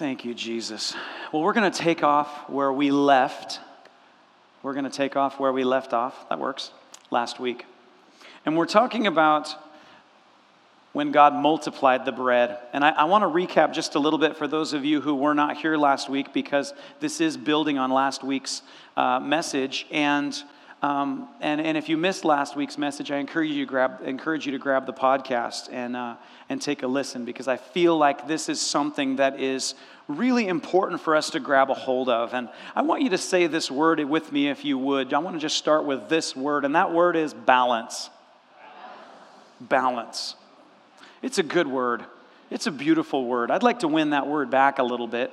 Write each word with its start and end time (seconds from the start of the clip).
Thank 0.00 0.24
you, 0.24 0.32
Jesus. 0.32 0.94
Well, 1.30 1.42
we're 1.42 1.52
going 1.52 1.70
to 1.70 1.78
take 1.78 2.02
off 2.02 2.48
where 2.48 2.72
we 2.72 2.90
left. 2.90 3.60
We're 4.62 4.72
going 4.72 4.86
to 4.86 4.90
take 4.90 5.14
off 5.14 5.38
where 5.38 5.52
we 5.52 5.62
left 5.62 5.92
off. 5.92 6.26
That 6.30 6.38
works. 6.38 6.70
Last 7.10 7.38
week. 7.38 7.66
And 8.46 8.56
we're 8.56 8.64
talking 8.64 9.06
about 9.06 9.54
when 10.94 11.12
God 11.12 11.34
multiplied 11.34 12.06
the 12.06 12.12
bread. 12.12 12.56
And 12.72 12.82
I, 12.82 12.92
I 12.92 13.04
want 13.04 13.24
to 13.24 13.26
recap 13.26 13.74
just 13.74 13.94
a 13.94 13.98
little 13.98 14.18
bit 14.18 14.38
for 14.38 14.48
those 14.48 14.72
of 14.72 14.86
you 14.86 15.02
who 15.02 15.14
were 15.14 15.34
not 15.34 15.58
here 15.58 15.76
last 15.76 16.08
week 16.08 16.32
because 16.32 16.72
this 17.00 17.20
is 17.20 17.36
building 17.36 17.76
on 17.76 17.90
last 17.90 18.24
week's 18.24 18.62
uh, 18.96 19.20
message. 19.20 19.86
And 19.90 20.34
um, 20.82 21.28
and, 21.42 21.60
and 21.60 21.76
if 21.76 21.90
you 21.90 21.98
missed 21.98 22.24
last 22.24 22.56
week's 22.56 22.78
message, 22.78 23.10
I 23.10 23.18
encourage 23.18 23.50
you 23.50 23.66
to 23.66 23.68
grab, 23.68 24.00
encourage 24.02 24.46
you 24.46 24.52
to 24.52 24.58
grab 24.58 24.86
the 24.86 24.94
podcast 24.94 25.68
and, 25.70 25.94
uh, 25.94 26.14
and 26.48 26.60
take 26.60 26.82
a 26.82 26.86
listen 26.86 27.26
because 27.26 27.48
I 27.48 27.58
feel 27.58 27.98
like 27.98 28.26
this 28.26 28.48
is 28.48 28.60
something 28.60 29.16
that 29.16 29.38
is 29.38 29.74
really 30.08 30.48
important 30.48 31.02
for 31.02 31.14
us 31.14 31.30
to 31.30 31.40
grab 31.40 31.70
a 31.70 31.74
hold 31.74 32.08
of. 32.08 32.32
And 32.32 32.48
I 32.74 32.80
want 32.80 33.02
you 33.02 33.10
to 33.10 33.18
say 33.18 33.46
this 33.46 33.70
word 33.70 34.00
with 34.00 34.32
me 34.32 34.48
if 34.48 34.64
you 34.64 34.78
would. 34.78 35.12
I 35.12 35.18
want 35.18 35.36
to 35.36 35.40
just 35.40 35.58
start 35.58 35.84
with 35.84 36.08
this 36.08 36.34
word, 36.34 36.64
and 36.64 36.74
that 36.74 36.92
word 36.92 37.14
is 37.14 37.34
balance. 37.34 38.08
Balance. 39.60 40.34
It's 41.20 41.38
a 41.38 41.42
good 41.42 41.66
word. 41.66 42.04
It's 42.50 42.66
a 42.66 42.72
beautiful 42.72 43.26
word. 43.26 43.50
I'd 43.50 43.62
like 43.62 43.80
to 43.80 43.88
win 43.88 44.10
that 44.10 44.26
word 44.26 44.50
back 44.50 44.78
a 44.78 44.82
little 44.82 45.06
bit. 45.06 45.30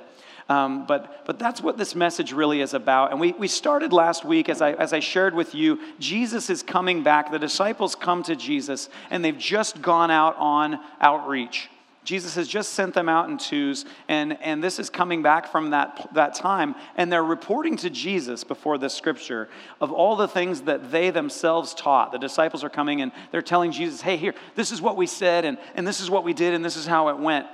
Um, 0.48 0.86
but, 0.86 1.26
but 1.26 1.38
that's 1.38 1.60
what 1.60 1.76
this 1.76 1.94
message 1.94 2.32
really 2.32 2.62
is 2.62 2.72
about. 2.72 3.10
And 3.10 3.20
we, 3.20 3.32
we 3.32 3.48
started 3.48 3.92
last 3.92 4.24
week, 4.24 4.48
as 4.48 4.62
I, 4.62 4.72
as 4.72 4.94
I 4.94 5.00
shared 5.00 5.34
with 5.34 5.54
you, 5.54 5.78
Jesus 5.98 6.48
is 6.48 6.62
coming 6.62 7.02
back. 7.02 7.30
The 7.30 7.38
disciples 7.38 7.94
come 7.94 8.22
to 8.22 8.34
Jesus, 8.34 8.88
and 9.10 9.22
they've 9.22 9.36
just 9.36 9.82
gone 9.82 10.10
out 10.10 10.36
on 10.38 10.80
outreach. 11.00 11.68
Jesus 12.08 12.36
has 12.36 12.48
just 12.48 12.72
sent 12.72 12.94
them 12.94 13.06
out 13.06 13.28
in 13.28 13.36
twos, 13.36 13.84
and, 14.08 14.38
and 14.40 14.64
this 14.64 14.78
is 14.78 14.88
coming 14.88 15.20
back 15.20 15.52
from 15.52 15.70
that, 15.70 16.08
that 16.14 16.34
time, 16.34 16.74
and 16.96 17.12
they're 17.12 17.22
reporting 17.22 17.76
to 17.76 17.90
Jesus 17.90 18.44
before 18.44 18.78
the 18.78 18.88
scripture 18.88 19.50
of 19.82 19.92
all 19.92 20.16
the 20.16 20.26
things 20.26 20.62
that 20.62 20.90
they 20.90 21.10
themselves 21.10 21.74
taught. 21.74 22.12
The 22.12 22.18
disciples 22.18 22.64
are 22.64 22.70
coming 22.70 23.02
and 23.02 23.12
they're 23.30 23.42
telling 23.42 23.72
Jesus, 23.72 24.00
hey, 24.00 24.16
here, 24.16 24.34
this 24.54 24.72
is 24.72 24.80
what 24.80 24.96
we 24.96 25.06
said, 25.06 25.44
and, 25.44 25.58
and 25.74 25.86
this 25.86 26.00
is 26.00 26.08
what 26.08 26.24
we 26.24 26.32
did, 26.32 26.54
and 26.54 26.64
this 26.64 26.76
is 26.76 26.86
how 26.86 27.08
it 27.08 27.18
went. 27.18 27.46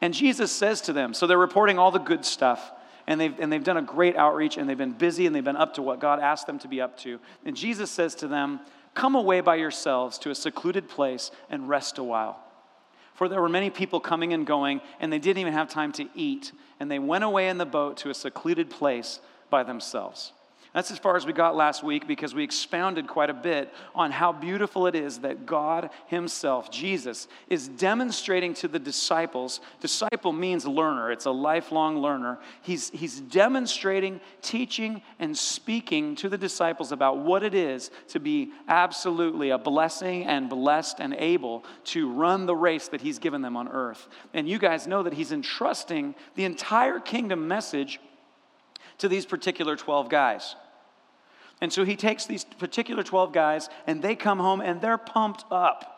And 0.00 0.12
Jesus 0.12 0.52
says 0.52 0.80
to 0.82 0.92
them, 0.92 1.14
so 1.14 1.26
they're 1.26 1.38
reporting 1.38 1.78
all 1.78 1.90
the 1.90 1.98
good 1.98 2.24
stuff, 2.24 2.72
and 3.06 3.20
they've, 3.20 3.38
and 3.38 3.52
they've 3.52 3.64
done 3.64 3.76
a 3.76 3.82
great 3.82 4.16
outreach, 4.16 4.56
and 4.56 4.68
they've 4.68 4.76
been 4.76 4.92
busy, 4.92 5.26
and 5.26 5.34
they've 5.34 5.44
been 5.44 5.56
up 5.56 5.74
to 5.74 5.82
what 5.82 6.00
God 6.00 6.20
asked 6.20 6.46
them 6.46 6.58
to 6.60 6.68
be 6.68 6.80
up 6.80 6.98
to. 6.98 7.18
And 7.44 7.56
Jesus 7.56 7.90
says 7.90 8.14
to 8.16 8.28
them, 8.28 8.60
Come 8.94 9.14
away 9.14 9.40
by 9.42 9.56
yourselves 9.56 10.18
to 10.20 10.30
a 10.30 10.34
secluded 10.34 10.88
place 10.88 11.30
and 11.50 11.68
rest 11.68 11.98
a 11.98 12.02
while. 12.02 12.38
For 13.14 13.28
there 13.28 13.40
were 13.40 13.48
many 13.48 13.70
people 13.70 14.00
coming 14.00 14.32
and 14.32 14.46
going, 14.46 14.80
and 15.00 15.12
they 15.12 15.18
didn't 15.18 15.38
even 15.38 15.52
have 15.52 15.68
time 15.68 15.92
to 15.92 16.08
eat. 16.14 16.52
And 16.80 16.90
they 16.90 16.98
went 16.98 17.24
away 17.24 17.48
in 17.48 17.58
the 17.58 17.66
boat 17.66 17.98
to 17.98 18.10
a 18.10 18.14
secluded 18.14 18.70
place 18.70 19.20
by 19.48 19.62
themselves. 19.62 20.32
That's 20.76 20.90
as 20.90 20.98
far 20.98 21.16
as 21.16 21.24
we 21.24 21.32
got 21.32 21.56
last 21.56 21.82
week 21.82 22.06
because 22.06 22.34
we 22.34 22.44
expounded 22.44 23.06
quite 23.06 23.30
a 23.30 23.34
bit 23.34 23.72
on 23.94 24.10
how 24.10 24.30
beautiful 24.30 24.86
it 24.86 24.94
is 24.94 25.20
that 25.20 25.46
God 25.46 25.88
Himself, 26.08 26.70
Jesus, 26.70 27.28
is 27.48 27.66
demonstrating 27.66 28.52
to 28.52 28.68
the 28.68 28.78
disciples. 28.78 29.60
Disciple 29.80 30.34
means 30.34 30.66
learner, 30.66 31.10
it's 31.10 31.24
a 31.24 31.30
lifelong 31.30 32.00
learner. 32.00 32.38
He's, 32.60 32.90
he's 32.90 33.22
demonstrating, 33.22 34.20
teaching, 34.42 35.00
and 35.18 35.34
speaking 35.34 36.14
to 36.16 36.28
the 36.28 36.36
disciples 36.36 36.92
about 36.92 37.20
what 37.20 37.42
it 37.42 37.54
is 37.54 37.90
to 38.08 38.20
be 38.20 38.50
absolutely 38.68 39.48
a 39.48 39.56
blessing 39.56 40.26
and 40.26 40.50
blessed 40.50 41.00
and 41.00 41.14
able 41.14 41.64
to 41.84 42.12
run 42.12 42.44
the 42.44 42.54
race 42.54 42.88
that 42.88 43.00
He's 43.00 43.18
given 43.18 43.40
them 43.40 43.56
on 43.56 43.68
earth. 43.68 44.08
And 44.34 44.46
you 44.46 44.58
guys 44.58 44.86
know 44.86 45.02
that 45.04 45.14
He's 45.14 45.32
entrusting 45.32 46.14
the 46.34 46.44
entire 46.44 47.00
kingdom 47.00 47.48
message 47.48 47.98
to 48.98 49.08
these 49.08 49.24
particular 49.24 49.74
12 49.74 50.10
guys. 50.10 50.54
And 51.60 51.72
so 51.72 51.84
he 51.84 51.96
takes 51.96 52.26
these 52.26 52.44
particular 52.44 53.02
12 53.02 53.32
guys, 53.32 53.68
and 53.86 54.02
they 54.02 54.14
come 54.14 54.38
home 54.38 54.60
and 54.60 54.80
they're 54.80 54.98
pumped 54.98 55.44
up. 55.50 55.95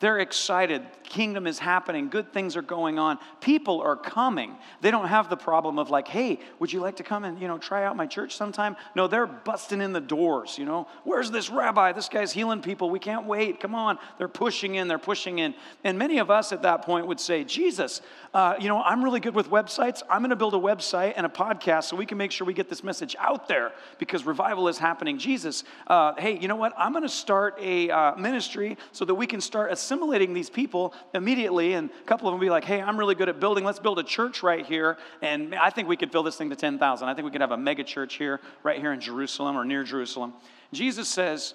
They're 0.00 0.18
excited. 0.18 0.82
Kingdom 1.04 1.46
is 1.46 1.58
happening. 1.58 2.08
Good 2.08 2.32
things 2.32 2.56
are 2.56 2.62
going 2.62 2.98
on. 2.98 3.18
People 3.40 3.82
are 3.82 3.96
coming. 3.96 4.56
They 4.80 4.90
don't 4.90 5.08
have 5.08 5.28
the 5.28 5.36
problem 5.36 5.78
of 5.78 5.90
like, 5.90 6.08
hey, 6.08 6.38
would 6.58 6.72
you 6.72 6.80
like 6.80 6.96
to 6.96 7.02
come 7.02 7.24
and, 7.24 7.38
you 7.38 7.46
know, 7.46 7.58
try 7.58 7.84
out 7.84 7.96
my 7.96 8.06
church 8.06 8.34
sometime? 8.34 8.76
No, 8.96 9.08
they're 9.08 9.26
busting 9.26 9.82
in 9.82 9.92
the 9.92 10.00
doors, 10.00 10.56
you 10.56 10.64
know. 10.64 10.88
Where's 11.04 11.30
this 11.30 11.50
rabbi? 11.50 11.92
This 11.92 12.08
guy's 12.08 12.32
healing 12.32 12.62
people. 12.62 12.88
We 12.88 12.98
can't 12.98 13.26
wait. 13.26 13.60
Come 13.60 13.74
on. 13.74 13.98
They're 14.16 14.28
pushing 14.28 14.76
in. 14.76 14.88
They're 14.88 14.98
pushing 14.98 15.38
in. 15.38 15.54
And 15.84 15.98
many 15.98 16.18
of 16.18 16.30
us 16.30 16.50
at 16.52 16.62
that 16.62 16.82
point 16.82 17.06
would 17.06 17.20
say, 17.20 17.44
Jesus, 17.44 18.00
uh, 18.32 18.54
you 18.58 18.68
know, 18.68 18.80
I'm 18.82 19.04
really 19.04 19.20
good 19.20 19.34
with 19.34 19.50
websites. 19.50 20.02
I'm 20.08 20.20
going 20.20 20.30
to 20.30 20.36
build 20.36 20.54
a 20.54 20.58
website 20.58 21.12
and 21.16 21.26
a 21.26 21.28
podcast 21.28 21.84
so 21.84 21.96
we 21.96 22.06
can 22.06 22.16
make 22.16 22.32
sure 22.32 22.46
we 22.46 22.54
get 22.54 22.70
this 22.70 22.82
message 22.82 23.16
out 23.18 23.48
there 23.48 23.72
because 23.98 24.24
revival 24.24 24.68
is 24.68 24.78
happening. 24.78 25.18
Jesus, 25.18 25.64
uh, 25.88 26.14
hey, 26.16 26.38
you 26.38 26.48
know 26.48 26.56
what? 26.56 26.72
I'm 26.78 26.92
going 26.92 27.02
to 27.02 27.08
start 27.08 27.58
a 27.60 27.90
uh, 27.90 28.16
ministry 28.16 28.78
so 28.92 29.04
that 29.04 29.14
we 29.14 29.26
can 29.26 29.42
start 29.42 29.70
a 29.70 29.76
assimilating 29.90 30.32
these 30.32 30.48
people 30.48 30.94
immediately, 31.14 31.72
and 31.72 31.90
a 31.90 32.04
couple 32.04 32.28
of 32.28 32.32
them 32.32 32.40
be 32.40 32.48
like, 32.48 32.64
hey, 32.64 32.80
I'm 32.80 32.96
really 32.96 33.16
good 33.16 33.28
at 33.28 33.40
building. 33.40 33.64
Let's 33.64 33.80
build 33.80 33.98
a 33.98 34.04
church 34.04 34.40
right 34.40 34.64
here. 34.64 34.98
And 35.20 35.52
I 35.52 35.70
think 35.70 35.88
we 35.88 35.96
could 35.96 36.12
fill 36.12 36.22
this 36.22 36.36
thing 36.36 36.50
to 36.50 36.56
10,000. 36.56 37.08
I 37.08 37.14
think 37.14 37.24
we 37.24 37.32
could 37.32 37.40
have 37.40 37.50
a 37.50 37.56
mega 37.56 37.82
church 37.82 38.14
here, 38.14 38.40
right 38.62 38.78
here 38.78 38.92
in 38.92 39.00
Jerusalem 39.00 39.56
or 39.56 39.64
near 39.64 39.82
Jerusalem. 39.82 40.32
Jesus 40.72 41.08
says, 41.08 41.54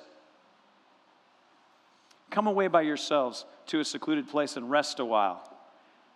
Come 2.29 2.47
away 2.47 2.67
by 2.67 2.81
yourselves 2.81 3.45
to 3.67 3.79
a 3.79 3.85
secluded 3.85 4.27
place 4.27 4.57
and 4.57 4.69
rest 4.69 4.99
a 4.99 5.05
while. 5.05 5.49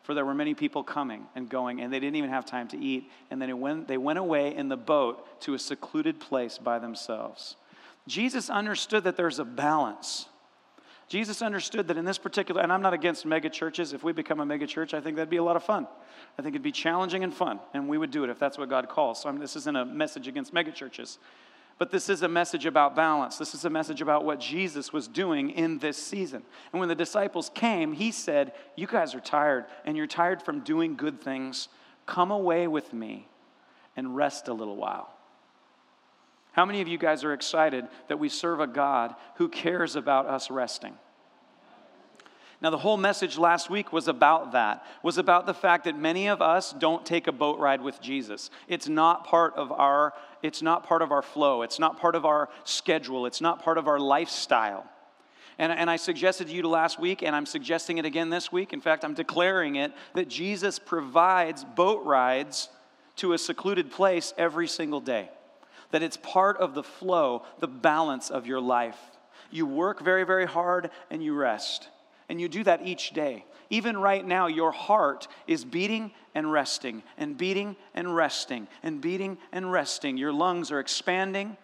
For 0.03 0.13
there 0.13 0.25
were 0.25 0.33
many 0.33 0.53
people 0.53 0.83
coming 0.83 1.25
and 1.35 1.47
going, 1.47 1.79
and 1.79 1.93
they 1.93 1.99
didn't 2.01 2.17
even 2.17 2.31
have 2.31 2.45
time 2.45 2.67
to 2.69 2.77
eat. 2.77 3.09
And 3.31 3.41
then 3.41 3.57
went, 3.61 3.87
they 3.87 3.97
went 3.97 4.19
away 4.19 4.53
in 4.53 4.67
the 4.67 4.75
boat 4.75 5.39
to 5.41 5.53
a 5.53 5.59
secluded 5.59 6.19
place 6.19 6.57
by 6.57 6.79
themselves. 6.79 7.55
Jesus 8.07 8.49
understood 8.49 9.05
that 9.05 9.15
there's 9.15 9.39
a 9.39 9.45
balance 9.45 10.27
Jesus 11.09 11.41
understood 11.41 11.87
that 11.87 11.97
in 11.97 12.05
this 12.05 12.19
particular, 12.19 12.61
and 12.61 12.71
I'm 12.71 12.83
not 12.83 12.93
against 12.93 13.25
mega 13.25 13.49
churches. 13.49 13.93
If 13.93 14.03
we 14.03 14.13
become 14.13 14.39
a 14.39 14.45
mega 14.45 14.67
church, 14.67 14.93
I 14.93 15.01
think 15.01 15.15
that'd 15.15 15.29
be 15.29 15.37
a 15.37 15.43
lot 15.43 15.55
of 15.55 15.63
fun. 15.63 15.87
I 16.37 16.43
think 16.43 16.53
it'd 16.53 16.61
be 16.61 16.71
challenging 16.71 17.23
and 17.23 17.33
fun, 17.33 17.59
and 17.73 17.89
we 17.89 17.97
would 17.97 18.11
do 18.11 18.23
it 18.23 18.29
if 18.29 18.37
that's 18.37 18.59
what 18.59 18.69
God 18.69 18.87
calls. 18.89 19.23
So 19.23 19.29
I 19.29 19.31
this 19.33 19.55
isn't 19.55 19.75
a 19.75 19.85
message 19.85 20.27
against 20.27 20.53
mega 20.53 20.71
churches, 20.71 21.17
but 21.79 21.89
this 21.89 22.09
is 22.09 22.21
a 22.21 22.27
message 22.27 22.67
about 22.67 22.95
balance. 22.95 23.39
This 23.39 23.55
is 23.55 23.65
a 23.65 23.71
message 23.71 24.01
about 24.01 24.23
what 24.23 24.39
Jesus 24.39 24.93
was 24.93 25.07
doing 25.07 25.49
in 25.49 25.79
this 25.79 25.97
season. 25.97 26.43
And 26.71 26.79
when 26.79 26.89
the 26.89 26.95
disciples 26.95 27.49
came, 27.55 27.93
he 27.93 28.11
said, 28.11 28.53
You 28.75 28.85
guys 28.85 29.15
are 29.15 29.19
tired, 29.19 29.65
and 29.85 29.97
you're 29.97 30.05
tired 30.05 30.43
from 30.43 30.59
doing 30.59 30.95
good 30.95 31.19
things. 31.19 31.69
Come 32.05 32.29
away 32.29 32.67
with 32.67 32.93
me 32.93 33.27
and 33.97 34.15
rest 34.15 34.47
a 34.47 34.53
little 34.53 34.75
while. 34.75 35.11
How 36.59 36.65
many 36.65 36.81
of 36.81 36.89
you 36.89 36.97
guys 36.97 37.23
are 37.23 37.31
excited 37.31 37.87
that 38.09 38.19
we 38.19 38.27
serve 38.27 38.59
a 38.59 38.67
God 38.67 39.15
who 39.35 39.47
cares 39.47 39.95
about 39.95 40.25
us 40.25 40.51
resting? 40.51 40.93
Now, 42.61 42.69
the 42.69 42.77
whole 42.77 42.97
message 42.97 43.37
last 43.37 43.69
week 43.69 43.93
was 43.93 44.09
about 44.09 44.51
that, 44.51 44.83
was 45.01 45.17
about 45.17 45.45
the 45.45 45.53
fact 45.53 45.85
that 45.85 45.97
many 45.97 46.27
of 46.27 46.41
us 46.41 46.73
don't 46.73 47.05
take 47.05 47.27
a 47.27 47.31
boat 47.31 47.59
ride 47.59 47.81
with 47.81 48.01
Jesus. 48.01 48.49
It's 48.67 48.89
not 48.89 49.25
part 49.25 49.53
of 49.55 49.71
our, 49.71 50.13
it's 50.43 50.61
not 50.61 50.83
part 50.83 51.01
of 51.01 51.13
our 51.13 51.21
flow. 51.21 51.61
It's 51.61 51.79
not 51.79 51.97
part 51.97 52.13
of 52.13 52.25
our 52.25 52.49
schedule. 52.65 53.25
It's 53.25 53.39
not 53.39 53.63
part 53.63 53.77
of 53.77 53.87
our 53.87 53.97
lifestyle. 53.97 54.85
And, 55.57 55.71
and 55.71 55.89
I 55.89 55.95
suggested 55.95 56.47
to 56.49 56.53
you 56.53 56.63
last 56.63 56.99
week, 56.99 57.21
and 57.23 57.37
I'm 57.37 57.45
suggesting 57.45 57.99
it 57.99 58.05
again 58.05 58.29
this 58.29 58.51
week. 58.51 58.73
In 58.73 58.81
fact, 58.81 59.05
I'm 59.05 59.13
declaring 59.13 59.77
it 59.77 59.93
that 60.13 60.27
Jesus 60.27 60.77
provides 60.77 61.63
boat 61.63 62.05
rides 62.05 62.67
to 63.15 63.31
a 63.31 63.37
secluded 63.37 63.91
place 63.91 64.33
every 64.37 64.67
single 64.67 64.99
day 64.99 65.29
that 65.91 66.03
it's 66.03 66.17
part 66.17 66.57
of 66.57 66.73
the 66.73 66.83
flow, 66.83 67.43
the 67.59 67.67
balance 67.67 68.29
of 68.29 68.45
your 68.47 68.61
life. 68.61 68.99
You 69.51 69.65
work 69.65 70.01
very, 70.01 70.23
very 70.25 70.45
hard 70.45 70.91
and 71.09 71.23
you 71.23 71.33
rest. 71.33 71.89
And 72.27 72.39
you 72.39 72.47
do 72.47 72.63
that 72.63 72.85
each 72.85 73.11
day. 73.11 73.45
Even 73.71 73.97
right 73.97 74.25
now, 74.25 74.47
your 74.47 74.71
heart 74.71 75.27
is 75.47 75.65
beating 75.65 76.11
and 76.35 76.51
resting, 76.51 77.03
and 77.17 77.37
beating 77.37 77.75
and 77.93 78.15
resting, 78.15 78.67
and 78.83 79.01
beating 79.01 79.37
and 79.51 79.71
resting. 79.71 80.17
Your 80.17 80.31
lungs 80.31 80.71
are 80.71 80.79
expanding 80.79 81.57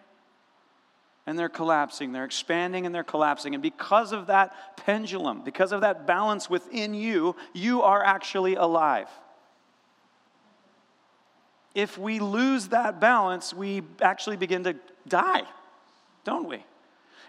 and 1.26 1.36
they're 1.36 1.48
collapsing. 1.48 2.12
They're 2.12 2.24
expanding 2.24 2.86
and 2.86 2.94
they're 2.94 3.04
collapsing. 3.04 3.54
And 3.54 3.62
because 3.62 4.12
of 4.12 4.28
that 4.28 4.76
pendulum, 4.76 5.42
because 5.44 5.72
of 5.72 5.80
that 5.80 6.06
balance 6.06 6.48
within 6.48 6.94
you, 6.94 7.34
you 7.52 7.82
are 7.82 8.02
actually 8.02 8.54
alive 8.54 9.08
if 11.76 11.98
we 11.98 12.20
lose 12.20 12.68
that 12.68 13.00
balance, 13.00 13.52
we 13.52 13.82
actually 14.00 14.38
begin 14.38 14.64
to 14.64 14.74
die, 15.06 15.42
don't 16.24 16.48
we? 16.48 16.64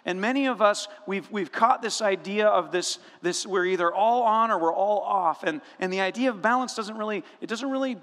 And 0.05 0.21
many 0.21 0.45
of 0.45 0.61
us, 0.61 0.88
we've, 1.05 1.29
we've 1.29 1.51
caught 1.51 1.81
this 1.81 2.01
idea 2.01 2.47
of 2.47 2.71
this, 2.71 2.97
this, 3.21 3.45
we're 3.45 3.65
either 3.65 3.94
all 3.94 4.23
on 4.23 4.49
or 4.49 4.57
we're 4.57 4.73
all 4.73 5.01
off. 5.01 5.44
And, 5.44 5.59
and 5.81 5.91
the 5.91 5.99
idea 5.99 6.29
of 6.29 6.41
balance 6.41 6.75
doesn't 6.75 6.97
really, 6.97 7.25
it 7.41 7.47
doesn't 7.47 7.69
really 7.69 7.97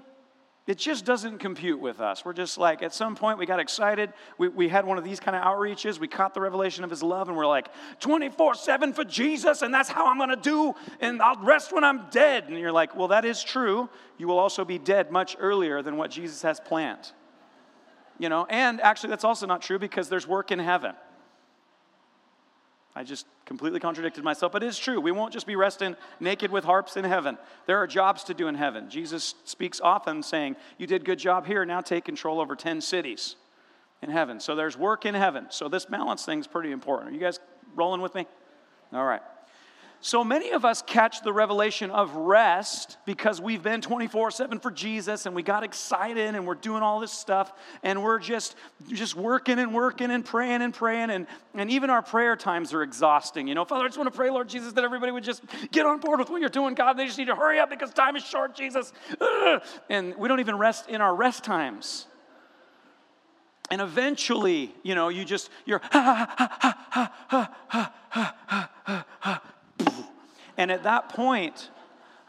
it 0.67 0.79
just 0.79 1.05
doesn't 1.05 1.37
compute 1.37 1.79
with 1.79 1.99
us. 1.99 2.25
We're 2.25 2.33
just 2.33 2.57
like, 2.57 2.81
at 2.81 2.91
some 2.91 3.15
point, 3.15 3.37
we 3.37 3.45
got 3.45 3.59
excited. 3.59 4.11
We, 4.39 4.47
we 4.47 4.67
had 4.67 4.83
one 4.83 4.97
of 4.97 5.03
these 5.03 5.19
kind 5.19 5.37
of 5.37 5.43
outreaches. 5.43 5.99
We 5.99 6.07
caught 6.07 6.33
the 6.33 6.41
revelation 6.41 6.83
of 6.83 6.89
his 6.89 7.03
love, 7.03 7.27
and 7.27 7.37
we're 7.37 7.45
like, 7.45 7.67
24 7.99 8.55
7 8.55 8.93
for 8.93 9.03
Jesus, 9.03 9.61
and 9.61 9.71
that's 9.71 9.89
how 9.89 10.07
I'm 10.07 10.17
going 10.17 10.29
to 10.29 10.35
do, 10.35 10.73
and 10.99 11.21
I'll 11.21 11.39
rest 11.43 11.71
when 11.71 11.83
I'm 11.83 12.09
dead. 12.09 12.45
And 12.49 12.57
you're 12.57 12.71
like, 12.71 12.95
well, 12.95 13.09
that 13.09 13.25
is 13.25 13.43
true. 13.43 13.89
You 14.17 14.27
will 14.27 14.39
also 14.39 14.65
be 14.65 14.79
dead 14.79 15.11
much 15.11 15.35
earlier 15.39 15.83
than 15.83 15.97
what 15.97 16.09
Jesus 16.09 16.41
has 16.41 16.59
planned. 16.59 17.11
You 18.17 18.29
know, 18.29 18.47
and 18.49 18.81
actually, 18.81 19.09
that's 19.09 19.25
also 19.25 19.45
not 19.45 19.61
true 19.61 19.77
because 19.77 20.09
there's 20.09 20.27
work 20.27 20.51
in 20.51 20.57
heaven. 20.57 20.95
I 22.95 23.03
just 23.03 23.25
completely 23.45 23.81
contradicted 23.81 24.23
myself, 24.23 24.53
but 24.53 24.63
it 24.63 24.67
is 24.67 24.79
true. 24.79 25.01
We 25.01 25.11
won't 25.11 25.33
just 25.33 25.45
be 25.45 25.57
resting 25.57 25.97
naked 26.21 26.49
with 26.49 26.63
harps 26.63 26.95
in 26.95 27.03
heaven. 27.03 27.37
There 27.65 27.77
are 27.77 27.87
jobs 27.87 28.23
to 28.25 28.33
do 28.33 28.47
in 28.47 28.55
heaven. 28.55 28.89
Jesus 28.89 29.35
speaks 29.43 29.81
often 29.81 30.23
saying, 30.23 30.55
You 30.77 30.87
did 30.87 31.03
good 31.03 31.19
job 31.19 31.45
here, 31.45 31.65
now 31.65 31.81
take 31.81 32.05
control 32.05 32.39
over 32.39 32.55
10 32.55 32.79
cities 32.79 33.35
in 34.01 34.09
heaven. 34.09 34.39
So 34.39 34.55
there's 34.55 34.77
work 34.77 35.05
in 35.05 35.13
heaven. 35.13 35.47
So 35.49 35.67
this 35.67 35.85
balance 35.85 36.23
thing 36.23 36.39
is 36.39 36.47
pretty 36.47 36.71
important. 36.71 37.11
Are 37.11 37.13
you 37.13 37.19
guys 37.19 37.39
rolling 37.75 38.01
with 38.01 38.15
me? 38.15 38.25
All 38.93 39.05
right. 39.05 39.21
So 40.05 40.23
many 40.23 40.51
of 40.51 40.65
us 40.65 40.83
catch 40.83 41.23
the 41.23 41.33
revelation 41.33 41.89
of 41.89 42.15
rest 42.15 42.97
because 43.07 43.41
we've 43.41 43.63
been 43.63 43.81
24 43.81 44.29
7 44.29 44.59
for 44.59 44.69
Jesus 44.69 45.25
and 45.25 45.35
we 45.35 45.41
got 45.41 45.63
excited 45.63 46.35
and 46.35 46.45
we're 46.45 46.53
doing 46.53 46.83
all 46.83 46.99
this 46.99 47.11
stuff 47.11 47.51
and 47.81 48.03
we're 48.03 48.19
just, 48.19 48.55
just 48.89 49.15
working 49.15 49.57
and 49.57 49.73
working 49.73 50.11
and 50.11 50.23
praying 50.23 50.61
and 50.61 50.75
praying. 50.75 51.09
And, 51.09 51.25
and 51.55 51.71
even 51.71 51.89
our 51.89 52.03
prayer 52.03 52.35
times 52.35 52.71
are 52.71 52.83
exhausting. 52.83 53.47
You 53.47 53.55
know, 53.55 53.65
Father, 53.65 53.85
I 53.85 53.87
just 53.87 53.97
want 53.97 54.13
to 54.13 54.15
pray, 54.15 54.29
Lord 54.29 54.47
Jesus, 54.47 54.73
that 54.73 54.83
everybody 54.83 55.11
would 55.11 55.23
just 55.23 55.41
get 55.71 55.87
on 55.87 55.99
board 55.99 56.19
with 56.19 56.29
what 56.29 56.39
you're 56.39 56.51
doing, 56.51 56.75
God. 56.75 56.93
They 56.93 57.07
just 57.07 57.17
need 57.17 57.25
to 57.25 57.35
hurry 57.35 57.57
up 57.57 57.71
because 57.71 57.91
time 57.91 58.15
is 58.15 58.23
short, 58.23 58.55
Jesus. 58.55 58.93
Ugh. 59.19 59.63
And 59.89 60.15
we 60.17 60.27
don't 60.27 60.39
even 60.39 60.59
rest 60.59 60.87
in 60.87 61.01
our 61.01 61.15
rest 61.15 61.43
times. 61.43 62.05
And 63.71 63.81
eventually, 63.81 64.71
you 64.83 64.93
know, 64.93 65.09
you 65.09 65.25
just, 65.25 65.49
you're, 65.65 65.81
ha, 65.81 65.89
ha, 65.89 66.35
ha, 66.37 66.77
ha, 66.91 67.11
ha, 67.27 67.55
ha, 67.67 67.93
ha, 68.09 68.35
ha, 68.45 68.69
ha, 69.19 69.41
and 70.57 70.71
at 70.71 70.83
that 70.83 71.09
point, 71.09 71.69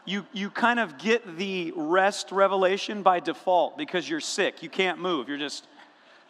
you, 0.05 0.25
you 0.31 0.49
kind 0.49 0.79
of 0.79 0.97
get 0.97 1.37
the 1.37 1.73
rest 1.75 2.31
revelation 2.31 3.03
by 3.03 3.19
default 3.19 3.77
because 3.77 4.09
you're 4.09 4.21
sick. 4.21 4.63
You 4.63 4.69
can't 4.69 4.99
move. 4.99 5.27
You're 5.27 5.37
just, 5.37 5.67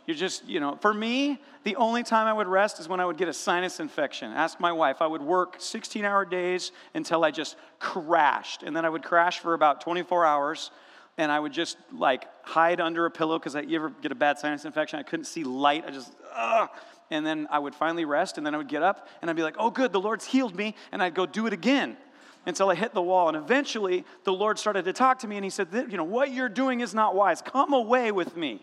you're 0.08 0.18
just, 0.18 0.46
you 0.48 0.60
know, 0.60 0.78
for 0.82 0.94
me, 0.94 1.40
the 1.64 1.76
only 1.76 2.02
time 2.02 2.28
I 2.28 2.34
would 2.34 2.48
rest 2.48 2.80
is 2.80 2.90
when 2.90 3.00
I 3.00 3.06
would 3.06 3.18
get 3.18 3.28
a 3.28 3.34
sinus 3.34 3.80
infection. 3.80 4.32
Ask 4.32 4.60
my 4.60 4.72
wife. 4.72 4.98
I 5.00 5.08
would 5.08 5.22
work 5.22 5.58
16 5.60 6.04
hour 6.06 6.26
days 6.26 6.72
until 6.96 7.24
I 7.24 7.30
just 7.30 7.56
crashed. 7.78 8.64
And 8.64 8.76
then 8.76 8.84
I 8.84 8.90
would 8.90 9.04
crash 9.04 9.40
for 9.40 9.54
about 9.54 9.82
24 9.82 10.26
hours. 10.26 10.72
And 11.20 11.32
I 11.32 11.40
would 11.40 11.54
just 11.54 11.78
like 11.92 12.26
hide 12.44 12.80
under 12.82 13.06
a 13.06 13.12
pillow 13.12 13.38
because 13.38 13.56
you 13.56 13.76
ever 13.76 13.90
get 13.90 14.12
a 14.12 14.16
bad 14.16 14.40
sinus 14.40 14.66
infection? 14.66 15.00
I 15.00 15.04
couldn't 15.04 15.26
see 15.26 15.44
light. 15.44 15.84
I 15.86 15.92
just, 15.92 16.16
ugh 16.34 16.70
and 17.10 17.26
then 17.26 17.48
I 17.50 17.60
would 17.60 17.74
finally 17.74 18.06
rest, 18.06 18.38
and 18.38 18.46
then 18.46 18.54
I 18.54 18.58
would 18.58 18.68
get 18.68 18.84
up, 18.84 19.08
and 19.22 19.30
I'd 19.30 19.36
be 19.36 19.44
like, 19.44 19.56
oh, 19.58 19.70
good, 19.70 19.94
the 19.94 20.00
Lord's 20.00 20.26
healed 20.26 20.56
me, 20.56 20.76
and 20.92 21.02
I'd 21.02 21.14
go 21.14 21.26
do 21.26 21.48
it 21.48 21.54
again 21.54 21.98
until 22.46 22.70
I 22.70 22.76
hit 22.76 22.94
the 22.94 23.02
wall. 23.02 23.28
And 23.28 23.38
eventually, 23.38 24.06
the 24.24 24.34
Lord 24.34 24.60
started 24.60 24.86
to 24.86 24.94
talk 24.94 25.20
to 25.20 25.28
me, 25.28 25.38
and 25.38 25.44
He 25.44 25.50
said, 25.50 25.68
you 25.90 25.98
know, 25.98 26.04
what 26.04 26.32
you're 26.32 26.50
doing 26.50 26.82
is 26.82 26.94
not 26.94 27.16
wise. 27.16 27.42
Come 27.42 27.74
away 27.74 28.12
with 28.12 28.36
me 28.36 28.62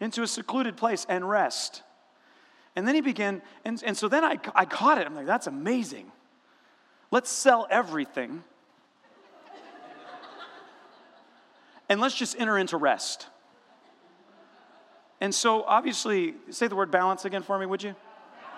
into 0.00 0.22
a 0.22 0.26
secluded 0.26 0.76
place 0.76 1.06
and 1.08 1.28
rest. 1.28 1.82
And 2.76 2.86
then 2.86 2.94
He 2.94 3.00
began, 3.00 3.42
and, 3.64 3.82
and 3.84 3.96
so 3.96 4.08
then 4.08 4.24
I, 4.24 4.38
I 4.54 4.64
caught 4.64 4.98
it. 4.98 5.06
I'm 5.06 5.14
like, 5.14 5.26
that's 5.26 5.46
amazing. 5.46 6.10
Let's 7.10 7.30
sell 7.30 7.66
everything. 7.70 8.42
and 11.88 12.00
let's 12.00 12.14
just 12.14 12.38
enter 12.38 12.58
into 12.58 12.76
rest. 12.76 13.28
And 15.24 15.34
so 15.34 15.62
obviously, 15.62 16.34
say 16.50 16.66
the 16.66 16.76
word 16.76 16.90
balance 16.90 17.24
again 17.24 17.42
for 17.42 17.58
me, 17.58 17.64
would 17.64 17.82
you? 17.82 17.94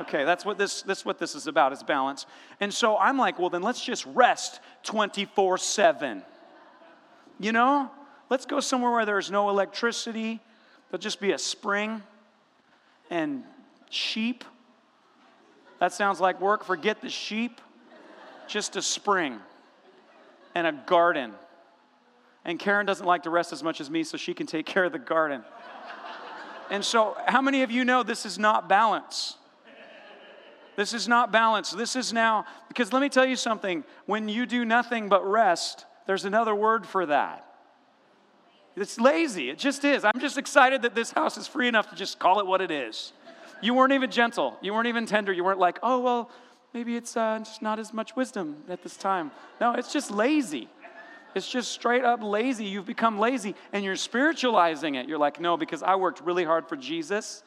Okay, 0.01 0.25
that's 0.25 0.45
what 0.45 0.59
this 0.59 0.83
that's 0.83 1.05
what 1.05 1.17
this 1.17 1.37
is 1.37 1.47
about, 1.47 1.73
is 1.73 1.85
balance. 1.85 2.27
And 2.59 2.75
so 2.75 2.99
I'm 2.99 3.17
like, 3.17 3.39
well 3.39 3.51
then 3.51 3.63
let's 3.63 3.85
just 3.85 4.05
rest 4.07 4.59
24/7. 4.83 6.25
You 7.39 7.53
know? 7.53 7.89
Let's 8.31 8.47
go 8.47 8.59
somewhere 8.59 8.91
where 8.91 9.07
there's 9.07 9.31
no 9.31 9.49
electricity. 9.49 10.41
There'll 10.91 11.01
just 11.01 11.21
be 11.21 11.31
a 11.31 11.39
spring 11.39 12.03
and 13.11 13.45
sheep. 13.89 14.43
That 15.79 15.93
sounds 15.93 16.19
like 16.19 16.41
work. 16.41 16.65
Forget 16.65 17.01
the 17.01 17.11
sheep. 17.11 17.61
Just 18.49 18.75
a 18.75 18.83
spring 18.83 19.39
and 20.57 20.67
a 20.67 20.73
garden. 20.73 21.33
And 22.45 22.59
Karen 22.59 22.87
doesn't 22.87 23.07
like 23.07 23.23
to 23.23 23.31
rest 23.31 23.53
as 23.53 23.63
much 23.63 23.81
as 23.81 23.89
me, 23.89 24.03
so 24.03 24.17
she 24.17 24.35
can 24.35 24.49
take 24.49 24.67
care 24.67 24.83
of 24.83 24.91
the 24.91 24.99
garden. 24.99 25.45
And 26.71 26.85
so, 26.85 27.17
how 27.27 27.41
many 27.41 27.63
of 27.63 27.71
you 27.71 27.85
know 27.85 28.03
this 28.03 28.27
is 28.27 28.39
not 28.39 28.69
balance? 28.69 29.37
This 30.77 30.93
is 30.93 31.09
not 31.09 31.33
balance. 31.33 31.71
This 31.71 31.97
is 31.97 32.13
now, 32.13 32.45
because 32.69 32.93
let 32.93 33.01
me 33.01 33.09
tell 33.09 33.25
you 33.25 33.37
something 33.37 33.83
when 34.05 34.29
you 34.29 34.45
do 34.45 34.65
nothing 34.65 35.09
but 35.09 35.27
rest, 35.27 35.87
there's 36.07 36.27
another 36.27 36.55
word 36.55 36.87
for 36.87 37.07
that. 37.07 37.47
It's 38.77 39.01
lazy. 39.01 39.49
It 39.49 39.59
just 39.59 39.85
is. 39.85 40.05
I'm 40.05 40.21
just 40.21 40.37
excited 40.37 40.83
that 40.83 40.95
this 40.95 41.11
house 41.11 41.39
is 41.39 41.47
free 41.47 41.67
enough 41.67 41.89
to 41.91 41.97
just 41.97 42.19
call 42.19 42.41
it 42.41 42.47
what 42.47 42.61
it 42.61 42.71
is. 42.71 43.15
You 43.63 43.73
weren't 43.73 43.95
even 43.95 44.11
gentle. 44.11 44.59
You 44.61 44.75
weren't 44.75 44.87
even 44.87 45.07
tender. 45.07 45.33
You 45.33 45.45
weren't 45.45 45.59
like, 45.59 45.79
oh, 45.83 45.99
well, 46.01 46.31
maybe 46.75 46.95
it's 46.95 47.17
uh, 47.17 47.39
just 47.39 47.63
not 47.63 47.79
as 47.79 47.95
much 47.95 48.15
wisdom 48.15 48.63
at 48.69 48.83
this 48.83 48.99
time. 48.99 49.31
No, 49.63 49.73
it's 49.73 49.95
just 49.95 50.11
lazy. 50.11 50.69
It's 51.37 51.47
just 51.47 51.71
straight 51.71 52.03
up 52.03 52.23
lazy. 52.23 52.65
You've 52.65 52.87
become 52.87 53.19
lazy 53.19 53.55
and 53.75 53.85
you're 53.85 53.95
spiritualizing 53.95 54.95
it. 54.95 55.07
You're 55.07 55.19
like, 55.19 55.39
no, 55.39 55.59
because 55.59 55.83
I 55.83 55.97
worked 55.97 56.23
really 56.23 56.45
hard 56.45 56.67
for 56.67 56.77
Jesus 56.77 57.43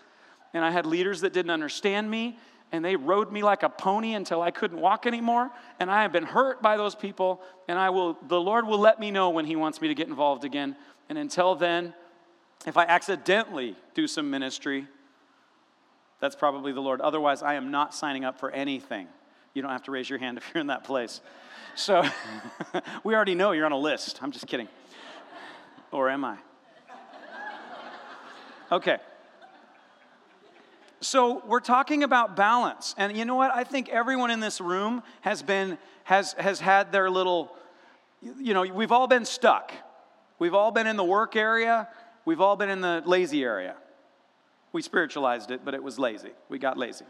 and 0.53 0.63
I 0.63 0.69
had 0.69 0.85
leaders 0.85 1.21
that 1.21 1.33
didn't 1.33 1.49
understand 1.49 2.09
me 2.09 2.37
and 2.71 2.85
they 2.85 2.95
rode 2.95 3.31
me 3.31 3.41
like 3.41 3.63
a 3.63 3.69
pony 3.69 4.13
until 4.13 4.43
I 4.43 4.51
couldn't 4.51 4.79
walk 4.79 5.07
anymore. 5.07 5.49
And 5.79 5.89
I 5.89 6.03
have 6.03 6.11
been 6.11 6.23
hurt 6.23 6.61
by 6.61 6.77
those 6.77 6.93
people. 6.93 7.41
And 7.67 7.79
I 7.79 7.89
will, 7.89 8.15
the 8.27 8.39
Lord 8.39 8.67
will 8.67 8.77
let 8.77 8.99
me 8.99 9.09
know 9.09 9.31
when 9.31 9.45
He 9.45 9.55
wants 9.55 9.81
me 9.81 9.87
to 9.87 9.95
get 9.95 10.07
involved 10.07 10.43
again. 10.43 10.75
And 11.09 11.17
until 11.17 11.55
then, 11.55 11.95
if 12.67 12.77
I 12.77 12.83
accidentally 12.83 13.75
do 13.95 14.05
some 14.05 14.29
ministry, 14.29 14.87
that's 16.19 16.35
probably 16.35 16.73
the 16.73 16.81
Lord. 16.81 17.01
Otherwise, 17.01 17.41
I 17.41 17.55
am 17.55 17.71
not 17.71 17.95
signing 17.95 18.23
up 18.23 18.39
for 18.39 18.51
anything. 18.51 19.07
You 19.55 19.63
don't 19.63 19.71
have 19.71 19.83
to 19.83 19.91
raise 19.91 20.07
your 20.07 20.19
hand 20.19 20.37
if 20.37 20.43
you're 20.53 20.61
in 20.61 20.67
that 20.67 20.83
place. 20.83 21.21
So 21.79 22.03
we 23.05 23.15
already 23.15 23.35
know 23.35 23.53
you're 23.53 23.65
on 23.65 23.71
a 23.71 23.77
list. 23.77 24.21
I'm 24.21 24.31
just 24.31 24.47
kidding. 24.47 24.67
Or 25.93 26.09
am 26.09 26.25
I? 26.25 26.37
Okay. 28.69 28.97
So 30.99 31.41
we're 31.47 31.61
talking 31.61 32.03
about 32.03 32.35
balance. 32.35 32.93
And 32.97 33.15
you 33.15 33.23
know 33.23 33.35
what? 33.35 33.55
I 33.55 33.63
think 33.63 33.87
everyone 33.87 34.29
in 34.29 34.41
this 34.41 34.59
room 34.59 35.01
has 35.21 35.41
been 35.41 35.77
has 36.03 36.33
has 36.33 36.59
had 36.59 36.91
their 36.91 37.09
little 37.09 37.55
you 38.21 38.53
know, 38.53 38.63
we've 38.63 38.91
all 38.91 39.07
been 39.07 39.23
stuck. 39.23 39.71
We've 40.37 40.53
all 40.53 40.71
been 40.71 40.85
in 40.85 40.97
the 40.97 41.05
work 41.05 41.37
area. 41.37 41.87
We've 42.25 42.41
all 42.41 42.57
been 42.57 42.69
in 42.69 42.81
the 42.81 43.01
lazy 43.05 43.41
area. 43.41 43.75
We 44.73 44.81
spiritualized 44.81 45.49
it, 45.49 45.61
but 45.63 45.73
it 45.73 45.81
was 45.81 45.97
lazy. 45.97 46.31
We 46.49 46.59
got 46.59 46.77
lazy. 46.77 47.05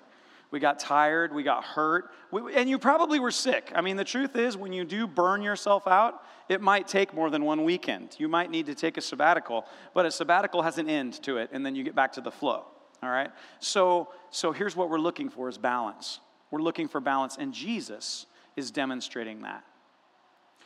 We 0.52 0.60
got 0.60 0.80
tired, 0.80 1.34
we 1.34 1.44
got 1.44 1.64
hurt, 1.64 2.10
we, 2.32 2.56
and 2.56 2.68
you 2.68 2.80
probably 2.80 3.20
were 3.20 3.32
sick. 3.32 3.72
I 3.76 3.82
mean, 3.82 3.98
the 3.98 4.04
truth 4.04 4.36
is, 4.36 4.58
when 4.58 4.74
you 4.74 4.84
do 4.84 5.06
burn 5.06 5.44
yourself 5.44 5.88
out, 5.88 6.24
it 6.48 6.60
might 6.60 6.88
take 6.88 7.14
more 7.14 7.30
than 7.30 7.46
one 7.46 7.64
weekend. 7.64 8.16
You 8.18 8.28
might 8.28 8.50
need 8.50 8.66
to 8.66 8.74
take 8.74 8.98
a 8.98 9.02
sabbatical, 9.02 9.66
but 9.94 10.08
a 10.08 10.12
sabbatical 10.12 10.64
has 10.64 10.80
an 10.80 10.90
end 10.90 11.22
to 11.24 11.38
it, 11.38 11.52
and 11.54 11.64
then 11.64 11.76
you 11.76 11.84
get 11.84 11.94
back 11.94 12.14
to 12.14 12.22
the 12.22 12.32
flow. 12.32 12.66
All 13.04 13.10
right? 13.10 13.30
So, 13.60 14.10
so 14.32 14.52
here's 14.52 14.76
what 14.76 14.90
we're 14.90 15.00
looking 15.00 15.30
for 15.30 15.50
is 15.50 15.58
balance. 15.58 16.20
We're 16.50 16.62
looking 16.62 16.88
for 16.88 17.00
balance, 17.00 17.38
and 17.38 17.54
Jesus 17.54 18.26
is 18.56 18.72
demonstrating 18.72 19.44
that. 19.44 19.64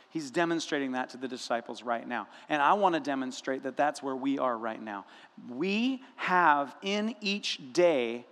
He's 0.10 0.32
demonstrating 0.32 0.94
that 0.94 1.10
to 1.10 1.18
the 1.18 1.28
disciples 1.28 1.84
right 1.84 2.08
now. 2.08 2.28
And 2.48 2.62
I 2.62 2.74
want 2.74 2.94
to 2.94 3.02
demonstrate 3.02 3.64
that 3.64 3.76
that's 3.76 4.02
where 4.02 4.16
we 4.16 4.38
are 4.38 4.58
right 4.58 4.82
now. 4.82 5.06
We 5.50 6.04
have 6.16 6.76
in 6.84 7.16
each 7.20 7.74
day 7.74 8.26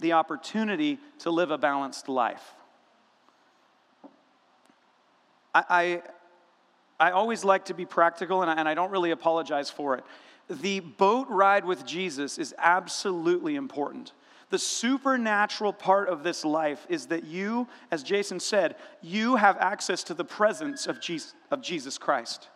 the 0.00 0.12
opportunity 0.12 0.98
to 1.20 1.30
live 1.30 1.50
a 1.50 1.58
balanced 1.58 2.08
life. 2.08 2.42
I, 5.54 6.02
I, 6.98 7.08
I 7.08 7.10
always 7.12 7.44
like 7.44 7.66
to 7.66 7.74
be 7.74 7.86
practical, 7.86 8.42
and 8.42 8.50
I, 8.50 8.54
and 8.54 8.68
I 8.68 8.74
don't 8.74 8.90
really 8.90 9.10
apologize 9.10 9.70
for 9.70 9.96
it. 9.96 10.04
The 10.48 10.80
boat 10.80 11.28
ride 11.28 11.64
with 11.64 11.86
Jesus 11.86 12.38
is 12.38 12.54
absolutely 12.58 13.56
important. 13.56 14.12
The 14.50 14.58
supernatural 14.58 15.72
part 15.72 16.08
of 16.08 16.24
this 16.24 16.44
life 16.44 16.84
is 16.88 17.06
that 17.06 17.24
you, 17.24 17.68
as 17.92 18.02
Jason 18.02 18.40
said, 18.40 18.74
you 19.00 19.36
have 19.36 19.56
access 19.58 20.02
to 20.04 20.14
the 20.14 20.24
presence 20.24 20.86
of 20.88 21.00
Jesus, 21.00 21.34
of 21.52 21.62
Jesus 21.62 21.98
Christ 21.98 22.48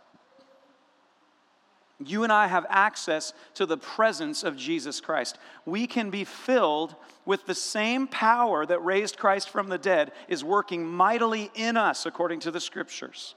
you 2.08 2.22
and 2.22 2.32
I 2.32 2.46
have 2.46 2.66
access 2.68 3.32
to 3.54 3.66
the 3.66 3.76
presence 3.76 4.42
of 4.42 4.56
Jesus 4.56 5.00
Christ. 5.00 5.38
We 5.64 5.86
can 5.86 6.10
be 6.10 6.24
filled 6.24 6.94
with 7.24 7.46
the 7.46 7.54
same 7.54 8.06
power 8.06 8.66
that 8.66 8.84
raised 8.84 9.18
Christ 9.18 9.48
from 9.48 9.68
the 9.68 9.78
dead 9.78 10.12
is 10.28 10.44
working 10.44 10.86
mightily 10.86 11.50
in 11.54 11.76
us 11.76 12.06
according 12.06 12.40
to 12.40 12.50
the 12.50 12.60
scriptures. 12.60 13.34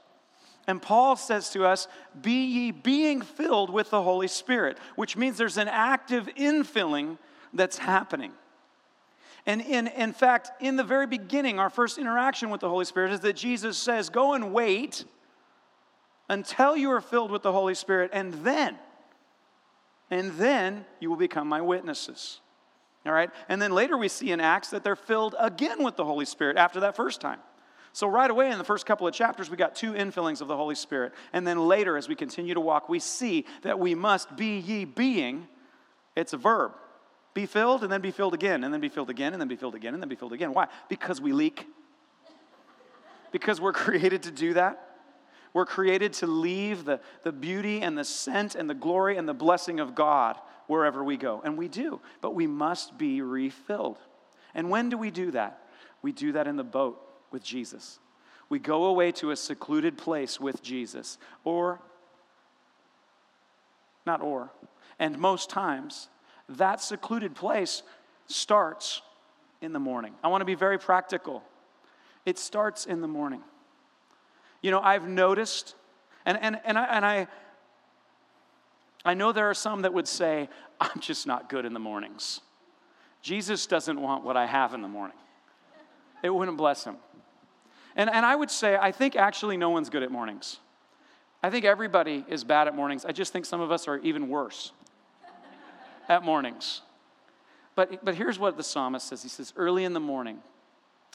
And 0.66 0.82
Paul 0.82 1.16
says 1.16 1.50
to 1.50 1.64
us, 1.64 1.88
Be 2.20 2.44
ye 2.44 2.70
being 2.70 3.22
filled 3.22 3.70
with 3.70 3.90
the 3.90 4.02
Holy 4.02 4.28
Spirit, 4.28 4.78
which 4.96 5.16
means 5.16 5.38
there's 5.38 5.56
an 5.56 5.68
active 5.68 6.28
infilling 6.36 7.18
that's 7.54 7.78
happening. 7.78 8.32
And 9.46 9.62
in, 9.62 9.86
in 9.86 10.12
fact, 10.12 10.50
in 10.60 10.76
the 10.76 10.84
very 10.84 11.06
beginning, 11.06 11.58
our 11.58 11.70
first 11.70 11.96
interaction 11.96 12.50
with 12.50 12.60
the 12.60 12.68
Holy 12.68 12.84
Spirit 12.84 13.12
is 13.12 13.20
that 13.20 13.34
Jesus 13.34 13.78
says, 13.78 14.10
Go 14.10 14.34
and 14.34 14.52
wait 14.52 15.06
until 16.28 16.76
you 16.76 16.90
are 16.90 17.00
filled 17.00 17.30
with 17.30 17.42
the 17.42 17.52
Holy 17.52 17.74
Spirit, 17.74 18.10
and 18.12 18.34
then, 18.34 18.78
and 20.10 20.32
then 20.32 20.84
you 21.00 21.10
will 21.10 21.16
become 21.16 21.48
my 21.48 21.60
witnesses. 21.60 22.40
All 23.06 23.12
right? 23.12 23.30
And 23.48 23.60
then 23.60 23.72
later 23.72 23.96
we 23.96 24.08
see 24.08 24.32
in 24.32 24.40
Acts 24.40 24.70
that 24.70 24.84
they're 24.84 24.96
filled 24.96 25.34
again 25.38 25.82
with 25.82 25.96
the 25.96 26.04
Holy 26.04 26.24
Spirit 26.24 26.56
after 26.56 26.80
that 26.80 26.96
first 26.96 27.20
time. 27.20 27.38
So, 27.92 28.06
right 28.06 28.30
away 28.30 28.50
in 28.50 28.58
the 28.58 28.64
first 28.64 28.86
couple 28.86 29.08
of 29.08 29.14
chapters, 29.14 29.50
we 29.50 29.56
got 29.56 29.74
two 29.74 29.92
infillings 29.92 30.40
of 30.40 30.48
the 30.48 30.56
Holy 30.56 30.74
Spirit. 30.74 31.12
And 31.32 31.46
then 31.46 31.58
later, 31.58 31.96
as 31.96 32.08
we 32.08 32.14
continue 32.14 32.54
to 32.54 32.60
walk, 32.60 32.88
we 32.88 33.00
see 33.00 33.44
that 33.62 33.78
we 33.78 33.94
must 33.94 34.36
be 34.36 34.58
ye 34.58 34.84
being. 34.84 35.48
It's 36.14 36.32
a 36.32 36.36
verb. 36.36 36.72
Be 37.34 37.46
filled 37.46 37.82
and 37.82 37.90
then 37.90 38.00
be 38.00 38.10
filled 38.10 38.34
again, 38.34 38.62
and 38.62 38.72
then 38.72 38.80
be 38.80 38.88
filled 38.88 39.10
again, 39.10 39.32
and 39.32 39.40
then 39.40 39.48
be 39.48 39.56
filled 39.56 39.74
again, 39.74 39.94
and 39.94 40.02
then 40.02 40.08
be 40.08 40.16
filled 40.16 40.32
again. 40.32 40.52
Why? 40.52 40.68
Because 40.88 41.20
we 41.20 41.32
leak. 41.32 41.66
Because 43.32 43.60
we're 43.60 43.72
created 43.84 44.24
to 44.24 44.30
do 44.30 44.54
that. 44.54 44.87
We're 45.52 45.66
created 45.66 46.12
to 46.14 46.26
leave 46.26 46.84
the, 46.84 47.00
the 47.22 47.32
beauty 47.32 47.80
and 47.80 47.96
the 47.96 48.04
scent 48.04 48.54
and 48.54 48.68
the 48.68 48.74
glory 48.74 49.16
and 49.16 49.28
the 49.28 49.34
blessing 49.34 49.80
of 49.80 49.94
God 49.94 50.36
wherever 50.66 51.02
we 51.02 51.16
go. 51.16 51.40
And 51.44 51.56
we 51.56 51.68
do, 51.68 52.00
but 52.20 52.34
we 52.34 52.46
must 52.46 52.98
be 52.98 53.22
refilled. 53.22 53.98
And 54.54 54.70
when 54.70 54.88
do 54.88 54.98
we 54.98 55.10
do 55.10 55.30
that? 55.32 55.62
We 56.02 56.12
do 56.12 56.32
that 56.32 56.46
in 56.46 56.56
the 56.56 56.64
boat 56.64 57.00
with 57.30 57.42
Jesus. 57.42 57.98
We 58.48 58.58
go 58.58 58.84
away 58.86 59.12
to 59.12 59.30
a 59.30 59.36
secluded 59.36 59.98
place 59.98 60.40
with 60.40 60.62
Jesus, 60.62 61.18
or, 61.44 61.80
not 64.06 64.22
or, 64.22 64.50
and 64.98 65.18
most 65.18 65.50
times, 65.50 66.08
that 66.48 66.80
secluded 66.80 67.34
place 67.34 67.82
starts 68.26 69.02
in 69.60 69.72
the 69.72 69.78
morning. 69.78 70.14
I 70.22 70.28
want 70.28 70.40
to 70.40 70.46
be 70.46 70.54
very 70.54 70.78
practical. 70.78 71.42
It 72.24 72.38
starts 72.38 72.86
in 72.86 73.00
the 73.00 73.08
morning. 73.08 73.42
You 74.62 74.70
know, 74.70 74.80
I've 74.80 75.08
noticed, 75.08 75.74
and, 76.26 76.38
and, 76.40 76.60
and, 76.64 76.78
I, 76.78 76.84
and 76.84 77.04
I, 77.04 77.26
I 79.04 79.14
know 79.14 79.32
there 79.32 79.48
are 79.48 79.54
some 79.54 79.82
that 79.82 79.94
would 79.94 80.08
say, 80.08 80.48
I'm 80.80 81.00
just 81.00 81.26
not 81.26 81.48
good 81.48 81.64
in 81.64 81.72
the 81.72 81.80
mornings. 81.80 82.40
Jesus 83.22 83.66
doesn't 83.66 84.00
want 84.00 84.24
what 84.24 84.36
I 84.36 84.46
have 84.46 84.74
in 84.74 84.82
the 84.82 84.88
morning, 84.88 85.16
it 86.22 86.30
wouldn't 86.30 86.56
bless 86.56 86.84
him. 86.84 86.96
And, 87.96 88.08
and 88.10 88.24
I 88.24 88.36
would 88.36 88.50
say, 88.50 88.76
I 88.80 88.92
think 88.92 89.16
actually 89.16 89.56
no 89.56 89.70
one's 89.70 89.90
good 89.90 90.04
at 90.04 90.12
mornings. 90.12 90.60
I 91.42 91.50
think 91.50 91.64
everybody 91.64 92.24
is 92.28 92.44
bad 92.44 92.68
at 92.68 92.74
mornings. 92.76 93.04
I 93.04 93.10
just 93.10 93.32
think 93.32 93.44
some 93.44 93.60
of 93.60 93.72
us 93.72 93.88
are 93.88 93.98
even 93.98 94.28
worse 94.28 94.72
at 96.08 96.22
mornings. 96.22 96.82
But, 97.74 98.04
but 98.04 98.14
here's 98.14 98.38
what 98.38 98.56
the 98.56 98.62
psalmist 98.62 99.08
says 99.08 99.22
He 99.22 99.28
says, 99.28 99.52
Early 99.56 99.84
in 99.84 99.92
the 99.94 100.00
morning, 100.00 100.38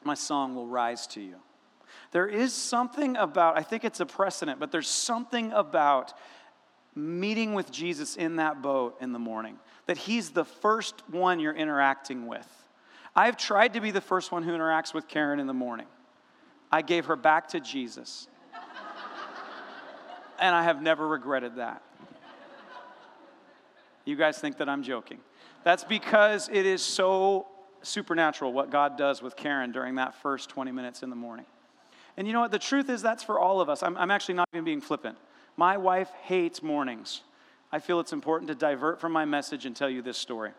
my 0.03 0.13
song 0.13 0.55
will 0.55 0.67
rise 0.67 1.07
to 1.07 1.21
you. 1.21 1.35
There 2.11 2.27
is 2.27 2.53
something 2.53 3.15
about, 3.17 3.57
I 3.57 3.63
think 3.63 3.83
it's 3.83 3.99
a 3.99 4.05
precedent, 4.05 4.59
but 4.59 4.71
there's 4.71 4.87
something 4.87 5.51
about 5.51 6.13
meeting 6.95 7.53
with 7.53 7.71
Jesus 7.71 8.15
in 8.15 8.35
that 8.37 8.61
boat 8.61 8.97
in 9.01 9.13
the 9.13 9.19
morning, 9.19 9.57
that 9.87 9.97
He's 9.97 10.31
the 10.31 10.45
first 10.45 11.01
one 11.09 11.39
you're 11.39 11.55
interacting 11.55 12.27
with. 12.27 12.47
I've 13.15 13.37
tried 13.37 13.73
to 13.73 13.81
be 13.81 13.91
the 13.91 14.01
first 14.01 14.31
one 14.31 14.43
who 14.43 14.51
interacts 14.51 14.93
with 14.93 15.07
Karen 15.07 15.39
in 15.39 15.47
the 15.47 15.53
morning. 15.53 15.87
I 16.71 16.81
gave 16.81 17.05
her 17.05 17.15
back 17.15 17.49
to 17.49 17.59
Jesus. 17.59 18.27
and 20.39 20.55
I 20.55 20.63
have 20.63 20.81
never 20.81 21.07
regretted 21.07 21.57
that. 21.57 21.83
You 24.05 24.15
guys 24.15 24.37
think 24.39 24.57
that 24.57 24.67
I'm 24.67 24.83
joking. 24.83 25.19
That's 25.63 25.83
because 25.83 26.49
it 26.51 26.65
is 26.65 26.81
so 26.81 27.47
supernatural 27.83 28.51
what 28.51 28.69
God 28.69 28.97
does 28.97 29.21
with 29.21 29.35
Karen 29.35 29.71
during 29.71 29.95
that 29.95 30.15
first 30.15 30.49
20 30.49 30.71
minutes 30.71 31.03
in 31.03 31.09
the 31.09 31.15
morning. 31.15 31.45
And 32.17 32.27
you 32.27 32.33
know 32.33 32.41
what? 32.41 32.51
The 32.51 32.59
truth 32.59 32.89
is, 32.89 33.01
that's 33.01 33.23
for 33.23 33.39
all 33.39 33.61
of 33.61 33.69
us. 33.69 33.83
I'm, 33.83 33.97
I'm 33.97 34.11
actually 34.11 34.35
not 34.35 34.47
even 34.53 34.65
being 34.65 34.81
flippant. 34.81 35.17
My 35.57 35.77
wife 35.77 36.09
hates 36.23 36.61
mornings. 36.61 37.21
I 37.71 37.79
feel 37.79 37.99
it's 37.99 38.13
important 38.13 38.49
to 38.49 38.55
divert 38.55 39.01
from 39.01 39.11
my 39.11 39.25
message 39.25 39.65
and 39.65 39.75
tell 39.75 39.89
you 39.89 40.01
this 40.01 40.17
story. 40.17 40.51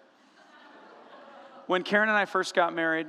When 1.67 1.83
Karen 1.83 2.09
and 2.09 2.19
I 2.19 2.25
first 2.25 2.55
got 2.55 2.75
married, 2.75 3.07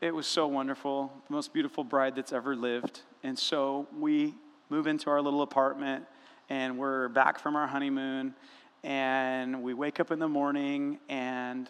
it 0.00 0.14
was 0.14 0.26
so 0.26 0.46
wonderful, 0.46 1.12
the 1.28 1.34
most 1.34 1.52
beautiful 1.52 1.84
bride 1.84 2.16
that's 2.16 2.32
ever 2.32 2.56
lived. 2.56 3.00
And 3.22 3.38
so 3.38 3.86
we 3.98 4.34
move 4.70 4.86
into 4.86 5.10
our 5.10 5.20
little 5.20 5.42
apartment 5.42 6.06
and 6.48 6.78
we're 6.78 7.08
back 7.08 7.38
from 7.38 7.56
our 7.56 7.66
honeymoon 7.66 8.34
and 8.82 9.62
we 9.62 9.74
wake 9.74 10.00
up 10.00 10.10
in 10.10 10.18
the 10.18 10.28
morning 10.28 10.98
and 11.08 11.68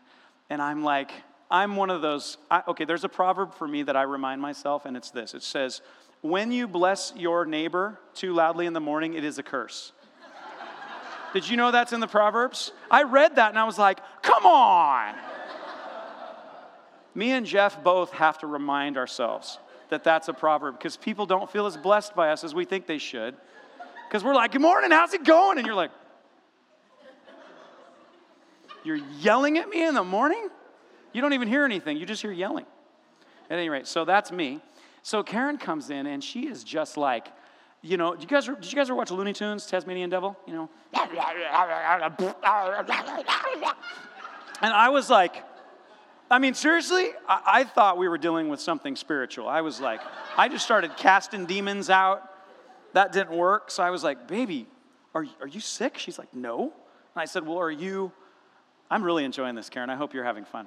and 0.49 0.61
I'm 0.61 0.83
like 0.83 1.13
I'm 1.51 1.77
one 1.77 1.91
of 1.91 2.01
those 2.01 2.39
I, 2.51 2.63
okay 2.69 2.85
there's 2.85 3.05
a 3.05 3.09
proverb 3.09 3.55
for 3.55 3.67
me 3.67 3.83
that 3.83 3.97
I 3.97 4.03
remind 4.03 4.41
myself 4.41 4.87
and 4.87 4.97
it's 4.97 5.11
this. 5.11 5.35
It 5.35 5.43
says 5.43 5.81
when 6.23 6.53
you 6.53 6.69
bless 6.69 7.13
your 7.17 7.45
neighbor 7.45 7.99
too 8.15 8.33
loudly 8.33 8.67
in 8.67 8.73
the 8.73 8.81
morning 8.81 9.15
it 9.15 9.25
is 9.25 9.39
a 9.39 9.43
curse. 9.43 9.93
Did 11.33 11.49
you 11.49 11.57
know 11.57 11.71
that's 11.71 11.93
in 11.93 12.01
the 12.01 12.07
proverbs? 12.07 12.73
I 12.91 13.03
read 13.03 13.37
that 13.37 13.51
and 13.51 13.59
I 13.59 13.65
was 13.65 13.79
like 13.79 13.99
come 14.23 14.47
on. 14.47 15.15
Me 17.15 17.33
and 17.33 17.45
Jeff 17.45 17.83
both 17.83 18.13
have 18.13 18.39
to 18.39 18.47
remind 18.47 18.97
ourselves 18.97 19.59
that 19.89 20.05
that's 20.05 20.29
a 20.29 20.33
proverb 20.33 20.79
because 20.79 20.97
people 20.97 21.27
don't 21.27 21.51
feel 21.51 21.67
as 21.67 21.77
blessed 21.77 22.15
by 22.15 22.31
us 22.31 22.45
as 22.45 22.55
we 22.55 22.65
think 22.65 22.87
they 22.87 22.99
should. 22.99 23.35
Because 24.09 24.23
we're 24.23 24.35
like 24.35 24.53
good 24.53 24.63
morning 24.63 24.93
how's 24.93 25.15
it 25.15 25.25
going? 25.25 25.59
And 25.59 25.67
you're 25.67 25.75
like 25.75 25.91
you're 28.85 29.01
yelling 29.19 29.59
at 29.59 29.69
me 29.69 29.85
in 29.85 29.95
the 29.95 30.05
morning? 30.05 30.49
You 31.13 31.21
don't 31.21 31.33
even 31.33 31.49
hear 31.49 31.65
anything, 31.65 31.97
you 31.97 32.07
just 32.07 32.23
hear 32.23 32.33
yelling. 32.33 32.67
At 33.49 33.59
any 33.59 33.69
rate, 33.69 33.87
so 33.89 34.05
that's 34.05 34.31
me. 34.31 34.61
So 35.03 35.23
Karen 35.23 35.59
comes 35.59 35.91
in 35.91 36.07
and 36.07 36.23
she 36.23 36.47
is 36.47 36.63
just 36.63 36.97
like, 36.97 37.27
you 37.83 37.97
know, 37.97 38.15
you 38.15 38.27
guys, 38.27 38.47
did 38.47 38.71
you 38.71 38.77
guys 38.77 38.89
ever 38.89 38.95
watch 38.95 39.11
Looney 39.11 39.33
Tunes, 39.33 39.67
Tasmanian 39.67 40.11
Devil? 40.11 40.37
You 40.47 40.53
know? 40.53 40.71
And 44.63 44.73
I 44.75 44.91
was 44.91 45.11
like, 45.11 45.43
I 46.31 46.39
mean, 46.39 46.55
seriously, 46.55 47.09
I, 47.27 47.41
I, 47.47 47.65
thought 47.65 47.99
we 47.99 48.07
were 48.07 48.19
dealing 48.19 48.51
with 48.51 48.61
something 48.61 48.95
spiritual. 48.95 49.49
I 49.49 49.63
was 49.63 49.81
like, 49.81 50.01
I 50.37 50.49
just 50.49 50.65
started 50.65 50.97
casting 50.97 51.47
demons 51.47 51.91
out. 51.91 52.23
That 52.93 53.11
didn't 53.11 53.37
work. 53.37 53.71
So 53.71 53.83
I 53.83 53.91
was 53.91 54.05
like, 54.05 54.29
baby, 54.29 54.69
are, 55.15 55.25
are 55.41 55.49
you 55.49 55.61
sick? 55.61 55.99
She's 55.99 56.19
like, 56.19 56.33
no. 56.33 56.65
And 56.65 56.73
I 57.17 57.25
said, 57.25 57.45
well, 57.45 57.59
are 57.59 57.71
you 57.71 58.13
I'm 58.91 59.05
really 59.05 59.25
enjoying 59.25 59.55
this, 59.55 59.71
Karen. 59.71 59.89
I 59.89 59.95
hope 59.95 60.15
you're 60.15 60.25
having 60.25 60.45
fun. 60.45 60.67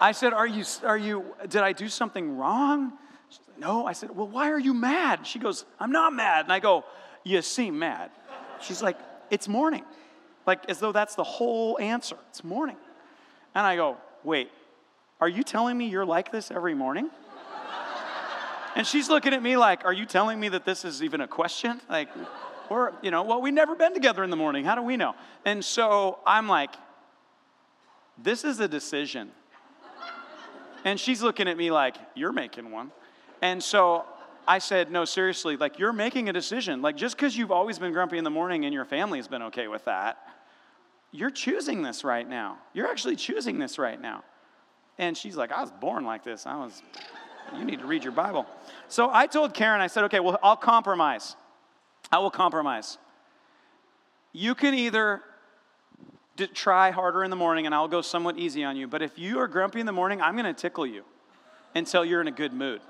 I 0.00 0.12
said, 0.12 0.32
Are 0.32 0.46
you, 0.46 0.64
are 0.84 0.98
you, 0.98 1.24
did 1.48 1.62
I 1.62 1.72
do 1.72 1.88
something 1.88 2.36
wrong? 2.36 2.92
She's 3.28 3.40
like, 3.48 3.58
No. 3.58 3.86
I 3.86 3.92
said, 3.92 4.14
Well, 4.14 4.28
why 4.28 4.50
are 4.50 4.58
you 4.58 4.74
mad? 4.74 5.26
She 5.26 5.38
goes, 5.38 5.64
I'm 5.80 5.92
not 5.92 6.12
mad. 6.12 6.46
And 6.46 6.52
I 6.52 6.60
go, 6.60 6.84
You 7.24 7.42
seem 7.42 7.78
mad. 7.78 8.10
She's 8.60 8.82
like, 8.82 8.98
It's 9.30 9.48
morning. 9.48 9.84
Like, 10.46 10.68
as 10.70 10.78
though 10.78 10.92
that's 10.92 11.14
the 11.14 11.24
whole 11.24 11.78
answer. 11.80 12.16
It's 12.30 12.44
morning. 12.44 12.76
And 13.54 13.66
I 13.66 13.76
go, 13.76 13.96
Wait, 14.24 14.50
are 15.20 15.28
you 15.28 15.42
telling 15.42 15.76
me 15.78 15.88
you're 15.88 16.06
like 16.06 16.30
this 16.30 16.50
every 16.50 16.74
morning? 16.74 17.10
And 18.74 18.86
she's 18.86 19.08
looking 19.08 19.32
at 19.32 19.42
me 19.42 19.56
like, 19.56 19.86
Are 19.86 19.92
you 19.92 20.04
telling 20.04 20.38
me 20.38 20.50
that 20.50 20.66
this 20.66 20.84
is 20.84 21.02
even 21.02 21.22
a 21.22 21.28
question? 21.28 21.80
Like, 21.88 22.08
or, 22.68 22.92
you 23.00 23.10
know, 23.10 23.22
well, 23.22 23.40
we've 23.40 23.54
never 23.54 23.74
been 23.74 23.94
together 23.94 24.22
in 24.22 24.30
the 24.30 24.36
morning. 24.36 24.64
How 24.64 24.74
do 24.74 24.82
we 24.82 24.96
know? 24.96 25.14
And 25.44 25.64
so 25.64 26.18
I'm 26.26 26.48
like, 26.48 26.74
this 28.18 28.44
is 28.44 28.60
a 28.60 28.68
decision. 28.68 29.30
And 30.86 31.00
she's 31.00 31.20
looking 31.20 31.48
at 31.48 31.56
me 31.58 31.70
like, 31.70 31.96
You're 32.14 32.32
making 32.32 32.70
one. 32.70 32.92
And 33.42 33.62
so 33.62 34.06
I 34.48 34.60
said, 34.60 34.90
No, 34.90 35.04
seriously, 35.04 35.56
like, 35.56 35.78
you're 35.78 35.92
making 35.92 36.30
a 36.30 36.32
decision. 36.32 36.80
Like, 36.80 36.96
just 36.96 37.16
because 37.16 37.36
you've 37.36 37.50
always 37.50 37.78
been 37.78 37.92
grumpy 37.92 38.16
in 38.16 38.24
the 38.24 38.30
morning 38.30 38.64
and 38.64 38.72
your 38.72 38.84
family 38.84 39.18
has 39.18 39.28
been 39.28 39.42
okay 39.42 39.68
with 39.68 39.84
that, 39.84 40.16
you're 41.10 41.30
choosing 41.30 41.82
this 41.82 42.04
right 42.04 42.26
now. 42.26 42.58
You're 42.72 42.86
actually 42.86 43.16
choosing 43.16 43.58
this 43.58 43.78
right 43.78 44.00
now. 44.00 44.22
And 44.96 45.16
she's 45.16 45.36
like, 45.36 45.52
I 45.52 45.60
was 45.60 45.72
born 45.72 46.04
like 46.04 46.24
this. 46.24 46.46
I 46.46 46.56
was, 46.56 46.80
you 47.58 47.64
need 47.64 47.80
to 47.80 47.86
read 47.86 48.04
your 48.04 48.12
Bible. 48.12 48.46
So 48.88 49.10
I 49.12 49.26
told 49.26 49.54
Karen, 49.54 49.80
I 49.80 49.88
said, 49.88 50.04
okay, 50.04 50.20
well, 50.20 50.38
I'll 50.42 50.56
compromise. 50.56 51.36
I 52.12 52.18
will 52.18 52.30
compromise. 52.30 52.96
You 54.32 54.54
can 54.54 54.72
either 54.72 55.22
try 56.36 56.90
harder 56.90 57.24
in 57.24 57.30
the 57.30 57.36
morning 57.36 57.66
and 57.66 57.74
I'll 57.74 57.88
go 57.88 58.02
somewhat 58.02 58.38
easy 58.38 58.64
on 58.64 58.76
you. 58.76 58.86
But 58.86 59.02
if 59.02 59.18
you 59.18 59.38
are 59.38 59.48
grumpy 59.48 59.80
in 59.80 59.86
the 59.86 59.92
morning, 59.92 60.20
I'm 60.20 60.34
going 60.34 60.46
to 60.46 60.54
tickle 60.54 60.86
you 60.86 61.04
until 61.74 62.04
you're 62.04 62.20
in 62.20 62.28
a 62.28 62.32
good 62.32 62.52
mood. 62.52 62.80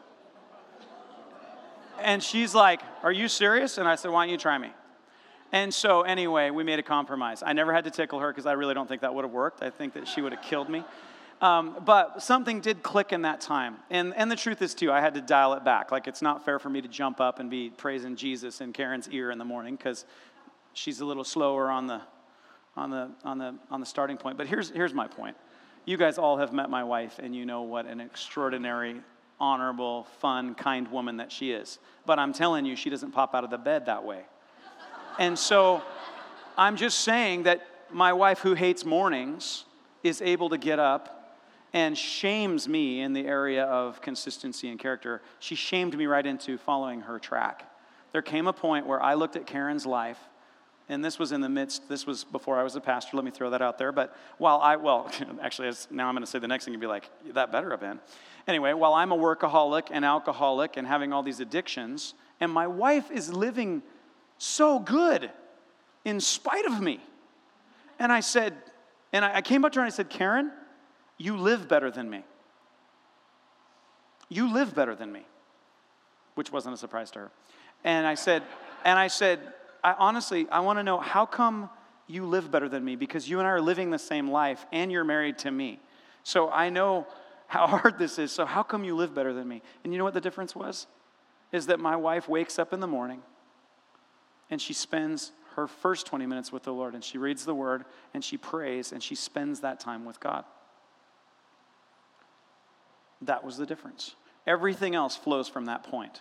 And 2.01 2.23
she's 2.23 2.55
like, 2.55 2.81
Are 3.03 3.13
you 3.13 3.29
serious? 3.29 3.79
And 3.79 3.89
I 3.89 3.95
said, 3.95 4.11
Why 4.11 4.25
don't 4.25 4.33
you 4.33 4.39
try 4.39 4.59
me? 4.59 4.71
And 5.53 5.73
so, 5.73 6.03
anyway, 6.03 6.51
we 6.51 6.65
made 6.65 6.79
a 6.79 6.83
compromise. 6.83 7.43
I 7.45 7.53
never 7.53 7.73
had 7.73 7.85
to 7.85 7.91
tickle 7.91 8.19
her 8.19 8.31
because 8.31 8.47
I 8.47 8.53
really 8.53 8.75
don't 8.75 8.89
think 8.89 9.03
that 9.03 9.15
would 9.15 9.25
have 9.25 9.33
worked. 9.33 9.63
I 9.63 9.71
think 9.71 9.95
that 9.95 10.09
she 10.09 10.21
would 10.21 10.33
have 10.33 10.43
killed 10.43 10.69
me. 10.69 10.85
Um, 11.41 11.77
but 11.85 12.23
something 12.23 12.61
did 12.61 12.83
click 12.83 13.13
in 13.13 13.23
that 13.23 13.41
time. 13.41 13.77
And, 13.91 14.15
and 14.17 14.31
the 14.31 14.37
truth 14.37 14.63
is, 14.63 14.75
too, 14.75 14.91
I 14.91 15.01
had 15.01 15.15
to 15.15 15.21
dial 15.21 15.53
it 15.55 15.65
back. 15.65 15.93
Like, 15.93 16.09
it's 16.09 16.23
not 16.23 16.45
fair 16.45 16.59
for 16.59 16.71
me 16.71 16.81
to 16.81 16.89
jump 16.89 17.21
up 17.21 17.39
and 17.39 17.51
be 17.51 17.71
praising 17.71 18.17
Jesus 18.17 18.61
in 18.61 18.73
Karen's 18.73 19.09
ear 19.11 19.31
in 19.31 19.39
the 19.39 19.45
morning 19.45 19.77
because 19.77 20.05
she's 20.73 21.01
a 21.01 21.05
little 21.05 21.25
slower 21.25 21.71
on 21.71 21.87
the, 21.87 22.01
on, 22.77 22.91
the, 22.91 23.11
on, 23.25 23.39
the, 23.39 23.55
on 23.71 23.81
the 23.81 23.87
starting 23.87 24.17
point. 24.17 24.37
But 24.37 24.47
here's, 24.47 24.71
here's 24.71 24.95
my 24.95 25.07
point. 25.07 25.37
You 25.85 25.97
guys 25.97 26.19
all 26.19 26.37
have 26.39 26.53
met 26.53 26.69
my 26.69 26.85
wife, 26.85 27.19
and 27.23 27.35
you 27.35 27.47
know 27.47 27.63
what 27.63 27.87
an 27.87 28.01
extraordinary, 28.01 29.01
honorable, 29.39 30.05
fun, 30.21 30.55
kind 30.55 30.91
woman 30.91 31.19
that 31.19 31.31
she 31.31 31.53
is. 31.53 31.79
But 32.05 32.19
I'm 32.19 32.33
telling 32.33 32.67
you, 32.67 32.77
she 32.77 32.91
doesn't 32.91 33.13
pop 33.13 33.35
out 33.35 33.45
of 33.45 33.51
the 33.51 33.59
bed 33.59 33.87
that 33.87 34.05
way. 34.05 34.23
And 35.19 35.39
so 35.39 35.83
I'm 36.59 36.77
just 36.77 37.01
saying 37.01 37.45
that 37.45 37.67
my 37.91 38.13
wife, 38.13 38.41
who 38.41 38.55
hates 38.55 38.85
mornings, 38.85 39.65
is 40.03 40.21
able 40.21 40.49
to 40.51 40.59
get 40.59 40.79
up 40.79 41.39
and 41.73 41.97
shames 41.97 42.69
me 42.69 43.01
in 43.01 43.13
the 43.13 43.27
area 43.27 43.65
of 43.65 44.01
consistency 44.01 44.69
and 44.69 44.79
character. 44.79 45.21
She 45.39 45.55
shamed 45.55 45.97
me 45.97 46.07
right 46.07 46.25
into 46.25 46.59
following 46.59 47.03
her 47.03 47.19
track. 47.19 47.71
There 48.13 48.23
came 48.23 48.47
a 48.47 48.53
point 48.53 48.87
where 48.87 49.03
I 49.03 49.15
looked 49.15 49.37
at 49.37 49.47
Karen's 49.47 49.85
life, 49.85 50.19
and 50.89 51.05
this 51.05 51.19
was 51.19 51.33
in 51.33 51.41
the 51.41 51.49
midst, 51.49 51.89
this 51.89 52.07
was 52.07 52.25
before 52.25 52.59
I 52.59 52.63
was 52.63 52.77
a 52.77 52.81
pastor, 52.81 53.17
let 53.17 53.25
me 53.25 53.33
throw 53.33 53.51
that 53.51 53.61
out 53.61 53.77
there. 53.77 53.91
But 53.91 54.17
while 54.39 54.61
I, 54.61 54.77
well, 54.77 55.11
actually, 55.43 55.71
now 55.91 56.09
I'm 56.09 56.15
going 56.15 56.25
to 56.25 56.31
say 56.31 56.39
the 56.39 56.49
next 56.49 56.65
thing 56.65 56.75
and 56.75 56.81
be 56.81 56.87
like, 56.87 57.11
that 57.35 57.51
better 57.51 57.71
have 57.71 57.81
been. 57.81 57.99
Anyway, 58.47 58.73
while 58.73 58.95
I'm 58.95 59.11
a 59.11 59.17
workaholic 59.17 59.89
and 59.91 60.05
alcoholic 60.05 60.77
and 60.77 60.87
having 60.87 61.13
all 61.13 61.25
these 61.25 61.41
addictions, 61.41 62.15
and 62.41 62.53
my 62.53 62.67
wife 62.69 63.11
is 63.11 63.33
living 63.33 63.83
so 64.39 64.79
good 64.79 65.31
in 66.05 66.21
spite 66.21 66.67
of 66.67 66.81
me. 66.81 67.01
And 67.99 68.13
I 68.13 68.21
said, 68.21 68.55
and 69.13 69.25
I 69.25 69.41
came 69.41 69.65
up 69.65 69.73
to 69.73 69.81
her 69.81 69.85
and 69.85 69.93
I 69.93 69.95
said, 69.95 70.09
Karen, 70.09 70.53
you 71.19 71.37
live 71.37 71.69
better 71.69 71.91
than 71.91 72.09
me. 72.09 72.23
You 74.29 74.53
live 74.53 74.75
better 74.75 74.95
than 74.95 75.11
me, 75.11 75.27
which 76.35 76.53
wasn't 76.53 76.75
a 76.75 76.77
surprise 76.77 77.11
to 77.13 77.21
her. 77.21 77.31
And 77.85 78.07
I 78.07 78.15
said, 78.15 78.43
and 78.85 78.99
I 78.99 79.09
said, 79.09 79.41
I 79.83 79.95
honestly, 79.95 80.47
I 80.51 80.61
want 80.61 80.79
to 80.79 80.83
know 80.83 80.99
how 80.99 81.27
come 81.27 81.71
you 82.07 82.25
live 82.27 82.51
better 82.51 82.69
than 82.69 82.85
me 82.85 82.97
because 82.97 83.29
you 83.29 83.39
and 83.39 83.47
I 83.47 83.51
are 83.51 83.61
living 83.61 83.91
the 83.91 83.99
same 83.99 84.31
life 84.31 84.65
and 84.73 84.93
you're 84.93 85.05
married 85.05 85.39
to 85.39 85.51
me. 85.51 85.81
So 86.23 86.51
I 86.51 86.71
know 86.71 87.07
how 87.47 87.67
hard 87.79 87.99
this 87.99 88.19
is. 88.19 88.33
So 88.33 88.45
how 88.45 88.63
come 88.63 88.85
you 88.85 88.95
live 88.95 89.15
better 89.15 89.33
than 89.33 89.49
me? 89.49 89.63
And 89.85 89.93
you 89.93 89.99
know 89.99 90.05
what 90.05 90.15
the 90.15 90.21
difference 90.21 90.55
was? 90.55 90.87
Is 91.53 91.67
that 91.67 91.81
my 91.81 91.97
wife 91.97 92.29
wakes 92.29 92.59
up 92.59 92.73
in 92.73 92.81
the 92.81 92.87
morning 92.87 93.23
and 94.51 94.61
she 94.61 94.73
spends 94.73 95.33
her 95.55 95.67
first 95.67 96.07
20 96.07 96.27
minutes 96.27 96.53
with 96.53 96.65
the 96.65 96.73
Lord 96.73 96.95
and 96.95 97.03
she 97.03 97.19
reads 97.19 97.45
the 97.45 97.55
word 97.55 97.85
and 98.13 98.23
she 98.23 98.37
prays 98.37 98.93
and 98.93 99.03
she 99.03 99.15
spends 99.15 99.61
that 99.61 99.81
time 99.81 100.05
with 100.05 100.21
God. 100.21 100.45
That 103.23 103.45
was 103.45 103.57
the 103.57 103.67
difference. 103.67 104.15
Everything 104.47 104.95
else 104.95 105.17
flows 105.17 105.49
from 105.49 105.67
that 105.67 105.83
point. 105.83 106.21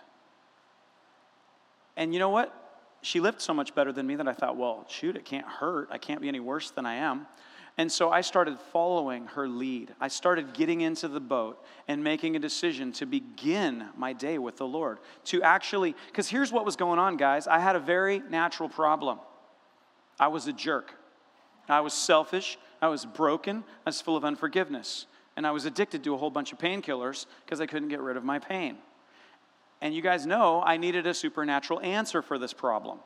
And 1.96 2.12
you 2.12 2.18
know 2.18 2.30
what? 2.30 2.65
She 3.02 3.20
lived 3.20 3.40
so 3.40 3.54
much 3.54 3.74
better 3.74 3.92
than 3.92 4.06
me 4.06 4.16
that 4.16 4.26
I 4.26 4.32
thought, 4.32 4.56
well, 4.56 4.84
shoot, 4.88 5.16
it 5.16 5.24
can't 5.24 5.46
hurt. 5.46 5.88
I 5.90 5.98
can't 5.98 6.20
be 6.20 6.28
any 6.28 6.40
worse 6.40 6.70
than 6.70 6.86
I 6.86 6.96
am. 6.96 7.26
And 7.78 7.92
so 7.92 8.10
I 8.10 8.22
started 8.22 8.58
following 8.72 9.26
her 9.26 9.46
lead. 9.46 9.94
I 10.00 10.08
started 10.08 10.54
getting 10.54 10.80
into 10.80 11.08
the 11.08 11.20
boat 11.20 11.62
and 11.88 12.02
making 12.02 12.34
a 12.34 12.38
decision 12.38 12.90
to 12.92 13.06
begin 13.06 13.86
my 13.96 14.14
day 14.14 14.38
with 14.38 14.56
the 14.56 14.66
Lord. 14.66 14.98
To 15.26 15.42
actually, 15.42 15.94
because 16.06 16.28
here's 16.28 16.50
what 16.50 16.64
was 16.64 16.76
going 16.76 16.98
on, 16.98 17.18
guys. 17.18 17.46
I 17.46 17.58
had 17.58 17.76
a 17.76 17.80
very 17.80 18.20
natural 18.30 18.68
problem. 18.68 19.20
I 20.18 20.28
was 20.28 20.46
a 20.46 20.52
jerk. 20.54 20.94
I 21.68 21.80
was 21.80 21.92
selfish. 21.92 22.58
I 22.80 22.88
was 22.88 23.04
broken. 23.04 23.62
I 23.84 23.90
was 23.90 24.00
full 24.00 24.16
of 24.16 24.24
unforgiveness 24.24 25.06
and 25.36 25.46
I 25.46 25.50
was 25.50 25.66
addicted 25.66 26.02
to 26.04 26.14
a 26.14 26.16
whole 26.16 26.30
bunch 26.30 26.52
of 26.52 26.58
painkillers 26.58 27.26
because 27.44 27.60
I 27.60 27.66
couldn't 27.66 27.88
get 27.88 28.00
rid 28.00 28.16
of 28.16 28.24
my 28.24 28.38
pain. 28.38 28.78
And 29.80 29.94
you 29.94 30.02
guys 30.02 30.26
know 30.26 30.62
I 30.62 30.76
needed 30.76 31.06
a 31.06 31.14
supernatural 31.14 31.80
answer 31.80 32.22
for 32.22 32.38
this 32.38 32.52
problem. 32.52 32.98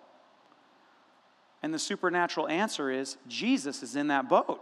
And 1.62 1.75
the 1.75 1.79
supernatural 1.79 2.49
answer 2.49 2.91
is 2.91 3.17
Jesus 3.29 3.83
is 3.83 3.97
in 3.97 4.09
that 4.09 4.29
boat. 4.29 4.61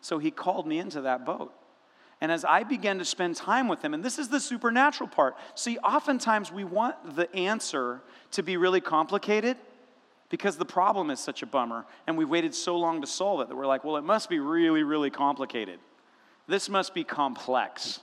So 0.00 0.18
he 0.18 0.30
called 0.30 0.66
me 0.66 0.78
into 0.78 1.02
that 1.02 1.24
boat. 1.24 1.52
And 2.20 2.30
as 2.30 2.44
I 2.44 2.62
began 2.62 2.98
to 2.98 3.04
spend 3.04 3.36
time 3.36 3.68
with 3.68 3.82
him, 3.82 3.92
and 3.92 4.02
this 4.02 4.18
is 4.18 4.28
the 4.28 4.40
supernatural 4.40 5.08
part. 5.08 5.34
See, 5.54 5.78
oftentimes 5.78 6.52
we 6.52 6.64
want 6.64 7.16
the 7.16 7.34
answer 7.34 8.00
to 8.32 8.42
be 8.42 8.56
really 8.56 8.80
complicated 8.80 9.56
because 10.30 10.56
the 10.56 10.64
problem 10.64 11.10
is 11.10 11.20
such 11.20 11.42
a 11.42 11.46
bummer 11.46 11.84
and 12.06 12.16
we 12.16 12.24
waited 12.24 12.54
so 12.54 12.76
long 12.76 13.00
to 13.00 13.06
solve 13.06 13.40
it 13.40 13.48
that 13.48 13.56
we're 13.56 13.66
like, 13.66 13.84
well, 13.84 13.96
it 13.96 14.04
must 14.04 14.28
be 14.30 14.38
really, 14.38 14.82
really 14.82 15.10
complicated. 15.10 15.80
This 16.46 16.68
must 16.68 16.94
be 16.94 17.04
complex. 17.04 18.00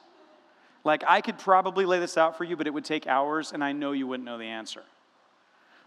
Like, 0.84 1.04
I 1.08 1.22
could 1.22 1.38
probably 1.38 1.86
lay 1.86 2.00
this 2.00 2.18
out 2.18 2.38
for 2.38 2.44
you, 2.44 2.56
but 2.56 2.68
it 2.68 2.74
would 2.74 2.86
take 2.86 3.08
hours, 3.08 3.52
and 3.52 3.64
I 3.64 3.72
know 3.72 3.92
you 3.92 4.08
wouldn't 4.08 4.26
know 4.26 4.38
the 4.38 4.46
answer. 4.46 4.84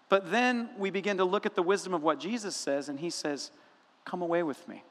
But 0.09 0.30
then 0.30 0.68
we 0.78 0.90
begin 0.90 1.16
to 1.16 1.24
look 1.24 1.46
at 1.46 1.54
the 1.54 1.62
wisdom 1.62 1.94
of 1.94 2.02
what 2.02 2.20
Jesus 2.20 2.54
says, 2.54 2.88
and 2.88 3.00
he 3.00 3.11
says, 3.11 3.50
Come 4.04 4.22
away 4.22 4.42
with 4.42 4.68
me. 4.68 4.85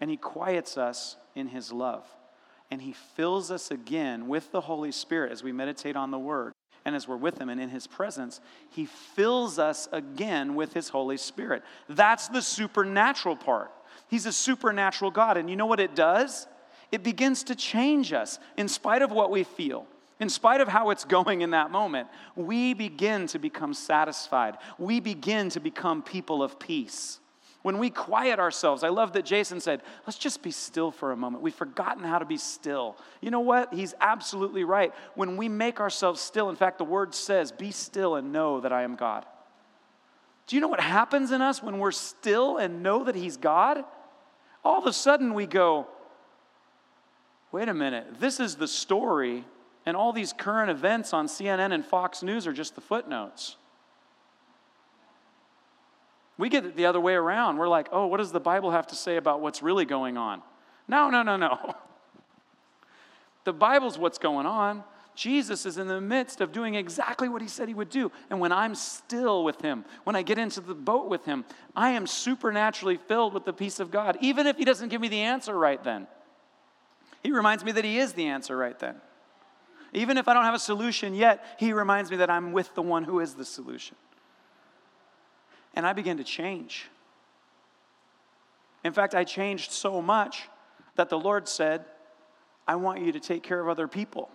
And 0.00 0.10
he 0.10 0.16
quiets 0.16 0.76
us 0.76 1.16
in 1.34 1.48
his 1.48 1.72
love. 1.72 2.04
And 2.70 2.82
he 2.82 2.92
fills 2.92 3.50
us 3.50 3.70
again 3.70 4.28
with 4.28 4.50
the 4.52 4.60
Holy 4.60 4.92
Spirit 4.92 5.32
as 5.32 5.42
we 5.42 5.52
meditate 5.52 5.96
on 5.96 6.10
the 6.10 6.18
word 6.18 6.52
and 6.84 6.96
as 6.96 7.06
we're 7.06 7.16
with 7.16 7.38
Him 7.38 7.48
and 7.48 7.60
in 7.60 7.68
His 7.68 7.86
presence, 7.86 8.40
He 8.70 8.86
fills 8.86 9.58
us 9.58 9.88
again 9.92 10.54
with 10.54 10.72
His 10.72 10.88
Holy 10.88 11.16
Spirit. 11.16 11.62
That's 11.88 12.28
the 12.28 12.42
supernatural 12.42 13.36
part. 13.36 13.70
He's 14.08 14.26
a 14.26 14.32
supernatural 14.32 15.10
God. 15.10 15.36
And 15.36 15.50
you 15.50 15.56
know 15.56 15.66
what 15.66 15.80
it 15.80 15.94
does? 15.94 16.46
It 16.92 17.02
begins 17.02 17.44
to 17.44 17.54
change 17.54 18.12
us 18.12 18.38
in 18.56 18.68
spite 18.68 19.02
of 19.02 19.10
what 19.12 19.30
we 19.30 19.44
feel. 19.44 19.86
In 20.18 20.28
spite 20.28 20.60
of 20.60 20.68
how 20.68 20.90
it's 20.90 21.04
going 21.04 21.40
in 21.40 21.50
that 21.50 21.70
moment, 21.70 22.08
we 22.36 22.74
begin 22.74 23.26
to 23.28 23.38
become 23.38 23.72
satisfied. 23.72 24.58
We 24.78 25.00
begin 25.00 25.48
to 25.50 25.60
become 25.60 26.02
people 26.02 26.42
of 26.42 26.58
peace. 26.58 27.20
When 27.62 27.78
we 27.78 27.90
quiet 27.90 28.38
ourselves, 28.38 28.82
I 28.84 28.88
love 28.88 29.12
that 29.14 29.24
Jason 29.24 29.60
said, 29.60 29.82
let's 30.06 30.18
just 30.18 30.42
be 30.42 30.50
still 30.50 30.90
for 30.90 31.12
a 31.12 31.16
moment. 31.16 31.42
We've 31.42 31.54
forgotten 31.54 32.04
how 32.04 32.18
to 32.18 32.24
be 32.24 32.38
still. 32.38 32.96
You 33.20 33.30
know 33.30 33.40
what? 33.40 33.72
He's 33.72 33.94
absolutely 34.00 34.64
right. 34.64 34.92
When 35.14 35.36
we 35.36 35.48
make 35.48 35.78
ourselves 35.78 36.20
still, 36.20 36.48
in 36.48 36.56
fact, 36.56 36.78
the 36.78 36.84
word 36.84 37.14
says, 37.14 37.52
be 37.52 37.70
still 37.70 38.16
and 38.16 38.32
know 38.32 38.60
that 38.60 38.72
I 38.72 38.82
am 38.82 38.96
God. 38.96 39.26
Do 40.46 40.56
you 40.56 40.60
know 40.60 40.68
what 40.68 40.80
happens 40.80 41.32
in 41.32 41.42
us 41.42 41.62
when 41.62 41.78
we're 41.78 41.92
still 41.92 42.56
and 42.56 42.82
know 42.82 43.04
that 43.04 43.14
He's 43.14 43.36
God? 43.36 43.84
All 44.64 44.78
of 44.78 44.86
a 44.86 44.92
sudden 44.92 45.32
we 45.34 45.46
go, 45.46 45.86
wait 47.52 47.68
a 47.68 47.74
minute, 47.74 48.20
this 48.20 48.40
is 48.40 48.56
the 48.56 48.68
story, 48.68 49.44
and 49.86 49.96
all 49.96 50.12
these 50.12 50.32
current 50.32 50.70
events 50.70 51.12
on 51.12 51.26
CNN 51.26 51.72
and 51.72 51.84
Fox 51.84 52.22
News 52.22 52.46
are 52.46 52.52
just 52.52 52.74
the 52.74 52.80
footnotes. 52.80 53.56
We 56.38 56.48
get 56.48 56.64
it 56.64 56.76
the 56.76 56.86
other 56.86 57.00
way 57.00 57.14
around. 57.14 57.58
We're 57.58 57.68
like, 57.68 57.88
oh, 57.92 58.06
what 58.06 58.16
does 58.16 58.32
the 58.32 58.40
Bible 58.40 58.70
have 58.70 58.86
to 58.88 58.94
say 58.94 59.16
about 59.16 59.40
what's 59.40 59.62
really 59.62 59.84
going 59.84 60.16
on? 60.16 60.42
No, 60.88 61.10
no, 61.10 61.22
no, 61.22 61.36
no. 61.36 61.74
The 63.44 63.52
Bible's 63.54 63.98
what's 63.98 64.18
going 64.18 64.44
on. 64.46 64.84
Jesus 65.14 65.66
is 65.66 65.78
in 65.78 65.88
the 65.88 66.00
midst 66.00 66.40
of 66.40 66.52
doing 66.52 66.74
exactly 66.74 67.28
what 67.28 67.42
he 67.42 67.48
said 67.48 67.68
he 67.68 67.74
would 67.74 67.90
do. 67.90 68.12
And 68.28 68.38
when 68.40 68.52
I'm 68.52 68.74
still 68.74 69.44
with 69.44 69.60
him, 69.60 69.84
when 70.04 70.14
I 70.14 70.22
get 70.22 70.38
into 70.38 70.60
the 70.60 70.74
boat 70.74 71.08
with 71.08 71.24
him, 71.24 71.44
I 71.74 71.90
am 71.90 72.06
supernaturally 72.06 72.96
filled 72.96 73.34
with 73.34 73.44
the 73.44 73.52
peace 73.52 73.80
of 73.80 73.90
God, 73.90 74.18
even 74.20 74.46
if 74.46 74.56
he 74.56 74.64
doesn't 74.64 74.88
give 74.88 75.00
me 75.00 75.08
the 75.08 75.20
answer 75.20 75.58
right 75.58 75.82
then. 75.82 76.06
He 77.22 77.32
reminds 77.32 77.64
me 77.64 77.72
that 77.72 77.84
he 77.84 77.98
is 77.98 78.14
the 78.14 78.26
answer 78.26 78.56
right 78.56 78.78
then. 78.78 78.96
Even 79.92 80.16
if 80.18 80.28
I 80.28 80.34
don't 80.34 80.44
have 80.44 80.54
a 80.54 80.60
solution 80.60 81.14
yet, 81.14 81.44
he 81.58 81.72
reminds 81.72 82.10
me 82.10 82.18
that 82.18 82.30
I'm 82.30 82.52
with 82.52 82.74
the 82.74 82.82
one 82.82 83.04
who 83.04 83.20
is 83.20 83.34
the 83.34 83.44
solution. 83.44 83.96
And 85.74 85.86
I 85.86 85.92
began 85.92 86.16
to 86.16 86.24
change. 86.24 86.88
In 88.84 88.92
fact, 88.92 89.14
I 89.14 89.24
changed 89.24 89.72
so 89.72 90.00
much 90.00 90.48
that 90.96 91.08
the 91.08 91.18
Lord 91.18 91.48
said, 91.48 91.84
I 92.66 92.76
want 92.76 93.00
you 93.04 93.12
to 93.12 93.20
take 93.20 93.42
care 93.42 93.60
of 93.60 93.68
other 93.68 93.88
people. 93.88 94.30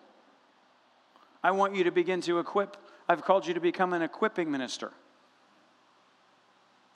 I 1.44 1.52
want 1.52 1.76
you 1.76 1.84
to 1.86 1.92
begin 1.92 2.22
to 2.22 2.40
equip. 2.40 2.76
I've 3.08 3.24
called 3.24 3.48
you 3.48 3.54
to 3.54 3.60
become 3.60 3.94
an 3.94 4.02
equipping 4.02 4.52
minister. 4.52 4.92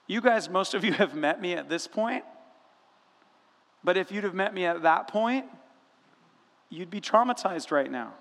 You 0.08 0.22
guys, 0.22 0.50
most 0.50 0.74
of 0.74 0.84
you 0.84 0.94
have 1.04 1.16
met 1.16 1.40
me 1.40 1.54
at 1.54 1.70
this 1.70 1.88
point, 1.88 2.24
but 3.84 3.96
if 3.96 4.12
you'd 4.12 4.24
have 4.24 4.34
met 4.34 4.54
me 4.54 4.66
at 4.66 4.82
that 4.82 5.08
point, 5.08 5.46
you'd 6.70 6.90
be 6.90 7.02
traumatized 7.02 7.72
right 7.72 7.92
now. 7.92 8.14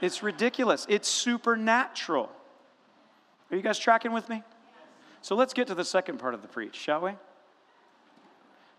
It's 0.00 0.22
ridiculous. 0.22 0.86
It's 0.88 1.08
supernatural. 1.08 2.28
Are 3.50 3.56
you 3.56 3.62
guys 3.62 3.78
tracking 3.78 4.12
with 4.12 4.28
me? 4.28 4.42
So 5.20 5.36
let's 5.36 5.54
get 5.54 5.68
to 5.68 5.74
the 5.74 5.84
second 5.84 6.18
part 6.18 6.34
of 6.34 6.42
the 6.42 6.48
preach, 6.48 6.74
shall 6.74 7.02
we? 7.02 7.12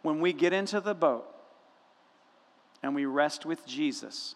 When 0.02 0.20
we 0.20 0.34
get 0.34 0.52
into 0.52 0.82
the 0.82 0.94
boat 0.94 1.26
and 2.82 2.94
we 2.94 3.06
rest 3.06 3.46
with 3.46 3.66
Jesus, 3.66 4.36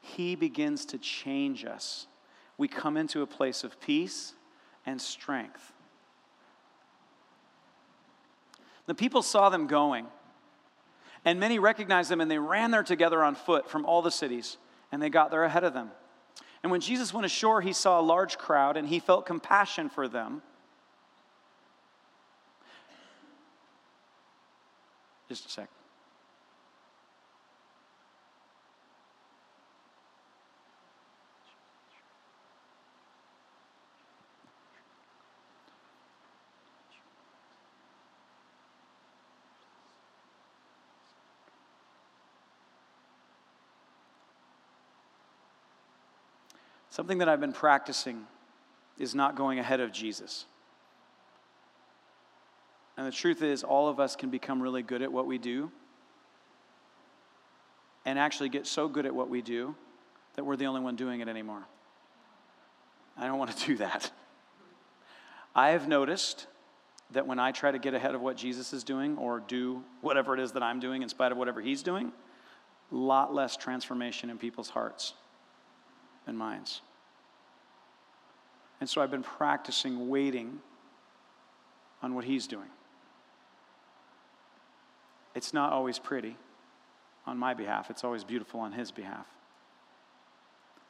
He 0.00 0.34
begins 0.34 0.84
to 0.86 0.98
change 0.98 1.64
us. 1.64 2.08
We 2.58 2.66
come 2.66 2.96
into 2.96 3.22
a 3.22 3.26
place 3.26 3.62
of 3.62 3.80
peace 3.80 4.32
and 4.84 5.00
strength. 5.00 5.72
The 8.86 8.94
people 8.94 9.22
saw 9.22 9.48
them 9.50 9.66
going, 9.68 10.06
and 11.26 11.40
many 11.40 11.58
recognized 11.58 12.08
them, 12.08 12.20
and 12.20 12.30
they 12.30 12.38
ran 12.38 12.70
there 12.70 12.84
together 12.84 13.22
on 13.22 13.34
foot 13.34 13.68
from 13.68 13.84
all 13.84 14.00
the 14.00 14.12
cities, 14.12 14.56
and 14.92 15.02
they 15.02 15.10
got 15.10 15.32
there 15.32 15.42
ahead 15.42 15.64
of 15.64 15.74
them. 15.74 15.90
And 16.62 16.70
when 16.70 16.80
Jesus 16.80 17.12
went 17.12 17.26
ashore, 17.26 17.60
he 17.60 17.72
saw 17.72 18.00
a 18.00 18.02
large 18.02 18.38
crowd, 18.38 18.76
and 18.76 18.88
he 18.88 19.00
felt 19.00 19.26
compassion 19.26 19.90
for 19.90 20.06
them. 20.06 20.40
Just 25.28 25.46
a 25.46 25.48
sec. 25.48 25.68
Something 46.96 47.18
that 47.18 47.28
I've 47.28 47.40
been 47.40 47.52
practicing 47.52 48.24
is 48.98 49.14
not 49.14 49.36
going 49.36 49.58
ahead 49.58 49.80
of 49.80 49.92
Jesus. 49.92 50.46
And 52.96 53.06
the 53.06 53.12
truth 53.12 53.42
is, 53.42 53.62
all 53.62 53.90
of 53.90 54.00
us 54.00 54.16
can 54.16 54.30
become 54.30 54.62
really 54.62 54.80
good 54.80 55.02
at 55.02 55.12
what 55.12 55.26
we 55.26 55.36
do 55.36 55.70
and 58.06 58.18
actually 58.18 58.48
get 58.48 58.66
so 58.66 58.88
good 58.88 59.04
at 59.04 59.14
what 59.14 59.28
we 59.28 59.42
do 59.42 59.74
that 60.36 60.44
we're 60.44 60.56
the 60.56 60.64
only 60.64 60.80
one 60.80 60.96
doing 60.96 61.20
it 61.20 61.28
anymore. 61.28 61.66
I 63.18 63.26
don't 63.26 63.38
want 63.38 63.54
to 63.54 63.66
do 63.66 63.76
that. 63.76 64.10
I 65.54 65.72
have 65.72 65.88
noticed 65.88 66.46
that 67.10 67.26
when 67.26 67.38
I 67.38 67.52
try 67.52 67.72
to 67.72 67.78
get 67.78 67.92
ahead 67.92 68.14
of 68.14 68.22
what 68.22 68.38
Jesus 68.38 68.72
is 68.72 68.84
doing 68.84 69.18
or 69.18 69.40
do 69.40 69.84
whatever 70.00 70.32
it 70.32 70.40
is 70.40 70.52
that 70.52 70.62
I'm 70.62 70.80
doing 70.80 71.02
in 71.02 71.10
spite 71.10 71.30
of 71.30 71.36
whatever 71.36 71.60
he's 71.60 71.82
doing, 71.82 72.10
a 72.90 72.94
lot 72.94 73.34
less 73.34 73.54
transformation 73.54 74.30
in 74.30 74.38
people's 74.38 74.70
hearts 74.70 75.12
and 76.26 76.36
minds. 76.36 76.80
And 78.80 78.88
so 78.88 79.00
I've 79.00 79.10
been 79.10 79.22
practicing 79.22 80.08
waiting 80.08 80.58
on 82.02 82.14
what 82.14 82.24
he's 82.24 82.46
doing. 82.46 82.68
It's 85.34 85.52
not 85.52 85.72
always 85.72 85.98
pretty 85.98 86.36
on 87.26 87.36
my 87.38 87.54
behalf, 87.54 87.90
it's 87.90 88.04
always 88.04 88.22
beautiful 88.22 88.60
on 88.60 88.72
his 88.72 88.92
behalf. 88.92 89.26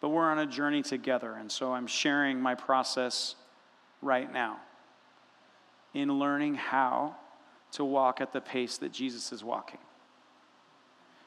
But 0.01 0.11
we're 0.11 0.31
on 0.31 0.39
a 0.39 0.47
journey 0.47 0.83
together, 0.83 1.33
and 1.33 1.51
so 1.51 1.73
I'm 1.73 1.87
sharing 1.87 2.41
my 2.41 2.55
process 2.55 3.35
right 4.03 4.31
now 4.31 4.59
in 5.95 6.19
learning 6.19 6.57
how 6.57 7.17
to 7.73 7.85
walk 7.85 8.21
at 8.21 8.33
the 8.33 8.41
pace 8.41 8.77
that 8.79 8.93
Jesus 8.93 9.33
is 9.33 9.43
walking. 9.43 9.81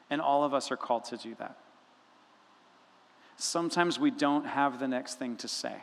And 0.08 0.20
all 0.20 0.44
of 0.44 0.54
us 0.54 0.70
are 0.70 0.76
called 0.76 1.04
to 1.06 1.16
do 1.16 1.34
that. 1.40 1.56
Sometimes 3.40 3.98
we 3.98 4.10
don't 4.10 4.44
have 4.44 4.78
the 4.78 4.86
next 4.86 5.18
thing 5.18 5.34
to 5.36 5.48
say. 5.48 5.74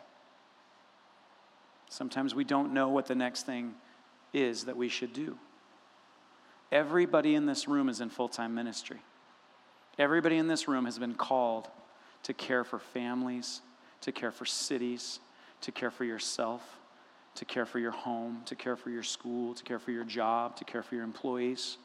Sometimes 1.90 2.36
we 2.36 2.44
don't 2.44 2.72
know 2.72 2.90
what 2.90 3.08
the 3.08 3.16
next 3.16 3.48
thing 3.48 3.74
is 4.32 4.66
that 4.66 4.78
we 4.78 4.90
should 4.90 5.12
do. 5.12 5.40
Everybody 6.72 7.34
in 7.34 7.48
this 7.48 7.68
room 7.68 7.90
is 7.90 8.00
in 8.00 8.10
full 8.10 8.30
time 8.30 8.54
ministry. 8.54 9.00
Everybody 9.98 10.38
in 10.38 10.48
this 10.48 10.68
room 10.68 10.86
has 10.86 11.00
been 11.00 11.16
called 11.16 11.68
to 12.24 12.34
care 12.34 12.64
for 12.64 12.78
families, 12.78 13.62
to 14.02 14.12
care 14.12 14.32
for 14.32 14.46
cities, 14.46 15.20
to 15.62 15.72
care 15.72 15.90
for 15.90 16.04
yourself, 16.06 16.62
to 17.34 17.46
care 17.46 17.66
for 17.66 17.80
your 17.80 17.92
home, 17.92 18.44
to 18.46 18.56
care 18.56 18.76
for 18.76 18.92
your 18.92 19.02
school, 19.02 19.56
to 19.56 19.64
care 19.64 19.80
for 19.80 19.90
your 19.90 20.04
job, 20.04 20.58
to 20.58 20.64
care 20.64 20.84
for 20.84 20.94
your 20.94 21.04
employees, 21.04 21.78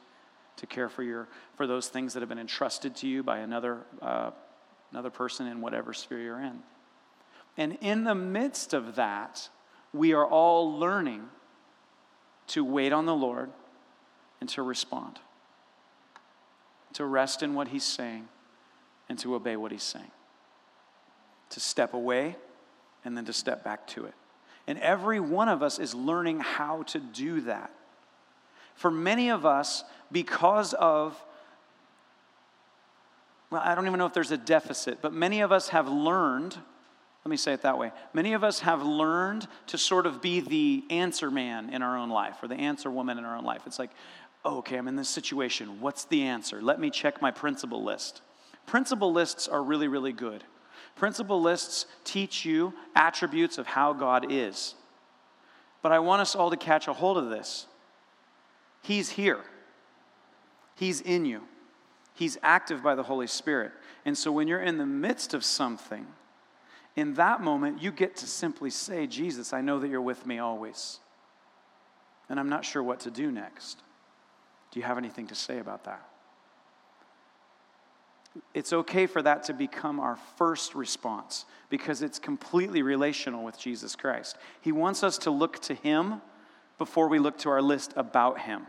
to 0.57 0.67
care 0.67 0.89
for, 0.89 1.01
your, 1.01 1.27
for 1.57 1.65
those 1.65 1.87
things 1.87 2.13
that 2.13 2.19
have 2.19 2.29
been 2.29 2.37
entrusted 2.37 2.95
to 2.97 3.07
you 3.07 3.23
by 3.23 3.39
another, 3.39 3.79
uh, 4.03 4.29
another 4.93 5.09
person 5.09 5.47
in 5.47 5.59
whatever 5.59 5.91
sphere 5.91 6.19
you're 6.19 6.39
in. 6.39 6.59
And 7.57 7.79
in 7.81 8.03
the 8.03 8.13
midst 8.13 8.75
of 8.75 8.95
that, 8.95 9.49
we 9.91 10.13
are 10.13 10.25
all 10.25 10.77
learning 10.77 11.23
to 12.47 12.63
wait 12.63 12.93
on 12.93 13.07
the 13.07 13.15
Lord 13.15 13.49
and 14.39 14.47
to 14.49 14.61
respond, 14.61 15.19
to 16.93 17.05
rest 17.05 17.41
in 17.41 17.55
what 17.55 17.69
He's 17.69 17.83
saying 17.83 18.27
and 19.09 19.17
to 19.19 19.33
obey 19.33 19.55
what 19.55 19.71
He's 19.71 19.83
saying, 19.83 20.11
to 21.49 21.59
step 21.59 21.95
away 21.95 22.35
and 23.03 23.17
then 23.17 23.25
to 23.25 23.33
step 23.33 23.63
back 23.63 23.87
to 23.87 24.05
it. 24.05 24.13
And 24.67 24.77
every 24.77 25.19
one 25.19 25.49
of 25.49 25.63
us 25.63 25.79
is 25.79 25.95
learning 25.95 26.39
how 26.39 26.83
to 26.83 26.99
do 26.99 27.41
that. 27.41 27.71
For 28.75 28.91
many 28.91 29.29
of 29.29 29.43
us, 29.43 29.83
because 30.11 30.73
of, 30.73 31.19
well, 33.53 33.61
I 33.63 33.75
don't 33.75 33.85
even 33.85 33.99
know 33.99 34.05
if 34.05 34.13
there's 34.13 34.31
a 34.31 34.37
deficit, 34.37 34.99
but 35.01 35.13
many 35.13 35.41
of 35.41 35.51
us 35.51 35.69
have 35.69 35.87
learned 35.87 36.57
let 37.25 37.29
me 37.29 37.37
say 37.37 37.53
it 37.53 37.61
that 37.61 37.77
way. 37.77 37.93
Many 38.13 38.33
of 38.33 38.43
us 38.43 38.59
have 38.59 38.83
learned 38.83 39.47
to 39.67 39.77
sort 39.77 40.05
of 40.05 40.21
be 40.21 40.41
the 40.41 40.83
answer 40.89 41.31
man 41.31 41.69
in 41.69 41.81
our 41.81 41.97
own 41.97 42.09
life 42.09 42.43
or 42.43 42.49
the 42.49 42.55
answer 42.55 42.91
woman 42.91 43.17
in 43.17 43.23
our 43.23 43.37
own 43.37 43.45
life. 43.45 43.61
It's 43.65 43.79
like, 43.79 43.91
okay, 44.45 44.75
I'm 44.75 44.89
in 44.89 44.97
this 44.97 45.07
situation. 45.07 45.79
What's 45.79 46.03
the 46.03 46.23
answer? 46.23 46.61
Let 46.61 46.81
me 46.81 46.89
check 46.89 47.21
my 47.21 47.31
principle 47.31 47.81
list. 47.81 48.21
Principle 48.65 49.13
lists 49.13 49.47
are 49.47 49.63
really, 49.63 49.87
really 49.87 50.11
good. 50.11 50.43
Principle 50.97 51.41
lists 51.41 51.85
teach 52.03 52.43
you 52.43 52.73
attributes 52.93 53.57
of 53.57 53.67
how 53.67 53.93
God 53.93 54.29
is. 54.29 54.75
But 55.81 55.93
I 55.93 55.99
want 55.99 56.21
us 56.21 56.35
all 56.35 56.49
to 56.49 56.57
catch 56.57 56.89
a 56.89 56.93
hold 56.93 57.17
of 57.17 57.29
this. 57.29 57.67
He's 58.81 59.11
here, 59.11 59.39
He's 60.75 60.99
in 60.99 61.23
you, 61.23 61.43
He's 62.13 62.37
active 62.43 62.83
by 62.83 62.95
the 62.95 63.03
Holy 63.03 63.27
Spirit. 63.27 63.71
And 64.05 64.17
so 64.17 64.31
when 64.31 64.47
you're 64.47 64.61
in 64.61 64.77
the 64.77 64.85
midst 64.85 65.33
of 65.33 65.43
something, 65.43 66.05
in 66.95 67.15
that 67.15 67.41
moment, 67.41 67.81
you 67.81 67.91
get 67.91 68.15
to 68.17 68.27
simply 68.27 68.69
say, 68.69 69.07
Jesus, 69.07 69.51
I 69.51 69.61
know 69.61 69.79
that 69.79 69.89
you're 69.89 70.01
with 70.01 70.25
me 70.25 70.37
always. 70.39 70.99
And 72.29 72.39
I'm 72.39 72.49
not 72.49 72.65
sure 72.65 72.83
what 72.83 73.01
to 73.01 73.11
do 73.11 73.31
next. 73.31 73.79
Do 74.71 74.79
you 74.79 74.85
have 74.85 74.97
anything 74.97 75.27
to 75.27 75.35
say 75.35 75.59
about 75.59 75.85
that? 75.85 76.07
It's 78.53 78.73
okay 78.73 79.05
for 79.05 79.21
that 79.21 79.43
to 79.43 79.53
become 79.53 79.99
our 79.99 80.17
first 80.37 80.73
response 80.73 81.45
because 81.69 82.01
it's 82.01 82.17
completely 82.17 82.81
relational 82.81 83.43
with 83.43 83.59
Jesus 83.59 83.95
Christ. 83.95 84.37
He 84.61 84.71
wants 84.71 85.03
us 85.03 85.19
to 85.19 85.31
look 85.31 85.59
to 85.63 85.75
Him 85.75 86.21
before 86.77 87.07
we 87.07 87.19
look 87.19 87.37
to 87.39 87.49
our 87.49 87.61
list 87.61 87.93
about 87.95 88.39
Him. 88.39 88.65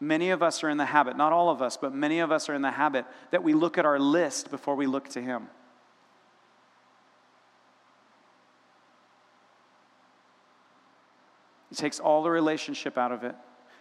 Many 0.00 0.30
of 0.30 0.42
us 0.42 0.64
are 0.64 0.70
in 0.70 0.78
the 0.78 0.86
habit, 0.86 1.16
not 1.18 1.32
all 1.32 1.50
of 1.50 1.60
us, 1.60 1.76
but 1.76 1.94
many 1.94 2.20
of 2.20 2.32
us 2.32 2.48
are 2.48 2.54
in 2.54 2.62
the 2.62 2.70
habit 2.70 3.04
that 3.30 3.42
we 3.42 3.52
look 3.52 3.76
at 3.76 3.84
our 3.84 3.98
list 3.98 4.50
before 4.50 4.74
we 4.74 4.86
look 4.86 5.08
to 5.10 5.20
Him. 5.20 5.46
It 11.70 11.76
takes 11.76 12.00
all 12.00 12.22
the 12.22 12.30
relationship 12.30 12.96
out 12.96 13.12
of 13.12 13.24
it, 13.24 13.34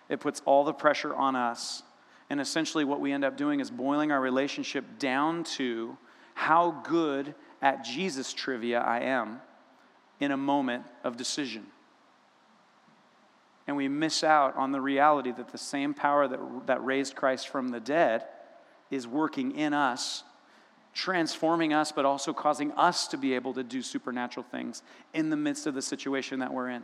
it 0.10 0.20
puts 0.20 0.42
all 0.46 0.66
the 0.66 0.74
pressure 0.74 1.16
on 1.16 1.36
us. 1.36 1.84
And 2.32 2.40
essentially, 2.40 2.84
what 2.84 3.00
we 3.00 3.12
end 3.12 3.26
up 3.26 3.38
doing 3.38 3.60
is 3.60 3.72
boiling 3.72 4.12
our 4.12 4.22
relationship 4.22 5.00
down 5.00 5.44
to 5.56 5.98
how 6.36 6.82
good 6.84 7.34
at 7.60 7.84
Jesus 7.84 8.34
trivia 8.34 8.80
I 8.82 9.00
am 9.00 9.42
in 10.20 10.32
a 10.32 10.38
moment 10.38 10.84
of 11.04 11.18
decision. 11.18 11.66
And 13.70 13.78
we 13.78 13.88
miss 13.88 14.24
out 14.24 14.56
on 14.56 14.72
the 14.72 14.82
reality 14.82 15.32
that 15.32 15.50
the 15.50 15.58
same 15.60 15.94
power 15.94 16.28
that, 16.28 16.40
that 16.66 16.84
raised 16.84 17.16
Christ 17.16 17.50
from 17.50 17.70
the 17.70 17.80
dead 17.80 18.26
is 18.90 19.06
working 19.06 19.52
in 19.52 19.76
us, 19.76 20.24
transforming 20.96 21.72
us, 21.72 21.92
but 21.92 22.04
also 22.04 22.34
causing 22.34 22.72
us 22.72 23.08
to 23.10 23.18
be 23.18 23.36
able 23.36 23.54
to 23.54 23.64
do 23.64 23.84
supernatural 23.84 24.44
things 24.50 24.82
in 25.14 25.30
the 25.30 25.36
midst 25.36 25.68
of 25.68 25.76
the 25.76 25.84
situation 25.84 26.40
that 26.40 26.52
we're 26.52 26.70
in. 26.70 26.84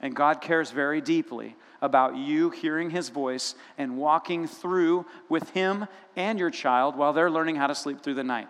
And 0.00 0.16
God 0.16 0.40
cares 0.40 0.72
very 0.72 1.00
deeply 1.00 1.54
about 1.80 2.16
you 2.16 2.50
hearing 2.50 2.90
his 2.90 3.08
voice 3.08 3.54
and 3.78 3.96
walking 3.96 4.48
through 4.48 5.06
with 5.28 5.50
him 5.50 5.86
and 6.16 6.36
your 6.36 6.50
child 6.50 6.96
while 6.96 7.12
they're 7.12 7.30
learning 7.30 7.54
how 7.54 7.68
to 7.68 7.76
sleep 7.76 8.02
through 8.02 8.14
the 8.14 8.24
night. 8.24 8.48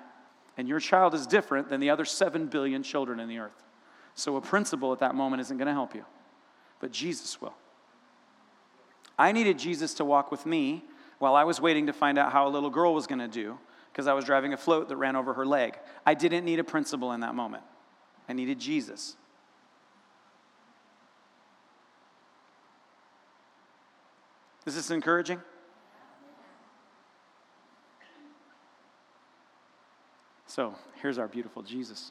And 0.56 0.66
your 0.66 0.80
child 0.80 1.12
is 1.12 1.26
different 1.26 1.68
than 1.68 1.80
the 1.80 1.90
other 1.90 2.06
7 2.06 2.46
billion 2.46 2.82
children 2.82 3.20
in 3.20 3.28
the 3.28 3.40
earth. 3.40 3.62
So 4.14 4.36
a 4.36 4.40
principle 4.40 4.94
at 4.94 5.00
that 5.00 5.14
moment 5.14 5.42
isn't 5.42 5.58
going 5.58 5.66
to 5.66 5.74
help 5.74 5.94
you, 5.94 6.06
but 6.80 6.92
Jesus 6.92 7.40
will. 7.40 7.54
I 9.18 9.32
needed 9.32 9.58
Jesus 9.58 9.94
to 9.94 10.04
walk 10.04 10.30
with 10.30 10.44
me 10.44 10.84
while 11.18 11.34
I 11.34 11.44
was 11.44 11.60
waiting 11.60 11.86
to 11.86 11.92
find 11.92 12.18
out 12.18 12.32
how 12.32 12.46
a 12.46 12.50
little 12.50 12.70
girl 12.70 12.94
was 12.94 13.06
going 13.06 13.18
to 13.18 13.28
do 13.28 13.58
because 13.90 14.06
I 14.06 14.12
was 14.12 14.24
driving 14.24 14.52
a 14.52 14.56
float 14.56 14.88
that 14.88 14.96
ran 14.96 15.16
over 15.16 15.32
her 15.34 15.46
leg. 15.46 15.78
I 16.04 16.14
didn't 16.14 16.44
need 16.44 16.58
a 16.58 16.64
principle 16.64 17.12
in 17.12 17.20
that 17.20 17.34
moment, 17.34 17.62
I 18.28 18.32
needed 18.34 18.58
Jesus. 18.58 19.16
Is 24.66 24.74
this 24.74 24.90
encouraging? 24.90 25.40
So 30.46 30.74
here's 31.00 31.18
our 31.18 31.28
beautiful 31.28 31.62
Jesus. 31.62 32.10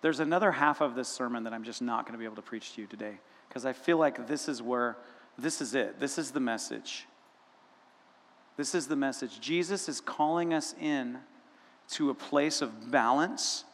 There's 0.00 0.20
another 0.20 0.52
half 0.52 0.80
of 0.80 0.94
this 0.94 1.08
sermon 1.08 1.44
that 1.44 1.52
I'm 1.52 1.64
just 1.64 1.82
not 1.82 2.04
going 2.04 2.12
to 2.12 2.18
be 2.18 2.24
able 2.24 2.36
to 2.36 2.42
preach 2.42 2.74
to 2.74 2.80
you 2.80 2.86
today 2.86 3.18
because 3.48 3.64
I 3.64 3.72
feel 3.72 3.98
like 3.98 4.26
this 4.26 4.48
is 4.48 4.62
where, 4.62 4.96
this 5.36 5.60
is 5.60 5.74
it. 5.74 5.98
This 5.98 6.18
is 6.18 6.30
the 6.30 6.40
message. 6.40 7.06
This 8.56 8.74
is 8.74 8.86
the 8.86 8.96
message. 8.96 9.40
Jesus 9.40 9.88
is 9.88 10.00
calling 10.00 10.52
us 10.52 10.74
in 10.80 11.18
to 11.90 12.10
a 12.10 12.14
place 12.14 12.60
of 12.60 12.90
balance 12.90 13.64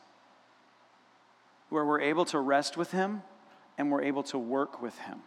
where 1.68 1.84
we're 1.84 2.00
able 2.00 2.24
to 2.26 2.38
rest 2.38 2.76
with 2.76 2.92
Him 2.92 3.22
and 3.76 3.90
we're 3.90 4.02
able 4.02 4.22
to 4.24 4.38
work 4.38 4.80
with 4.80 4.96
Him. 5.00 5.20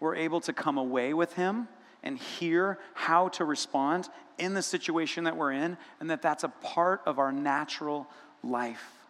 We're 0.00 0.16
able 0.16 0.40
to 0.42 0.52
come 0.52 0.78
away 0.78 1.14
with 1.14 1.34
Him 1.34 1.68
and 2.02 2.18
hear 2.18 2.78
how 2.94 3.28
to 3.28 3.44
respond 3.44 4.08
in 4.38 4.54
the 4.54 4.62
situation 4.62 5.24
that 5.24 5.36
we're 5.36 5.52
in, 5.52 5.76
and 6.00 6.10
that 6.10 6.20
that's 6.20 6.44
a 6.44 6.48
part 6.48 7.00
of 7.06 7.18
our 7.18 7.32
natural 7.32 8.06
life. 8.42 9.03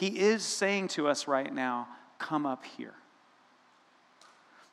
He 0.00 0.18
is 0.18 0.42
saying 0.42 0.88
to 0.88 1.08
us 1.08 1.28
right 1.28 1.54
now, 1.54 1.86
come 2.18 2.46
up 2.46 2.64
here. 2.64 2.94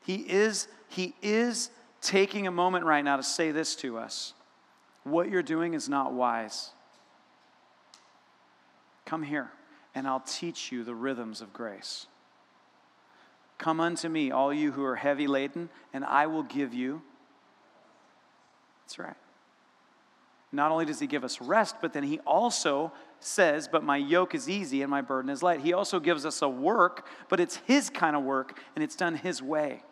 He 0.05 0.15
is, 0.15 0.69
he 0.87 1.15
is 1.21 1.69
taking 2.01 2.47
a 2.47 2.51
moment 2.51 2.85
right 2.85 3.03
now 3.03 3.17
to 3.17 3.23
say 3.23 3.51
this 3.51 3.75
to 3.77 3.97
us. 3.97 4.33
What 5.03 5.29
you're 5.29 5.43
doing 5.43 5.73
is 5.73 5.89
not 5.89 6.13
wise. 6.13 6.69
Come 9.05 9.21
here, 9.21 9.51
and 9.93 10.07
I'll 10.07 10.21
teach 10.21 10.71
you 10.71 10.85
the 10.85 10.95
rhythms 10.95 11.41
of 11.41 11.51
grace. 11.51 12.07
Come 13.57 13.81
unto 13.81 14.07
me, 14.07 14.31
all 14.31 14.53
you 14.53 14.71
who 14.71 14.85
are 14.85 14.95
heavy 14.95 15.27
laden, 15.27 15.67
and 15.93 16.05
I 16.05 16.27
will 16.27 16.43
give 16.43 16.73
you. 16.73 17.01
That's 18.85 18.97
right. 18.97 19.17
Not 20.53 20.71
only 20.71 20.85
does 20.85 21.01
he 21.01 21.07
give 21.07 21.25
us 21.25 21.41
rest, 21.41 21.75
but 21.81 21.91
then 21.91 22.03
he 22.03 22.19
also 22.19 22.93
says, 23.19 23.67
But 23.67 23.83
my 23.83 23.97
yoke 23.97 24.35
is 24.35 24.49
easy 24.49 24.81
and 24.81 24.91
my 24.91 25.01
burden 25.01 25.29
is 25.29 25.43
light. 25.43 25.61
He 25.61 25.73
also 25.73 25.99
gives 25.99 26.25
us 26.25 26.41
a 26.41 26.49
work, 26.49 27.07
but 27.29 27.39
it's 27.39 27.57
his 27.65 27.89
kind 27.89 28.15
of 28.15 28.23
work 28.23 28.59
and 28.75 28.83
it's 28.83 28.95
done 28.95 29.15
his 29.15 29.41
way. 29.41 29.83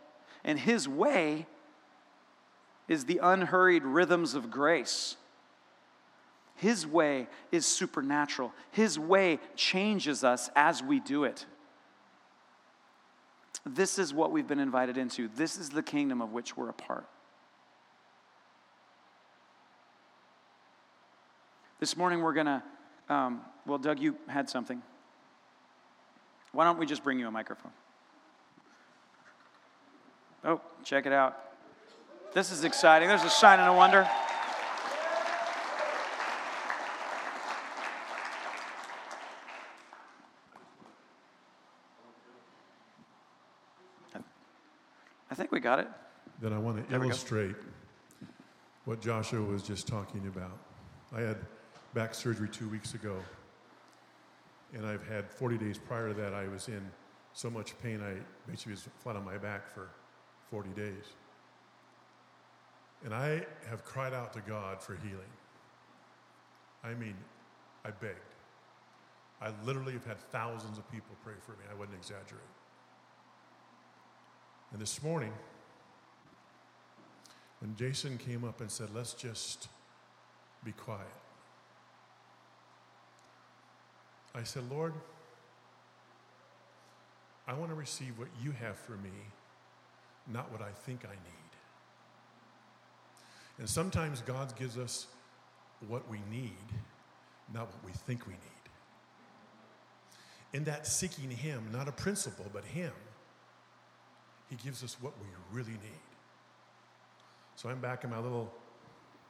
And 0.44 0.60
his 0.60 0.88
way 0.88 1.48
is 2.88 3.06
the 3.06 3.20
unhurried 3.22 3.84
rhythms 3.84 4.36
of 4.36 4.52
grace. 4.52 5.18
His 6.56 6.88
way 6.88 7.28
is 7.52 7.66
supernatural. 7.66 8.54
His 8.72 8.98
way 8.98 9.40
changes 9.56 10.24
us 10.24 10.50
as 10.56 10.82
we 10.82 11.00
do 11.00 11.26
it. 11.26 11.46
This 13.66 13.98
is 13.98 14.14
what 14.14 14.32
we've 14.32 14.48
been 14.48 14.60
invited 14.60 14.98
into. 14.98 15.28
This 15.36 15.58
is 15.58 15.70
the 15.70 15.84
kingdom 15.84 16.22
of 16.22 16.32
which 16.32 16.56
we're 16.56 16.70
a 16.70 16.74
part. 16.74 17.08
This 21.80 21.98
morning 21.98 22.22
we're 22.22 22.34
going 22.34 22.46
to, 22.46 22.64
um, 23.10 23.42
well, 23.66 23.78
Doug, 23.78 24.00
you 24.00 24.16
had 24.28 24.50
something. 24.50 24.82
Why 26.52 26.64
don't 26.64 26.80
we 26.80 26.86
just 26.86 27.04
bring 27.04 27.20
you 27.20 27.28
a 27.28 27.32
microphone? 27.32 27.72
Oh, 30.44 30.62
check 30.84 31.06
it 31.06 31.14
out. 31.14 31.38
This 32.34 32.52
is 32.52 32.64
exciting. 32.64 33.08
There's 33.08 33.24
a 33.24 33.30
sign 33.30 33.60
and 33.60 33.70
a 33.70 33.74
wonder. 33.74 34.08
I 45.36 45.38
think 45.38 45.52
we 45.52 45.60
got 45.60 45.80
it. 45.80 45.88
Then 46.42 46.54
I 46.54 46.58
want 46.58 46.88
to 46.88 46.96
illustrate 46.96 47.56
what 48.86 49.02
Joshua 49.02 49.42
was 49.42 49.64
just 49.64 49.86
talking 49.86 50.28
about. 50.28 50.58
I 51.14 51.20
had 51.20 51.38
back 51.96 52.14
surgery 52.14 52.50
two 52.50 52.68
weeks 52.68 52.94
ago, 52.94 53.16
and 54.74 54.86
I've 54.86 55.08
had 55.08 55.32
40 55.32 55.58
days 55.58 55.78
prior 55.78 56.10
to 56.10 56.14
that, 56.16 56.34
I 56.34 56.50
was 56.50 56.68
in 56.68 56.82
so 57.32 57.50
much 57.50 57.74
pain, 57.82 58.02
I 58.04 58.16
basically 58.50 58.74
was 58.74 58.88
flat 59.00 59.16
on 59.16 59.24
my 59.24 59.38
back 59.38 59.68
for 59.68 59.88
40 60.52 60.70
days. 60.72 61.06
And 63.06 63.14
I 63.14 63.46
have 63.70 63.86
cried 63.86 64.14
out 64.14 64.34
to 64.34 64.42
God 64.42 64.82
for 64.82 64.96
healing. 64.96 65.32
I 66.84 66.94
mean, 66.96 67.16
I 67.86 67.92
begged. 67.92 68.20
I 69.42 69.52
literally 69.66 69.94
have 69.94 70.06
had 70.06 70.20
thousands 70.32 70.78
of 70.78 70.92
people 70.92 71.16
pray 71.24 71.36
for 71.42 71.52
me. 71.52 71.64
I 71.72 71.80
wouldn't 71.80 71.98
exaggerate. 71.98 72.42
And 74.74 74.82
this 74.82 75.02
morning, 75.02 75.32
when 77.62 77.74
Jason 77.76 78.18
came 78.18 78.44
up 78.44 78.60
and 78.60 78.70
said, 78.70 78.90
let's 78.94 79.14
just 79.14 79.70
be 80.64 80.72
quiet, 80.74 81.08
I 84.36 84.44
said, 84.44 84.70
Lord, 84.70 84.94
I 87.48 87.54
want 87.54 87.72
to 87.72 87.76
receive 87.76 88.20
what 88.20 88.28
you 88.44 88.52
have 88.52 88.78
for 88.78 88.98
me, 88.98 89.12
not 90.28 90.52
what 90.52 90.62
I 90.62 90.72
think 90.72 91.06
I 91.06 91.14
need. 91.14 91.20
And 93.60 93.70
sometimes 93.70 94.22
God 94.22 94.54
gives 94.58 94.78
us 94.78 95.08
what 95.88 96.10
we 96.10 96.20
need, 96.30 96.52
not 97.54 97.68
what 97.68 97.86
we 97.86 97.92
think 97.92 98.28
we 98.28 98.34
need. 98.34 98.40
In 100.54 100.66
that 100.66 100.86
seeking 100.86 101.30
Him, 101.30 101.70
not 101.72 101.88
a 101.88 101.92
principle, 101.92 102.46
but 102.52 102.66
Him, 102.66 102.92
He 104.50 104.58
gives 104.58 104.84
us 104.84 104.98
what 105.00 105.14
we 105.22 105.28
really 105.58 105.72
need. 105.72 106.02
So 107.56 107.70
I'm 107.70 107.80
back 107.80 108.04
in 108.04 108.10
my 108.10 108.20
little 108.20 108.52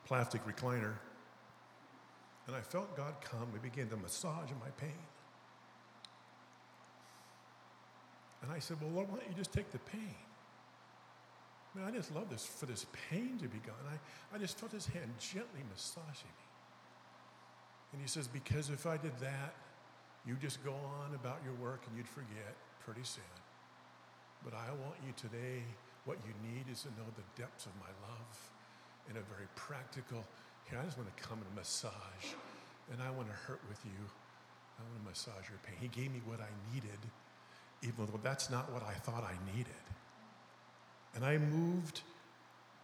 plastic 0.06 0.42
recliner, 0.48 0.94
and 2.48 2.56
I 2.56 2.62
felt 2.62 2.96
God 2.96 3.14
come 3.22 3.48
and 3.54 3.62
begin 3.62 3.90
to 3.90 3.98
massage 3.98 4.50
my 4.62 4.70
pain. 4.78 5.02
And 8.44 8.52
I 8.52 8.60
said, 8.60 8.78
Well, 8.82 8.92
Lord, 8.92 9.10
why 9.10 9.18
don't 9.18 9.28
you 9.28 9.36
just 9.36 9.54
take 9.54 9.72
the 9.72 9.80
pain? 9.80 10.16
Man, 11.74 11.86
I 11.86 11.92
just 11.92 12.14
love 12.14 12.30
this 12.30 12.46
for 12.46 12.68
this 12.68 12.86
pain 13.10 13.38
to 13.42 13.48
be 13.48 13.58
gone. 13.66 13.76
I, 13.90 14.36
I 14.36 14.40
just 14.40 14.58
felt 14.58 14.72
his 14.72 14.86
hand 14.86 15.12
gently 15.20 15.62
massaging 15.70 16.30
me. 16.30 16.46
And 17.94 18.02
he 18.02 18.08
says, 18.08 18.28
Because 18.28 18.70
if 18.70 18.86
I 18.86 18.98
did 18.98 19.18
that, 19.20 19.56
you 20.26 20.36
just 20.36 20.64
go 20.64 20.74
on 20.74 21.16
about 21.16 21.40
your 21.44 21.54
work 21.56 21.82
and 21.88 21.98
you'd 21.98 22.08
forget 22.08 22.56
pretty 22.86 23.04
soon. 23.04 23.24
But 24.44 24.54
I 24.54 24.70
want 24.70 24.96
you 25.06 25.14
today, 25.18 25.64
what 26.06 26.18
you 26.26 26.34
need 26.48 26.66
is 26.72 26.84
to 26.84 26.90
know 26.90 27.10
the 27.16 27.42
depths 27.42 27.66
of 27.66 27.72
my 27.82 27.90
love 28.08 28.38
in 29.10 29.18
a 29.18 29.26
very 29.34 29.48
practical, 29.56 30.24
here, 30.70 30.80
I 30.82 30.86
just 30.86 30.98
want 30.98 31.16
to 31.16 31.24
come 31.24 31.38
and 31.38 31.56
massage, 31.56 32.34
and 32.92 33.02
I 33.02 33.12
want 33.12 33.28
to 33.28 33.34
hurt 33.34 33.62
with 33.70 33.80
you. 33.86 34.06
I 34.78 34.84
want 34.84 35.04
to 35.04 35.10
massage 35.10 35.50
your 35.50 35.60
pain. 35.64 35.76
He 35.80 35.88
gave 35.88 36.12
me 36.12 36.22
what 36.26 36.40
I 36.40 36.50
needed, 36.74 37.00
even 37.84 38.06
though 38.06 38.20
that's 38.24 38.50
not 38.50 38.72
what 38.72 38.84
I 38.84 38.94
thought 38.94 39.24
I 39.24 39.36
needed. 39.56 39.74
And 41.16 41.24
I 41.24 41.38
moved 41.38 42.02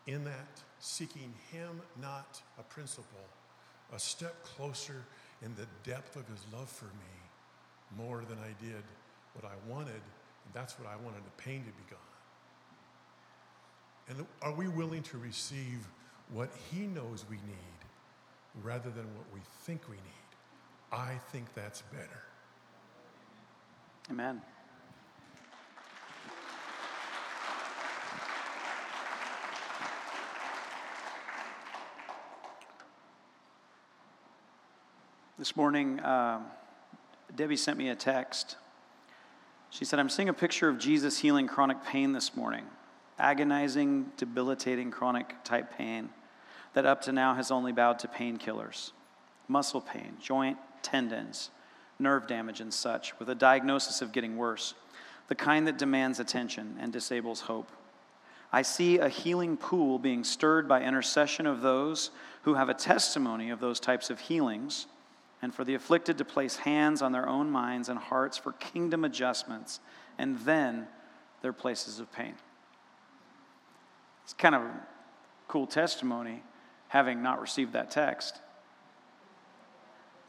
in 0.08 0.24
that, 0.24 0.62
seeking 0.80 1.34
Him, 1.52 1.82
not 2.02 2.42
a 2.60 2.64
principle, 2.64 3.26
a 3.94 4.00
step 4.00 4.44
closer 4.44 5.04
in 5.42 5.54
the 5.56 5.68
depth 5.90 6.16
of 6.16 6.28
His 6.28 6.40
love 6.54 6.70
for 6.70 6.86
me, 6.86 7.98
more 7.98 8.24
than 8.30 8.38
I 8.40 8.64
did 8.64 8.84
what 9.34 9.44
I 9.46 9.56
wanted. 9.70 9.92
And 9.94 10.54
that's 10.54 10.80
what 10.80 10.88
I 10.88 10.96
wanted 11.04 11.26
the 11.26 11.44
pain 11.44 11.60
to 11.60 11.72
be 11.72 11.84
gone. 11.90 12.00
And 14.10 14.26
are 14.42 14.54
we 14.54 14.68
willing 14.68 15.04
to 15.04 15.18
receive 15.18 15.88
what 16.34 16.50
He 16.72 16.88
knows 16.88 17.26
we 17.30 17.38
need 17.38 18.64
rather 18.64 18.90
than 18.90 19.06
what 19.16 19.26
we 19.34 19.42
think 19.64 19.82
we 19.90 19.96
need? 19.96 20.04
I 20.92 21.16
think 21.32 21.54
that's 21.54 21.82
better. 21.84 22.24
Amen. 24.10 24.42
This 35.38 35.56
morning, 35.56 36.00
uh, 36.02 36.40
Debbie 37.36 37.56
sent 37.56 37.78
me 37.78 37.90
a 37.90 37.96
text. 37.96 38.58
She 39.70 39.86
said, 39.86 39.98
I'm 39.98 40.10
seeing 40.10 40.30
a 40.30 40.34
picture 40.34 40.70
of 40.70 40.78
Jesus 40.78 41.20
healing 41.20 41.48
chronic 41.48 41.84
pain 41.84 42.12
this 42.12 42.36
morning, 42.36 42.66
agonizing, 43.18 44.12
debilitating 44.18 44.92
chronic 44.92 45.36
type 45.44 45.76
pain 45.76 46.10
that 46.74 46.86
up 46.86 47.02
to 47.04 47.12
now 47.12 47.36
has 47.36 47.52
only 47.52 47.72
bowed 47.72 48.00
to 48.00 48.08
painkillers, 48.08 48.92
muscle 49.48 49.82
pain, 49.82 50.18
joint 50.22 50.58
tendons, 50.82 51.50
nerve 52.00 52.28
damage, 52.28 52.62
and 52.62 52.74
such, 52.74 53.18
with 53.20 53.30
a 53.30 53.36
diagnosis 53.36 54.02
of 54.02 54.12
getting 54.12 54.38
worse, 54.38 54.74
the 55.28 55.36
kind 55.36 55.68
that 55.68 55.78
demands 55.78 56.20
attention 56.20 56.78
and 56.80 56.92
disables 56.92 57.42
hope. 57.42 57.70
I 58.52 58.64
see 58.64 58.98
a 58.98 59.08
healing 59.08 59.56
pool 59.56 59.98
being 59.98 60.24
stirred 60.24 60.68
by 60.68 60.82
intercession 60.82 61.46
of 61.46 61.62
those 61.62 62.12
who 62.44 62.56
have 62.56 62.70
a 62.70 62.74
testimony 62.74 63.50
of 63.50 63.60
those 63.60 63.80
types 63.80 64.10
of 64.10 64.20
healings 64.20 64.88
and 65.42 65.54
for 65.54 65.64
the 65.64 65.74
afflicted 65.74 66.18
to 66.18 66.26
place 66.26 66.58
hands 66.58 67.02
on 67.02 67.12
their 67.12 67.28
own 67.28 67.50
minds 67.50 67.90
and 67.90 67.98
hearts 67.98 68.38
for 68.38 68.52
kingdom 68.54 69.06
adjustments, 69.06 69.80
and 70.18 70.38
then 70.40 70.88
their 71.42 71.54
places 71.54 72.00
of 72.00 72.12
pain. 72.12 72.36
It's 74.24 74.34
kind 74.34 74.54
of 74.54 74.62
a 74.62 74.72
cool 75.48 75.66
testimony 75.66 76.44
having 76.92 77.24
not 77.24 77.40
received 77.40 77.72
that 77.72 77.90
text. 77.90 78.42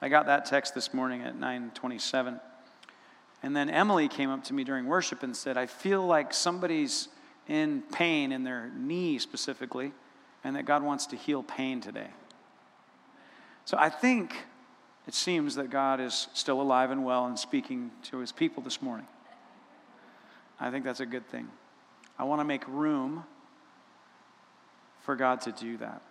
I 0.01 0.09
got 0.09 0.27
that 0.27 0.44
text 0.44 0.77
this 0.77 0.94
morning 0.94 1.22
at 1.22 1.35
9:27. 1.35 2.40
And 3.42 3.57
then 3.57 3.68
Emily 3.68 4.07
came 4.07 4.31
up 4.31 4.44
to 4.44 4.55
me 4.55 4.62
during 4.62 4.87
worship 4.87 5.25
and 5.25 5.37
said, 5.37 5.57
"I 5.57 5.66
feel 5.66 6.07
like 6.07 6.33
somebody's 6.33 7.09
in 7.48 7.83
pain 7.83 8.31
in 8.31 8.44
their 8.44 8.68
knee 8.68 9.18
specifically, 9.18 9.92
and 10.44 10.55
that 10.55 10.64
God 10.64 10.85
wants 10.85 11.07
to 11.07 11.16
heal 11.16 11.42
pain 11.42 11.81
today." 11.81 12.12
So 13.64 13.77
I 13.77 13.88
think 13.88 14.46
it 15.09 15.14
seems 15.14 15.57
that 15.57 15.68
God 15.68 15.98
is 15.98 16.29
still 16.33 16.61
alive 16.61 16.92
and 16.92 17.05
well 17.05 17.27
and 17.27 17.37
speaking 17.37 17.90
to 18.03 18.18
his 18.18 18.31
people 18.31 18.62
this 18.62 18.81
morning. 18.81 19.09
I 20.61 20.70
think 20.70 20.85
that's 20.85 21.01
a 21.01 21.07
good 21.07 21.27
thing. 21.27 21.51
I 22.16 22.22
want 22.22 22.38
to 22.38 22.44
make 22.44 22.64
room 22.68 23.27
for 25.01 25.16
God 25.16 25.40
to 25.40 25.51
do 25.51 25.77
that. 25.79 26.03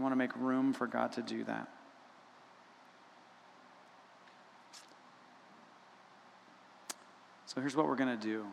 I 0.00 0.02
want 0.02 0.12
to 0.12 0.16
make 0.16 0.34
room 0.34 0.72
for 0.72 0.86
God 0.86 1.12
to 1.12 1.22
do 1.22 1.44
that. 1.44 1.68
So 7.44 7.60
here's 7.60 7.76
what 7.76 7.86
we're 7.86 7.96
going 7.96 8.18
to 8.18 8.26
do. 8.26 8.46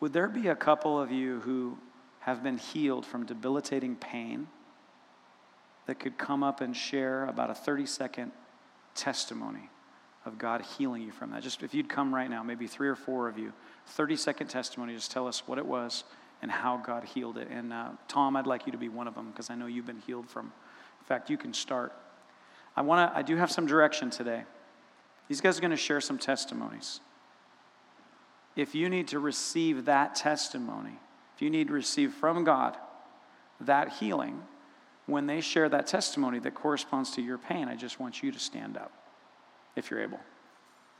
Would 0.00 0.12
there 0.12 0.26
be 0.26 0.48
a 0.48 0.56
couple 0.56 1.00
of 1.00 1.12
you 1.12 1.38
who 1.40 1.78
have 2.20 2.42
been 2.42 2.58
healed 2.58 3.06
from 3.06 3.24
debilitating 3.24 3.94
pain 3.94 4.48
that 5.86 6.00
could 6.00 6.18
come 6.18 6.42
up 6.42 6.60
and 6.60 6.76
share 6.76 7.26
about 7.26 7.48
a 7.48 7.54
30 7.54 7.86
second 7.86 8.32
testimony 8.96 9.70
of 10.26 10.38
God 10.38 10.62
healing 10.76 11.02
you 11.02 11.12
from 11.12 11.30
that? 11.30 11.44
Just 11.44 11.62
if 11.62 11.72
you'd 11.72 11.88
come 11.88 12.12
right 12.12 12.28
now, 12.28 12.42
maybe 12.42 12.66
three 12.66 12.88
or 12.88 12.96
four 12.96 13.28
of 13.28 13.38
you, 13.38 13.52
30 13.86 14.16
second 14.16 14.48
testimony, 14.48 14.96
just 14.96 15.12
tell 15.12 15.28
us 15.28 15.46
what 15.46 15.56
it 15.56 15.66
was 15.66 16.02
and 16.42 16.50
how 16.50 16.76
God 16.76 17.04
healed 17.04 17.38
it. 17.38 17.48
And 17.50 17.72
uh, 17.72 17.90
Tom, 18.06 18.36
I'd 18.36 18.46
like 18.46 18.66
you 18.66 18.72
to 18.72 18.78
be 18.78 18.88
one 18.88 19.08
of 19.08 19.14
them 19.14 19.30
because 19.30 19.50
I 19.50 19.54
know 19.54 19.66
you've 19.66 19.86
been 19.86 20.02
healed 20.06 20.28
from. 20.28 20.46
In 20.46 21.06
fact, 21.06 21.30
you 21.30 21.36
can 21.36 21.52
start. 21.52 21.92
I 22.76 22.82
want 22.82 23.12
to. 23.12 23.18
I 23.18 23.22
do 23.22 23.36
have 23.36 23.50
some 23.50 23.66
direction 23.66 24.10
today. 24.10 24.44
These 25.28 25.40
guys 25.40 25.58
are 25.58 25.60
going 25.60 25.72
to 25.72 25.76
share 25.76 26.00
some 26.00 26.18
testimonies 26.18 27.00
if 28.58 28.74
you 28.74 28.88
need 28.88 29.06
to 29.08 29.20
receive 29.20 29.84
that 29.84 30.16
testimony, 30.16 30.98
if 31.36 31.40
you 31.40 31.48
need 31.48 31.68
to 31.68 31.72
receive 31.72 32.12
from 32.12 32.42
God 32.42 32.76
that 33.60 33.92
healing, 33.94 34.42
when 35.06 35.26
they 35.26 35.40
share 35.40 35.68
that 35.68 35.86
testimony 35.86 36.40
that 36.40 36.54
corresponds 36.54 37.12
to 37.12 37.22
your 37.22 37.38
pain, 37.38 37.68
I 37.68 37.76
just 37.76 38.00
want 38.00 38.20
you 38.20 38.32
to 38.32 38.38
stand 38.38 38.76
up 38.76 38.92
if 39.76 39.90
you're 39.90 40.02
able. 40.02 40.18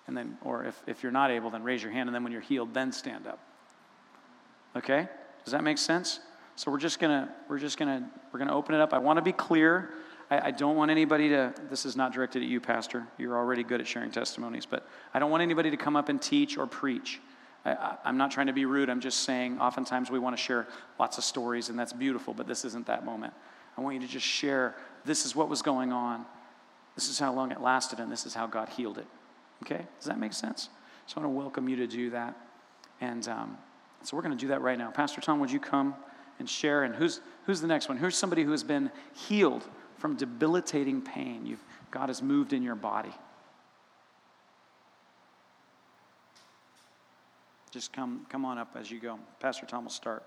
And 0.07 0.17
then, 0.17 0.39
or 0.43 0.65
if, 0.65 0.81
if 0.87 1.03
you're 1.03 1.11
not 1.11 1.33
able, 1.33 1.51
then 1.51 1.65
raise 1.65 1.83
your 1.83 1.91
hand. 1.91 2.09
And 2.09 2.15
then 2.15 2.23
when 2.23 2.33
you're 2.33 2.41
healed, 2.41 2.73
then 2.73 2.93
stand 2.93 3.27
up. 3.27 3.41
Okay? 4.77 5.09
Does 5.45 5.53
that 5.53 5.65
make 5.65 5.79
sense? 5.79 6.21
So 6.57 6.71
we're 6.71 6.79
just 6.79 6.99
gonna, 6.99 7.33
we're 7.49 7.59
just 7.59 7.79
gonna, 7.79 8.11
we're 8.33 8.39
gonna 8.39 8.57
open 8.57 8.75
it 8.75 8.81
up. 8.81 8.93
I 8.93 8.99
want 8.99 9.19
to 9.19 9.23
be 9.23 9.33
clear. 9.33 9.91
I, 10.31 10.49
I 10.49 10.51
don't 10.51 10.77
want 10.77 10.91
anybody 10.91 11.29
to, 11.31 11.55
this 11.71 11.87
is 11.87 11.97
not 11.97 12.13
directed 12.13 12.43
at 12.43 12.49
you, 12.49 12.61
Pastor. 12.61 13.07
You're 13.17 13.37
already 13.37 13.63
good 13.63 13.81
at 13.81 13.87
sharing 13.87 14.11
testimonies, 14.11 14.67
but 14.67 14.87
I 15.15 15.19
don't 15.19 15.31
want 15.31 15.43
anybody 15.43 15.71
to 15.71 15.77
come 15.77 15.97
up 15.97 16.09
and 16.09 16.21
teach 16.21 16.59
or 16.59 16.67
preach. 16.67 17.21
I, 17.65 17.97
am 18.05 18.17
not 18.17 18.31
trying 18.31 18.47
to 18.47 18.53
be 18.53 18.65
rude. 18.65 18.89
I'm 18.89 19.01
just 19.01 19.21
saying, 19.21 19.61
oftentimes 19.61 20.11
we 20.11 20.19
want 20.19 20.37
to 20.37 20.43
share 20.43 20.67
lots 20.99 21.19
of 21.19 21.25
stories, 21.25 21.69
and 21.69 21.79
that's 21.79 21.93
beautiful, 21.93 22.35
but 22.35 22.47
this 22.47 22.65
isn't 22.65 22.87
that 22.87 23.05
moment. 23.05 23.35
I 23.77 23.81
want 23.81 23.95
you 23.95 24.01
to 24.01 24.09
just 24.09 24.27
share 24.27 24.75
this 25.05 25.25
is 25.25 25.37
what 25.37 25.49
was 25.49 25.63
going 25.63 25.93
on, 25.93 26.25
this 26.95 27.09
is 27.09 27.19
how 27.19 27.33
long 27.33 27.53
it 27.53 27.61
lasted, 27.61 28.01
and 28.01 28.11
this 28.11 28.27
is 28.27 28.35
how 28.35 28.47
God 28.47 28.69
healed 28.69 28.99
it. 28.99 29.07
Okay? 29.63 29.87
Does 29.99 30.07
that 30.07 30.19
make 30.19 30.33
sense? 30.33 30.69
So 31.07 31.15
I 31.17 31.21
want 31.21 31.35
to 31.35 31.39
welcome 31.39 31.69
you 31.69 31.77
to 31.77 31.87
do 31.87 32.11
that. 32.11 32.37
And 33.01 33.27
um, 33.29 33.59
so 34.03 34.17
we're 34.17 34.23
going 34.23 34.37
to 34.37 34.41
do 34.41 34.49
that 34.49 34.61
right 34.63 34.79
now. 34.79 34.91
Pastor 34.91 35.21
Tom, 35.21 35.41
would 35.41 35.51
you 35.51 35.61
come 35.61 35.95
and 36.39 36.49
share? 36.49 36.85
And 36.85 36.95
who's, 36.95 37.21
who's 37.47 37.61
the 37.61 37.67
next 37.67 37.89
one? 37.89 37.99
Who's 37.99 38.17
somebody 38.17 38.43
who 38.43 38.53
has 38.53 38.63
been 38.63 38.91
healed 39.15 39.67
from 39.99 40.17
debilitating 40.17 41.03
pain? 41.03 41.45
You've, 41.45 41.63
God 41.91 42.09
has 42.09 42.23
moved 42.23 42.53
in 42.53 42.63
your 42.63 42.77
body. 42.77 43.13
Just 47.71 47.93
come, 47.93 48.25
come 48.31 48.45
on 48.45 48.57
up 48.57 48.75
as 48.77 48.91
you 48.91 48.99
go. 48.99 49.19
Pastor 49.41 49.67
Tom 49.67 49.85
will 49.85 49.91
start. 49.91 50.25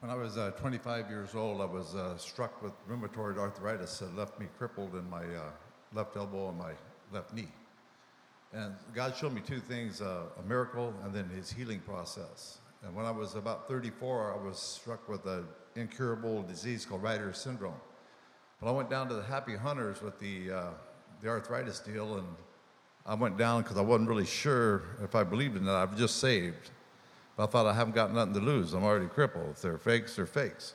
When 0.00 0.10
I 0.10 0.14
was 0.14 0.36
uh, 0.36 0.50
25 0.52 1.10
years 1.10 1.34
old, 1.34 1.60
I 1.60 1.64
was 1.64 1.94
uh, 1.94 2.16
struck 2.16 2.62
with 2.62 2.72
rheumatoid 2.88 3.38
arthritis 3.38 3.98
that 3.98 4.16
left 4.16 4.38
me 4.38 4.46
crippled 4.58 4.94
in 4.94 5.08
my 5.08 5.22
uh, 5.22 5.50
left 5.94 6.16
elbow 6.16 6.48
and 6.48 6.58
my 6.58 6.72
left 7.12 7.32
knee. 7.32 7.48
And 8.52 8.74
God 8.94 9.16
showed 9.16 9.32
me 9.32 9.40
two 9.40 9.60
things 9.60 10.02
uh, 10.02 10.24
a 10.38 10.42
miracle 10.42 10.92
and 11.04 11.14
then 11.14 11.28
his 11.28 11.50
healing 11.50 11.80
process. 11.80 12.58
And 12.84 12.94
when 12.94 13.06
I 13.06 13.10
was 13.10 13.36
about 13.36 13.68
34, 13.68 14.34
I 14.34 14.44
was 14.44 14.58
struck 14.58 15.08
with 15.08 15.24
an 15.26 15.46
incurable 15.76 16.42
disease 16.42 16.84
called 16.84 17.02
Reiter's 17.02 17.38
syndrome. 17.38 17.80
But 18.60 18.68
I 18.68 18.72
went 18.72 18.90
down 18.90 19.08
to 19.08 19.14
the 19.14 19.22
Happy 19.22 19.56
Hunters 19.56 20.02
with 20.02 20.18
the, 20.18 20.50
uh, 20.50 20.70
the 21.20 21.28
arthritis 21.28 21.78
deal 21.78 22.16
and 22.16 22.26
I 23.04 23.14
went 23.14 23.36
down 23.36 23.62
because 23.62 23.76
I 23.76 23.80
wasn't 23.80 24.08
really 24.08 24.26
sure 24.26 24.82
if 25.02 25.14
I 25.14 25.24
believed 25.24 25.56
in 25.56 25.64
that. 25.64 25.74
I've 25.74 25.96
just 25.96 26.18
saved. 26.18 26.70
But 27.36 27.44
I 27.44 27.46
thought 27.46 27.66
I 27.66 27.74
haven't 27.74 27.94
got 27.94 28.12
nothing 28.12 28.34
to 28.34 28.40
lose. 28.40 28.74
I'm 28.74 28.84
already 28.84 29.06
crippled. 29.06 29.50
If 29.50 29.62
they're 29.62 29.78
fakes, 29.78 30.16
they're 30.16 30.26
fakes. 30.26 30.74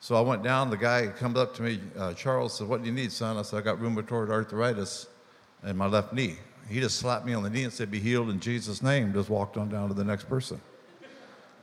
So 0.00 0.14
I 0.14 0.20
went 0.20 0.44
down. 0.44 0.70
The 0.70 0.76
guy 0.76 1.08
comes 1.08 1.36
up 1.36 1.54
to 1.56 1.62
me, 1.62 1.80
uh, 1.98 2.14
Charles 2.14 2.56
said, 2.56 2.68
What 2.68 2.82
do 2.82 2.86
you 2.86 2.94
need, 2.94 3.10
son? 3.10 3.36
I 3.36 3.42
said, 3.42 3.58
I 3.58 3.62
got 3.62 3.78
rheumatoid 3.78 4.30
arthritis 4.30 5.08
in 5.64 5.76
my 5.76 5.86
left 5.86 6.12
knee. 6.12 6.36
He 6.68 6.78
just 6.78 6.98
slapped 6.98 7.26
me 7.26 7.32
on 7.32 7.42
the 7.42 7.50
knee 7.50 7.64
and 7.64 7.72
said, 7.72 7.90
Be 7.90 7.98
healed 7.98 8.30
in 8.30 8.38
Jesus' 8.38 8.82
name. 8.82 9.12
Just 9.12 9.30
walked 9.30 9.56
on 9.56 9.68
down 9.68 9.88
to 9.88 9.94
the 9.94 10.04
next 10.04 10.28
person. 10.28 10.60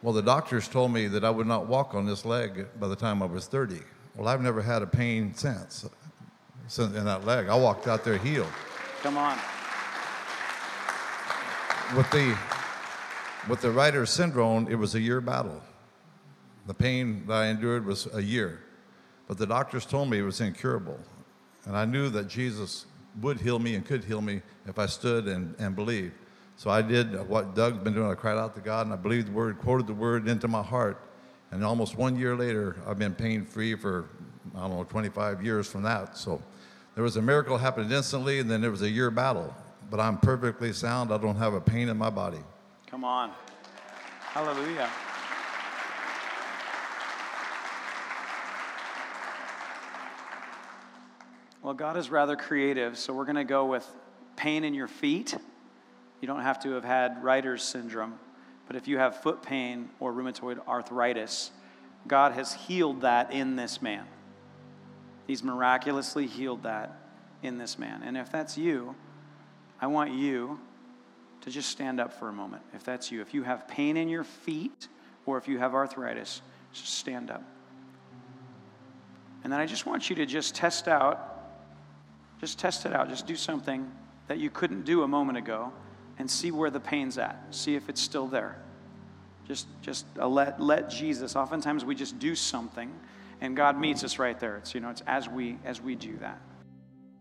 Well, 0.02 0.14
the 0.14 0.22
doctors 0.22 0.68
told 0.68 0.92
me 0.92 1.08
that 1.08 1.24
I 1.24 1.30
would 1.30 1.48
not 1.48 1.68
walk 1.68 1.96
on 1.96 2.06
this 2.06 2.26
leg 2.26 2.68
by 2.80 2.88
the 2.88 2.96
time 2.96 3.24
I 3.24 3.26
was 3.26 3.48
30. 3.48 3.80
Well, 4.16 4.28
I've 4.28 4.42
never 4.42 4.62
had 4.62 4.82
a 4.82 4.88
pain 4.88 5.34
since, 5.34 5.90
since 6.68 6.96
in 6.96 7.06
that 7.06 7.26
leg. 7.26 7.48
I 7.48 7.56
walked 7.56 7.88
out 7.88 8.04
there 8.04 8.18
healed. 8.18 8.52
Come 9.02 9.18
on 9.18 9.38
with 11.94 12.10
the 12.12 12.36
with 13.48 13.62
the 13.62 13.70
Reiter 13.70 14.06
syndrome, 14.08 14.68
it 14.68 14.76
was 14.76 14.96
a 14.96 15.00
year 15.00 15.22
battle. 15.22 15.62
The 16.66 16.74
pain 16.74 17.26
that 17.28 17.34
I 17.34 17.46
endured 17.48 17.86
was 17.86 18.08
a 18.14 18.22
year, 18.22 18.64
but 19.28 19.38
the 19.38 19.46
doctors 19.46 19.86
told 19.86 20.10
me 20.10 20.18
it 20.18 20.24
was 20.24 20.42
incurable, 20.42 21.00
and 21.66 21.78
I 21.78 21.86
knew 21.86 22.10
that 22.10 22.28
Jesus 22.28 22.88
would 23.22 23.40
heal 23.40 23.60
me 23.60 23.76
and 23.76 23.86
could 23.86 24.04
heal 24.04 24.22
me 24.22 24.42
if 24.66 24.80
I 24.80 24.88
stood 24.88 25.28
and, 25.28 25.54
and 25.60 25.76
believed. 25.76 26.14
So 26.58 26.70
I 26.70 26.82
did 26.82 27.28
what 27.28 27.56
Doug's 27.56 27.84
been 27.84 27.94
doing. 27.94 28.10
I 28.10 28.16
cried 28.16 28.38
out 28.38 28.56
to 28.56 28.62
God 28.62 28.86
and 28.86 28.94
I 28.94 28.96
believed 28.96 29.28
the 29.28 29.32
word, 29.32 29.60
quoted 29.60 29.88
the 29.88 29.94
word 29.94 30.28
into 30.28 30.48
my 30.48 30.64
heart. 30.64 31.02
And 31.52 31.64
almost 31.64 31.98
one 31.98 32.18
year 32.18 32.36
later, 32.36 32.78
I've 32.88 32.98
been 32.98 33.14
pain 33.14 33.46
free 33.46 33.76
for, 33.76 34.10
I 34.56 34.62
don't 34.62 34.72
know, 34.72 34.84
25 34.84 35.44
years 35.44 35.68
from 35.68 35.84
that. 35.84 36.18
So 36.18 36.42
there 36.96 37.04
was 37.04 37.18
a 37.18 37.22
miracle 37.22 37.58
happened 37.58 37.92
instantly, 37.92 38.40
and 38.40 38.50
then 38.50 38.62
there 38.62 38.72
was 38.72 38.82
a 38.82 38.90
year 38.90 39.12
battle 39.12 39.54
but 39.90 40.00
I'm 40.00 40.18
perfectly 40.18 40.74
sound. 40.74 41.12
I 41.12 41.18
don't 41.18 41.36
have 41.36 41.54
a 41.54 41.62
pain 41.62 41.90
in 41.90 41.98
my 41.98 42.10
body. 42.10 42.40
Come 42.88 43.04
on. 43.04 43.32
Hallelujah. 44.20 44.90
Well, 51.62 51.74
God 51.74 51.98
is 51.98 52.10
rather 52.10 52.36
creative, 52.36 52.98
so 52.98 53.14
we're 53.14 53.26
going 53.26 53.36
to 53.38 53.44
go 53.44 53.66
with 53.66 53.88
pain 54.36 54.64
in 54.64 54.74
your 54.74 54.88
feet. 54.88 55.36
You 56.22 56.28
don't 56.28 56.42
have 56.42 56.62
to 56.64 56.72
have 56.72 56.84
had 56.84 57.24
Reiter's 57.24 57.64
syndrome, 57.64 58.20
but 58.68 58.76
if 58.76 58.88
you 58.88 58.98
have 58.98 59.22
foot 59.22 59.44
pain 59.44 59.90
or 60.00 60.14
rheumatoid 60.14 60.66
arthritis, 60.68 61.52
God 62.08 62.34
has 62.34 62.54
healed 62.54 63.02
that 63.02 63.32
in 63.32 63.56
this 63.56 63.82
man. 63.82 64.06
He's 65.28 65.44
miraculously 65.44 66.28
healed 66.28 66.64
that 66.64 66.98
in 67.42 67.58
this 67.58 67.78
man. 67.78 68.04
And 68.04 68.16
if 68.18 68.32
that's 68.32 68.58
you, 68.58 68.96
I 69.82 69.88
want 69.88 70.14
you 70.14 70.60
to 71.42 71.50
just 71.52 71.70
stand 71.70 72.00
up 72.00 72.14
for 72.14 72.30
a 72.30 72.34
moment. 72.34 72.64
If 72.74 72.84
that's 72.84 73.12
you, 73.12 73.22
if 73.22 73.34
you 73.34 73.44
have 73.44 73.68
pain 73.68 73.98
in 73.98 74.10
your 74.10 74.24
feet 74.24 74.88
or 75.26 75.38
if 75.38 75.48
you 75.48 75.60
have 75.60 75.74
arthritis, 75.74 76.42
just 76.74 76.96
stand 76.96 77.30
up. 77.30 77.44
And 79.44 79.54
then 79.54 79.60
I 79.60 79.66
just 79.66 79.86
want 79.86 80.10
you 80.10 80.16
to 80.18 80.26
just 80.26 80.56
test 80.56 80.88
out, 80.88 81.44
just 82.40 82.58
test 82.58 82.86
it 82.86 82.94
out, 82.94 83.10
just 83.10 83.28
do 83.28 83.36
something 83.36 83.92
that 84.28 84.40
you 84.40 84.50
couldn't 84.50 84.86
do 84.86 85.04
a 85.04 85.08
moment 85.08 85.38
ago 85.38 85.72
and 86.18 86.30
see 86.30 86.52
where 86.52 86.70
the 86.70 86.80
pain's 86.80 87.18
at. 87.18 87.44
See 87.52 87.76
if 87.76 87.90
it's 87.90 88.02
still 88.02 88.28
there. 88.28 88.58
Just, 89.48 89.68
just 89.82 90.06
let, 90.18 90.60
let 90.60 90.90
Jesus. 90.90 91.36
Oftentimes 91.36 91.86
we 91.86 91.96
just 91.96 92.18
do 92.20 92.36
something 92.36 92.92
and 93.42 93.56
God 93.56 93.80
meets 93.80 94.04
us 94.04 94.18
right 94.18 94.40
there. 94.40 94.58
It's, 94.58 94.74
you 94.74 94.82
know, 94.82 94.90
it's 94.90 95.04
as 95.06 95.30
we, 95.30 95.58
as 95.66 95.82
we 95.82 95.96
do 95.96 96.18
that. 96.18 96.42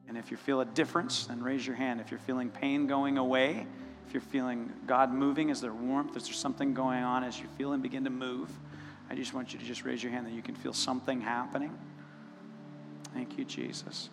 And 0.08 0.16
if 0.16 0.30
you 0.30 0.36
feel 0.36 0.60
a 0.60 0.64
difference, 0.64 1.26
then 1.26 1.42
raise 1.42 1.66
your 1.66 1.76
hand. 1.76 2.00
If 2.00 2.10
you're 2.10 2.20
feeling 2.20 2.50
pain 2.50 2.86
going 2.86 3.18
away, 3.18 3.66
if 4.06 4.14
you're 4.14 4.20
feeling 4.20 4.72
God 4.86 5.12
moving, 5.12 5.48
is 5.48 5.60
there 5.60 5.72
warmth? 5.72 6.16
Is 6.16 6.24
there 6.24 6.34
something 6.34 6.74
going 6.74 7.02
on 7.02 7.24
as 7.24 7.38
you 7.40 7.46
feel 7.58 7.72
Him 7.72 7.80
begin 7.80 8.04
to 8.04 8.10
move? 8.10 8.50
I 9.10 9.14
just 9.14 9.34
want 9.34 9.52
you 9.52 9.58
to 9.58 9.64
just 9.64 9.84
raise 9.84 10.02
your 10.02 10.12
hand 10.12 10.26
that 10.26 10.32
you 10.32 10.42
can 10.42 10.54
feel 10.54 10.72
something 10.72 11.20
happening. 11.20 11.76
Thank 13.12 13.38
you, 13.38 13.44
Jesus. 13.44 14.10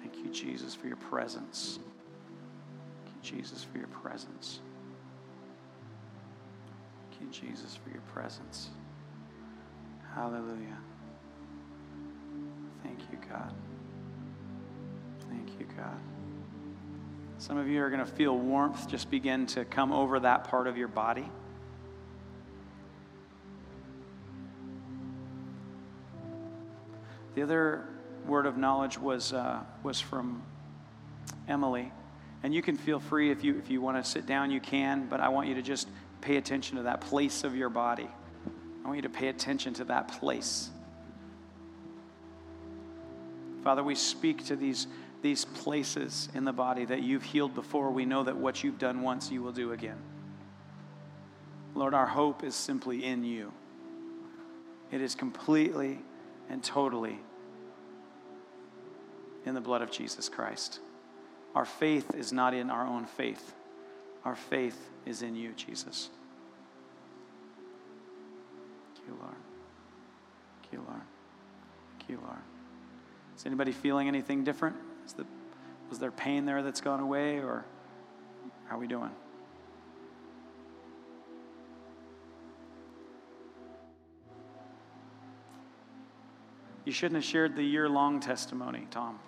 Thank 0.00 0.16
you, 0.18 0.30
Jesus, 0.30 0.74
for 0.74 0.86
your 0.86 0.96
presence. 0.96 1.78
Jesus, 3.24 3.64
for 3.64 3.78
your 3.78 3.86
presence. 3.88 4.60
Thank 7.10 7.22
you, 7.22 7.48
Jesus, 7.48 7.74
for 7.74 7.90
your 7.90 8.02
presence. 8.12 8.68
Hallelujah. 10.14 10.78
Thank 12.82 13.00
you, 13.10 13.18
God. 13.28 13.52
Thank 15.30 15.58
you, 15.58 15.66
God. 15.74 15.98
Some 17.38 17.56
of 17.56 17.66
you 17.66 17.82
are 17.82 17.88
going 17.88 18.04
to 18.04 18.12
feel 18.12 18.36
warmth 18.38 18.88
just 18.88 19.10
begin 19.10 19.46
to 19.46 19.64
come 19.64 19.90
over 19.90 20.20
that 20.20 20.44
part 20.44 20.66
of 20.66 20.76
your 20.76 20.88
body. 20.88 21.28
The 27.34 27.42
other 27.42 27.88
word 28.26 28.46
of 28.46 28.56
knowledge 28.58 28.98
was, 28.98 29.32
uh, 29.32 29.60
was 29.82 29.98
from 29.98 30.42
Emily. 31.48 31.90
And 32.44 32.54
you 32.54 32.60
can 32.60 32.76
feel 32.76 33.00
free 33.00 33.30
if 33.30 33.42
you, 33.42 33.58
if 33.58 33.70
you 33.70 33.80
want 33.80 33.96
to 33.96 34.08
sit 34.08 34.26
down, 34.26 34.50
you 34.50 34.60
can, 34.60 35.06
but 35.06 35.18
I 35.18 35.30
want 35.30 35.48
you 35.48 35.54
to 35.54 35.62
just 35.62 35.88
pay 36.20 36.36
attention 36.36 36.76
to 36.76 36.82
that 36.82 37.00
place 37.00 37.42
of 37.42 37.56
your 37.56 37.70
body. 37.70 38.06
I 38.84 38.86
want 38.86 38.96
you 38.96 39.02
to 39.02 39.08
pay 39.08 39.28
attention 39.28 39.72
to 39.74 39.84
that 39.84 40.08
place. 40.08 40.68
Father, 43.62 43.82
we 43.82 43.94
speak 43.94 44.44
to 44.44 44.56
these, 44.56 44.86
these 45.22 45.46
places 45.46 46.28
in 46.34 46.44
the 46.44 46.52
body 46.52 46.84
that 46.84 47.02
you've 47.02 47.22
healed 47.22 47.54
before. 47.54 47.90
We 47.90 48.04
know 48.04 48.24
that 48.24 48.36
what 48.36 48.62
you've 48.62 48.78
done 48.78 49.00
once, 49.00 49.30
you 49.30 49.42
will 49.42 49.52
do 49.52 49.72
again. 49.72 49.96
Lord, 51.74 51.94
our 51.94 52.06
hope 52.06 52.44
is 52.44 52.54
simply 52.54 53.06
in 53.06 53.24
you. 53.24 53.54
It 54.92 55.00
is 55.00 55.14
completely 55.14 55.98
and 56.50 56.62
totally 56.62 57.18
in 59.46 59.54
the 59.54 59.62
blood 59.62 59.80
of 59.80 59.90
Jesus 59.90 60.28
Christ. 60.28 60.80
Our 61.54 61.64
faith 61.64 62.14
is 62.14 62.32
not 62.32 62.52
in 62.52 62.70
our 62.70 62.86
own 62.86 63.04
faith, 63.04 63.54
our 64.24 64.34
faith 64.34 64.90
is 65.06 65.22
in 65.22 65.36
you, 65.36 65.52
Jesus. 65.52 66.10
Thank 68.94 69.08
you, 69.08 69.16
Lord. 69.20 69.36
Thank 70.62 70.72
you, 70.72 70.78
Lord. 70.88 71.02
Thank 71.98 72.10
you, 72.10 72.20
Lord. 72.26 72.38
Is 73.36 73.46
anybody 73.46 73.72
feeling 73.72 74.08
anything 74.08 74.44
different? 74.44 74.76
Is 75.06 75.12
the, 75.12 75.26
was 75.90 75.98
there 75.98 76.10
pain 76.10 76.44
there 76.44 76.62
that's 76.62 76.80
gone 76.80 77.00
away, 77.00 77.38
or 77.38 77.64
how 78.66 78.76
are 78.76 78.78
we 78.78 78.86
doing? 78.86 79.10
You 86.84 86.92
shouldn't 86.92 87.16
have 87.16 87.24
shared 87.24 87.56
the 87.56 87.62
year 87.62 87.88
long 87.88 88.20
testimony, 88.20 88.86
Tom. 88.90 89.18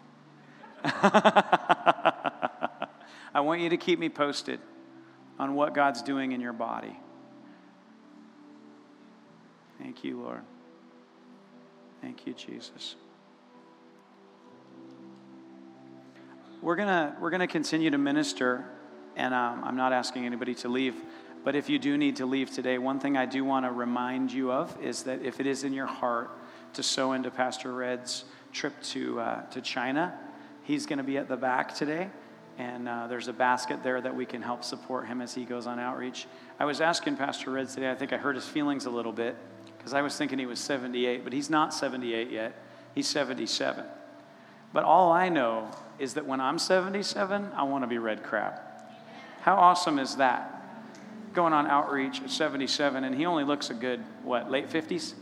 I 3.37 3.41
want 3.41 3.61
you 3.61 3.69
to 3.69 3.77
keep 3.77 3.99
me 3.99 4.09
posted 4.09 4.61
on 5.39 5.55
what 5.55 5.75
God's 5.75 6.01
doing 6.01 6.33
in 6.33 6.41
your 6.41 6.55
body. 6.55 6.99
Thank 9.79 10.03
you, 10.03 10.23
Lord. 10.23 10.41
Thank 12.01 12.27
you, 12.27 12.33
Jesus. 12.33 12.97
We're 16.63 16.77
going 16.77 17.13
we're 17.21 17.29
gonna 17.29 17.47
continue 17.47 17.91
to 17.91 17.99
minister, 17.99 18.65
and 19.17 19.35
um, 19.35 19.63
I'm 19.65 19.77
not 19.77 19.93
asking 19.93 20.25
anybody 20.25 20.55
to 20.55 20.71
leave. 20.71 20.95
But 21.45 21.55
if 21.55 21.69
you 21.69 21.79
do 21.79 21.99
need 21.99 22.17
to 22.17 22.25
leave 22.25 22.51
today, 22.51 22.79
one 22.79 23.01
thing 23.01 23.19
I 23.19 23.27
do 23.27 23.45
want 23.45 23.67
to 23.67 23.71
remind 23.71 24.33
you 24.33 24.51
of 24.51 24.75
is 24.83 25.03
that 25.03 25.21
if 25.21 25.41
it 25.41 25.47
is 25.47 25.63
in 25.63 25.75
your 25.75 25.85
heart 25.85 26.31
to 26.73 26.83
sow 26.83 27.13
into 27.13 27.31
Pastor 27.31 27.71
Red's 27.71 28.25
trip 28.55 28.73
to, 28.85 29.21
uh, 29.21 29.43
to 29.51 29.61
China, 29.61 30.19
he's 30.63 30.87
going 30.87 30.97
to 30.97 31.05
be 31.05 31.19
at 31.19 31.29
the 31.29 31.37
back 31.37 31.75
today. 31.75 32.09
And 32.59 32.89
uh, 32.89 33.07
there's 33.07 33.29
a 33.29 33.33
basket 33.33 33.83
there 33.83 34.01
that 34.01 34.15
we 34.15 34.25
can 34.25 34.41
help 34.41 34.65
support 34.65 35.07
him 35.07 35.21
as 35.21 35.35
he 35.35 35.45
goes 35.45 35.67
on 35.67 35.79
outreach. 35.79 36.27
I 36.59 36.65
was 36.65 36.81
asking 36.81 37.17
Pastor 37.17 37.51
Red 37.51 37.69
today, 37.69 37.91
I 37.91 37.95
think 37.95 38.13
I 38.13 38.17
hurt 38.17 38.35
his 38.35 38.47
feelings 38.47 38.87
a 38.87 38.91
little 38.91 39.13
bit 39.13 39.37
because 39.77 39.93
I 39.93 40.01
was 40.01 40.17
thinking 40.17 40.39
he 40.39 40.47
was 40.47 40.59
78, 40.59 41.23
but 41.23 41.33
he's 41.33 41.51
not 41.51 41.75
78 41.75 42.31
yet. 42.31 42.55
He's 42.95 43.07
77. 43.07 43.85
But 44.73 44.85
all 44.85 45.13
I 45.13 45.29
know 45.29 45.71
is 45.99 46.15
that 46.15 46.27
when 46.27 46.41
I'm 46.41 46.59
77, 46.59 47.53
I 47.55 47.63
want 47.65 47.85
to 47.85 47.89
be 47.89 47.99
red 47.99 48.23
crab. 48.23 48.55
How 49.43 49.55
awesome 49.55 49.99
is 49.99 50.17
that? 50.17 50.53
Going 51.35 51.53
on 51.53 51.67
outreach 51.67 52.21
at 52.23 52.31
77, 52.31 53.05
and 53.05 53.15
he 53.15 53.27
only 53.27 53.45
looks 53.45 53.71
a 53.71 53.75
good, 53.75 54.03
what, 54.25 54.51
late 54.51 54.69
50s? 54.69 55.15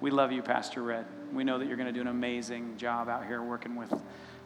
We 0.00 0.10
love 0.10 0.32
you, 0.32 0.42
Pastor 0.42 0.82
Red. 0.82 1.06
We 1.32 1.44
know 1.44 1.58
that 1.58 1.68
you're 1.68 1.76
going 1.76 1.86
to 1.86 1.92
do 1.92 2.00
an 2.00 2.08
amazing 2.08 2.76
job 2.76 3.08
out 3.08 3.24
here 3.24 3.40
working 3.42 3.76
with, 3.76 3.94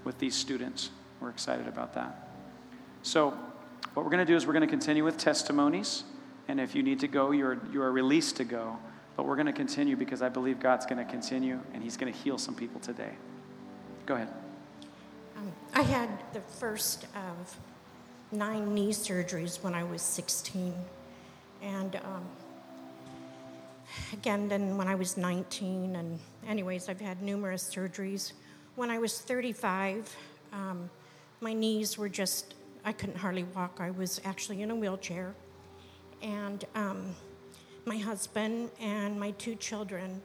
with 0.04 0.18
these 0.18 0.34
students. 0.34 0.90
We're 1.20 1.30
excited 1.30 1.66
about 1.66 1.94
that. 1.94 2.28
So, 3.02 3.36
what 3.94 4.04
we're 4.04 4.10
going 4.10 4.26
to 4.26 4.30
do 4.30 4.36
is 4.36 4.46
we're 4.46 4.52
going 4.52 4.66
to 4.66 4.70
continue 4.70 5.04
with 5.04 5.16
testimonies. 5.16 6.04
And 6.48 6.60
if 6.60 6.74
you 6.74 6.82
need 6.82 7.00
to 7.00 7.08
go, 7.08 7.30
you're, 7.30 7.58
you 7.72 7.82
are 7.82 7.90
released 7.90 8.36
to 8.36 8.44
go. 8.44 8.76
But 9.16 9.26
we're 9.26 9.36
going 9.36 9.46
to 9.46 9.52
continue 9.52 9.96
because 9.96 10.20
I 10.20 10.28
believe 10.28 10.60
God's 10.60 10.84
going 10.84 11.04
to 11.04 11.10
continue 11.10 11.58
and 11.72 11.82
He's 11.82 11.96
going 11.96 12.12
to 12.12 12.18
heal 12.18 12.36
some 12.36 12.54
people 12.54 12.80
today. 12.80 13.12
Go 14.04 14.14
ahead. 14.14 14.28
Um, 15.36 15.52
I 15.74 15.82
had 15.82 16.10
the 16.32 16.40
first 16.40 17.06
of 17.14 17.56
nine 18.32 18.74
knee 18.74 18.90
surgeries 18.90 19.62
when 19.62 19.74
I 19.74 19.84
was 19.84 20.02
16. 20.02 20.74
And 21.62 21.96
um, 21.96 22.24
again, 24.12 24.48
then 24.48 24.76
when 24.76 24.88
I 24.88 24.94
was 24.94 25.16
19. 25.16 25.96
And, 25.96 26.18
anyways, 26.46 26.88
I've 26.88 27.00
had 27.00 27.22
numerous 27.22 27.64
surgeries. 27.74 28.32
When 28.74 28.90
I 28.90 28.98
was 28.98 29.18
35, 29.20 30.14
um, 30.52 30.90
my 31.40 31.52
knees 31.52 31.98
were 31.98 32.08
just, 32.08 32.54
I 32.84 32.92
couldn't 32.92 33.16
hardly 33.16 33.44
walk. 33.44 33.78
I 33.80 33.90
was 33.90 34.20
actually 34.24 34.62
in 34.62 34.70
a 34.70 34.74
wheelchair. 34.74 35.34
And 36.22 36.64
um, 36.74 37.14
my 37.84 37.98
husband 37.98 38.70
and 38.80 39.18
my 39.18 39.32
two 39.32 39.54
children 39.54 40.22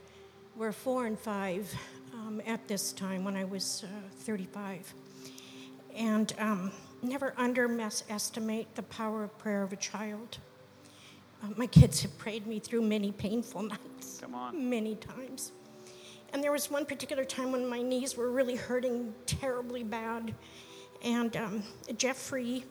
were 0.56 0.72
four 0.72 1.06
and 1.06 1.20
five 1.20 1.74
um, 2.14 2.42
at 2.46 2.68
this 2.68 2.92
time 2.92 3.24
when 3.24 3.36
I 3.36 3.44
was 3.44 3.84
uh, 3.84 3.88
35. 4.20 4.94
And 5.96 6.34
um, 6.40 6.72
never 7.02 7.34
underestimate 7.38 8.74
the 8.76 8.84
power 8.84 9.24
of 9.24 9.38
prayer 9.38 9.64
of 9.64 9.74
a 9.74 9.78
child. 9.78 10.38
Uh, 11.44 11.48
my 11.58 11.68
kids 11.68 12.02
have 12.04 12.18
prayed 12.18 12.46
me 12.48 12.60
through 12.60 12.82
many 12.82 13.12
painful 13.12 13.64
nights. 13.64 14.20
Come 14.22 14.36
on. 14.36 14.70
Many 14.70 14.96
times. 14.96 15.52
And 16.34 16.42
there 16.42 16.52
was 16.52 16.72
one 16.72 16.86
particular 16.86 17.26
time 17.26 17.52
when 17.52 17.68
my 17.68 17.82
knees 17.82 18.16
were 18.16 18.32
really 18.32 18.56
hurting 18.56 19.14
terribly 19.26 19.84
bad. 19.84 20.34
And 21.04 21.36
um, 21.36 21.64
Jeffrey 21.98 22.66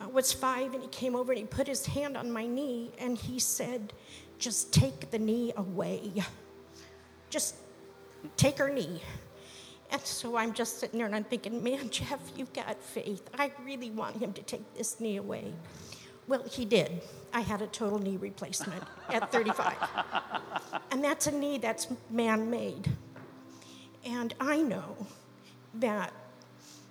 uh, 0.00 0.08
was 0.08 0.32
five, 0.32 0.74
and 0.74 0.82
he 0.82 0.88
came 0.88 1.16
over 1.16 1.32
and 1.32 1.40
he 1.40 1.44
put 1.46 1.66
his 1.66 1.86
hand 1.86 2.16
on 2.16 2.30
my 2.30 2.46
knee 2.46 2.92
and 2.98 3.18
he 3.18 3.38
said, 3.38 3.92
Just 4.38 4.72
take 4.72 5.10
the 5.10 5.18
knee 5.18 5.52
away. 5.56 6.12
Just 7.30 7.56
take 8.36 8.58
her 8.58 8.68
knee. 8.68 9.02
And 9.90 10.00
so 10.02 10.36
I'm 10.36 10.52
just 10.52 10.78
sitting 10.78 10.98
there 10.98 11.06
and 11.06 11.14
I'm 11.14 11.24
thinking, 11.24 11.62
man, 11.62 11.88
Jeff, 11.90 12.20
you've 12.36 12.52
got 12.52 12.82
faith. 12.82 13.22
I 13.38 13.52
really 13.64 13.90
want 13.90 14.16
him 14.16 14.32
to 14.34 14.42
take 14.42 14.74
this 14.74 15.00
knee 15.00 15.16
away. 15.16 15.52
Well, 16.26 16.42
he 16.44 16.66
did. 16.66 17.02
I 17.32 17.40
had 17.40 17.62
a 17.62 17.66
total 17.66 17.98
knee 17.98 18.18
replacement 18.18 18.82
at 19.08 19.32
35. 19.32 19.74
And 20.90 21.04
that's 21.04 21.26
a 21.26 21.30
knee 21.30 21.58
that's 21.58 21.86
man 22.10 22.50
made. 22.50 22.90
And 24.04 24.34
I 24.40 24.62
know 24.62 24.96
that 25.74 26.12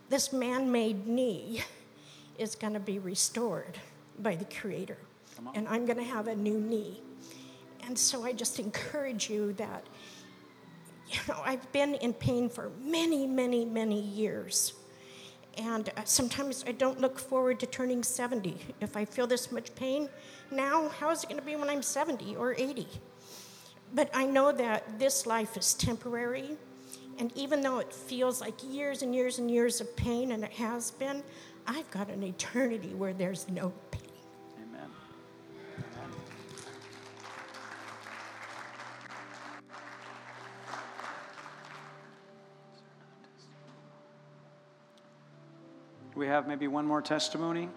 this 0.10 0.32
man 0.32 0.72
made 0.72 1.08
knee 1.08 1.64
is 2.38 2.56
going 2.56 2.74
to 2.74 2.80
be 2.80 3.00
restored 3.00 3.78
by 4.20 4.36
the 4.36 4.46
Creator. 4.46 4.98
And 5.54 5.68
I'm 5.68 5.86
going 5.86 5.98
to 5.98 6.04
have 6.04 6.28
a 6.28 6.36
new 6.36 6.60
knee. 6.60 7.02
And 7.86 7.98
so 7.98 8.24
I 8.24 8.34
just 8.34 8.60
encourage 8.60 9.30
you 9.30 9.54
that, 9.54 9.86
you 11.10 11.20
know, 11.28 11.40
I've 11.44 11.72
been 11.72 11.96
in 11.96 12.14
pain 12.14 12.50
for 12.50 12.72
many, 12.84 13.28
many, 13.28 13.64
many 13.64 14.02
years. 14.02 14.74
And 15.58 15.90
uh, 15.96 16.04
sometimes 16.04 16.64
I 16.68 16.72
don't 16.72 17.00
look 17.00 17.18
forward 17.18 17.60
to 17.62 17.66
turning 17.66 18.04
70. 18.04 18.58
If 18.82 18.98
I 18.98 19.06
feel 19.06 19.26
this 19.26 19.52
much 19.52 19.74
pain 19.76 20.10
now, 20.52 20.90
how 20.90 21.10
is 21.10 21.24
it 21.24 21.30
going 21.30 21.40
to 21.40 21.46
be 21.46 21.56
when 21.56 21.70
I'm 21.70 21.82
70 21.82 22.36
or 22.36 22.54
80? 22.54 22.88
But 23.94 24.10
I 24.14 24.26
know 24.26 24.52
that 24.52 25.00
this 25.00 25.26
life 25.26 25.58
is 25.58 25.74
temporary. 25.74 26.58
And 27.20 27.32
even 27.36 27.62
though 27.62 27.80
it 27.80 27.92
feels 27.92 28.42
like 28.42 28.54
years 28.64 29.02
and 29.02 29.14
years 29.14 29.40
and 29.40 29.50
years 29.50 29.82
of 29.82 29.96
pain, 29.96 30.32
and 30.32 30.44
it 30.44 30.52
has 30.52 30.92
been, 30.92 31.24
I've 31.66 31.90
got 31.90 32.10
an 32.10 32.22
eternity 32.24 32.94
where 32.94 33.14
there's 33.14 33.50
no 33.50 33.74
pain. 33.90 34.02
Amen. 34.62 34.90
We 46.14 46.28
have 46.28 46.48
maybe 46.48 46.68
one 46.68 46.86
more 46.86 47.02
testimony? 47.02 47.68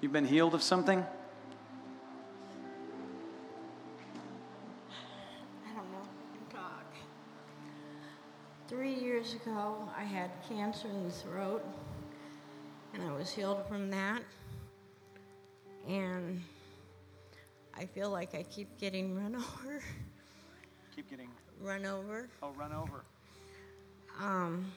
You've 0.00 0.12
been 0.12 0.26
healed 0.26 0.54
of 0.54 0.62
something? 0.62 1.04
Ago, 9.58 9.88
I 9.96 10.04
had 10.04 10.30
cancer 10.48 10.88
in 10.88 11.04
the 11.04 11.10
throat, 11.10 11.64
and 12.94 13.02
I 13.02 13.12
was 13.12 13.32
healed 13.32 13.66
from 13.68 13.90
that. 13.90 14.22
And 15.88 16.42
I 17.76 17.86
feel 17.86 18.10
like 18.10 18.34
I 18.34 18.42
keep 18.44 18.78
getting 18.78 19.16
run 19.16 19.34
over, 19.36 19.82
Keep 20.94 21.10
getting, 21.10 21.28
run 21.60 21.86
over. 21.86 22.28
oh, 22.42 22.50
run 22.52 22.72
over. 22.72 23.04
Um, 24.20 24.70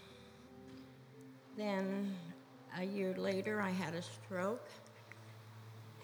then 1.57 2.15
a 2.79 2.83
year 2.83 3.13
later, 3.17 3.61
I 3.61 3.71
had 3.71 3.93
a 3.93 4.01
stroke, 4.01 4.67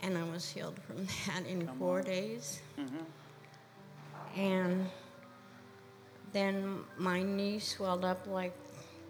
and 0.04 0.18
I 0.18 0.24
was 0.24 0.50
healed 0.50 0.80
from 0.86 1.06
that 1.28 1.46
in 1.48 1.68
four 1.80 2.02
days. 2.02 2.60
And 4.36 4.86
then 6.34 6.80
my 6.98 7.24
knee 7.24 7.58
swelled 7.58 8.06
up 8.06 8.28
like 8.28 8.54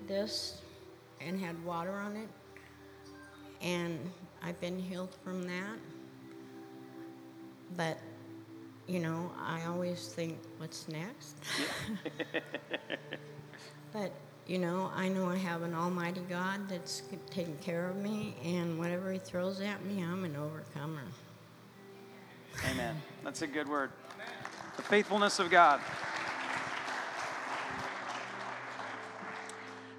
this 0.08 0.62
and 1.22 1.40
had 1.40 1.64
water 1.66 1.94
on 1.94 2.16
it, 2.16 2.30
and 3.62 4.00
I've 4.44 4.60
been 4.62 4.78
healed 4.78 5.16
from 5.24 5.44
that. 5.48 5.78
But, 7.76 7.98
you 8.88 9.00
know, 9.00 9.32
I 9.40 9.66
always 9.66 10.08
think, 10.08 10.38
what's 10.58 10.88
next? 10.88 11.36
But, 13.94 14.12
you 14.46 14.60
know, 14.60 14.92
I 14.96 15.08
know 15.08 15.28
I 15.28 15.38
have 15.38 15.64
an 15.64 15.74
almighty 15.74 16.22
God 16.30 16.68
that's 16.70 17.02
taking 17.32 17.58
care 17.58 17.90
of 17.90 17.96
me, 17.96 18.36
and 18.44 18.78
whatever 18.78 19.12
He 19.12 19.18
throws 19.18 19.62
at 19.62 19.84
me, 19.86 20.04
I'm 20.04 20.24
an 20.24 20.36
overcomer. 20.36 21.02
Amen. 22.72 22.96
That's 23.24 23.42
a 23.42 23.48
good 23.48 23.68
word. 23.68 23.92
The 24.76 24.84
faithfulness 24.84 25.40
of 25.40 25.50
God. 25.50 25.80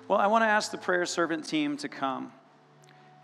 Well, 0.09 0.19
I 0.19 0.27
want 0.29 0.41
to 0.41 0.47
ask 0.47 0.71
the 0.71 0.79
prayer 0.79 1.05
servant 1.05 1.47
team 1.47 1.77
to 1.77 1.89
come. 1.89 2.33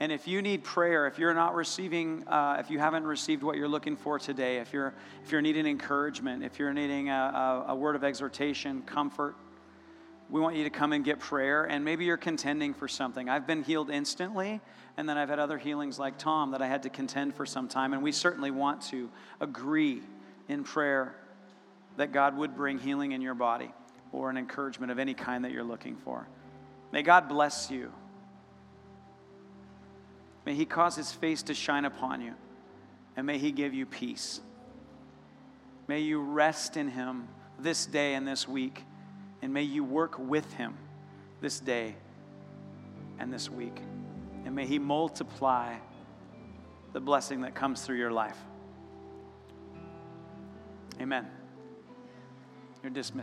And 0.01 0.13
if 0.13 0.29
you 0.29 0.43
need 0.43 0.65
prayer, 0.65 1.07
if 1.07 1.19
you're 1.19 1.33
not 1.33 1.55
receiving, 1.55 2.29
uh, 2.29 2.59
if 2.61 2.71
you 2.71 2.79
haven't 2.79 3.05
received 3.05 3.43
what 3.43 3.57
you're 3.57 3.69
looking 3.69 3.97
for 3.97 4.19
today, 4.19 4.59
if 4.59 4.71
you're 4.75 4.93
if 5.25 5.33
you're 5.33 5.41
needing 5.41 5.67
encouragement, 5.67 6.45
if 6.45 6.59
you're 6.59 6.75
needing 6.75 7.09
a, 7.09 7.65
a, 7.69 7.73
a 7.73 7.75
word 7.75 7.97
of 7.97 8.05
exhortation, 8.05 8.83
comfort, 8.83 9.35
we 10.29 10.43
want 10.43 10.57
you 10.57 10.65
to 10.65 10.69
come 10.69 10.93
and 10.93 11.07
get 11.07 11.21
prayer. 11.21 11.65
And 11.65 11.87
maybe 11.87 12.05
you're 12.05 12.19
contending 12.19 12.75
for 12.75 12.87
something. 12.87 13.31
I've 13.31 13.47
been 13.47 13.63
healed 13.63 13.89
instantly, 13.89 14.61
and 14.99 15.09
then 15.09 15.17
I've 15.17 15.31
had 15.31 15.39
other 15.39 15.57
healings 15.57 15.99
like 15.99 16.19
Tom 16.19 16.51
that 16.51 16.61
I 16.61 16.67
had 16.67 16.83
to 16.83 16.91
contend 16.91 17.35
for 17.35 17.47
some 17.47 17.67
time. 17.67 17.95
And 17.95 18.03
we 18.03 18.13
certainly 18.13 18.51
want 18.51 18.83
to 18.89 19.09
agree 19.41 20.03
in 20.49 20.65
prayer 20.65 21.15
that 21.97 22.13
God 22.13 22.37
would 22.37 22.55
bring 22.55 22.79
healing 22.79 23.13
in 23.13 23.23
your 23.23 23.35
body 23.35 23.73
or 24.13 24.29
an 24.29 24.37
encouragement 24.37 24.93
of 24.93 24.99
any 24.99 25.15
kind 25.15 25.47
that 25.47 25.51
you're 25.51 25.65
looking 25.65 25.97
for. 25.97 26.29
May 26.95 27.03
God 27.03 27.29
bless 27.29 27.73
you. 27.73 27.91
May 30.47 30.55
He 30.55 30.65
cause 30.65 30.95
His 30.95 31.11
face 31.11 31.43
to 31.43 31.53
shine 31.53 31.85
upon 31.85 32.21
you, 32.21 32.35
and 33.17 33.27
may 33.27 33.37
He 33.37 33.51
give 33.51 33.75
you 33.75 33.85
peace. 33.85 34.41
May 35.89 35.99
you 35.99 36.21
rest 36.21 36.77
in 36.77 36.87
Him 36.87 37.27
this 37.59 37.85
day 37.85 38.15
and 38.15 38.29
this 38.29 38.47
week, 38.47 38.85
and 39.43 39.53
may 39.53 39.65
you 39.65 39.83
work 39.83 40.21
with 40.21 40.53
Him 40.55 40.77
this 41.41 41.59
day 41.59 41.97
and 43.19 43.33
this 43.33 43.51
week. 43.51 43.77
And 44.45 44.55
may 44.55 44.65
He 44.65 44.79
multiply 44.79 45.75
the 46.93 47.01
blessing 47.01 47.41
that 47.41 47.57
comes 47.57 47.83
through 47.83 47.99
your 47.99 48.13
life. 48.13 48.39
Amen. 51.01 51.27
You're 52.85 52.93
dismissed. 52.93 53.23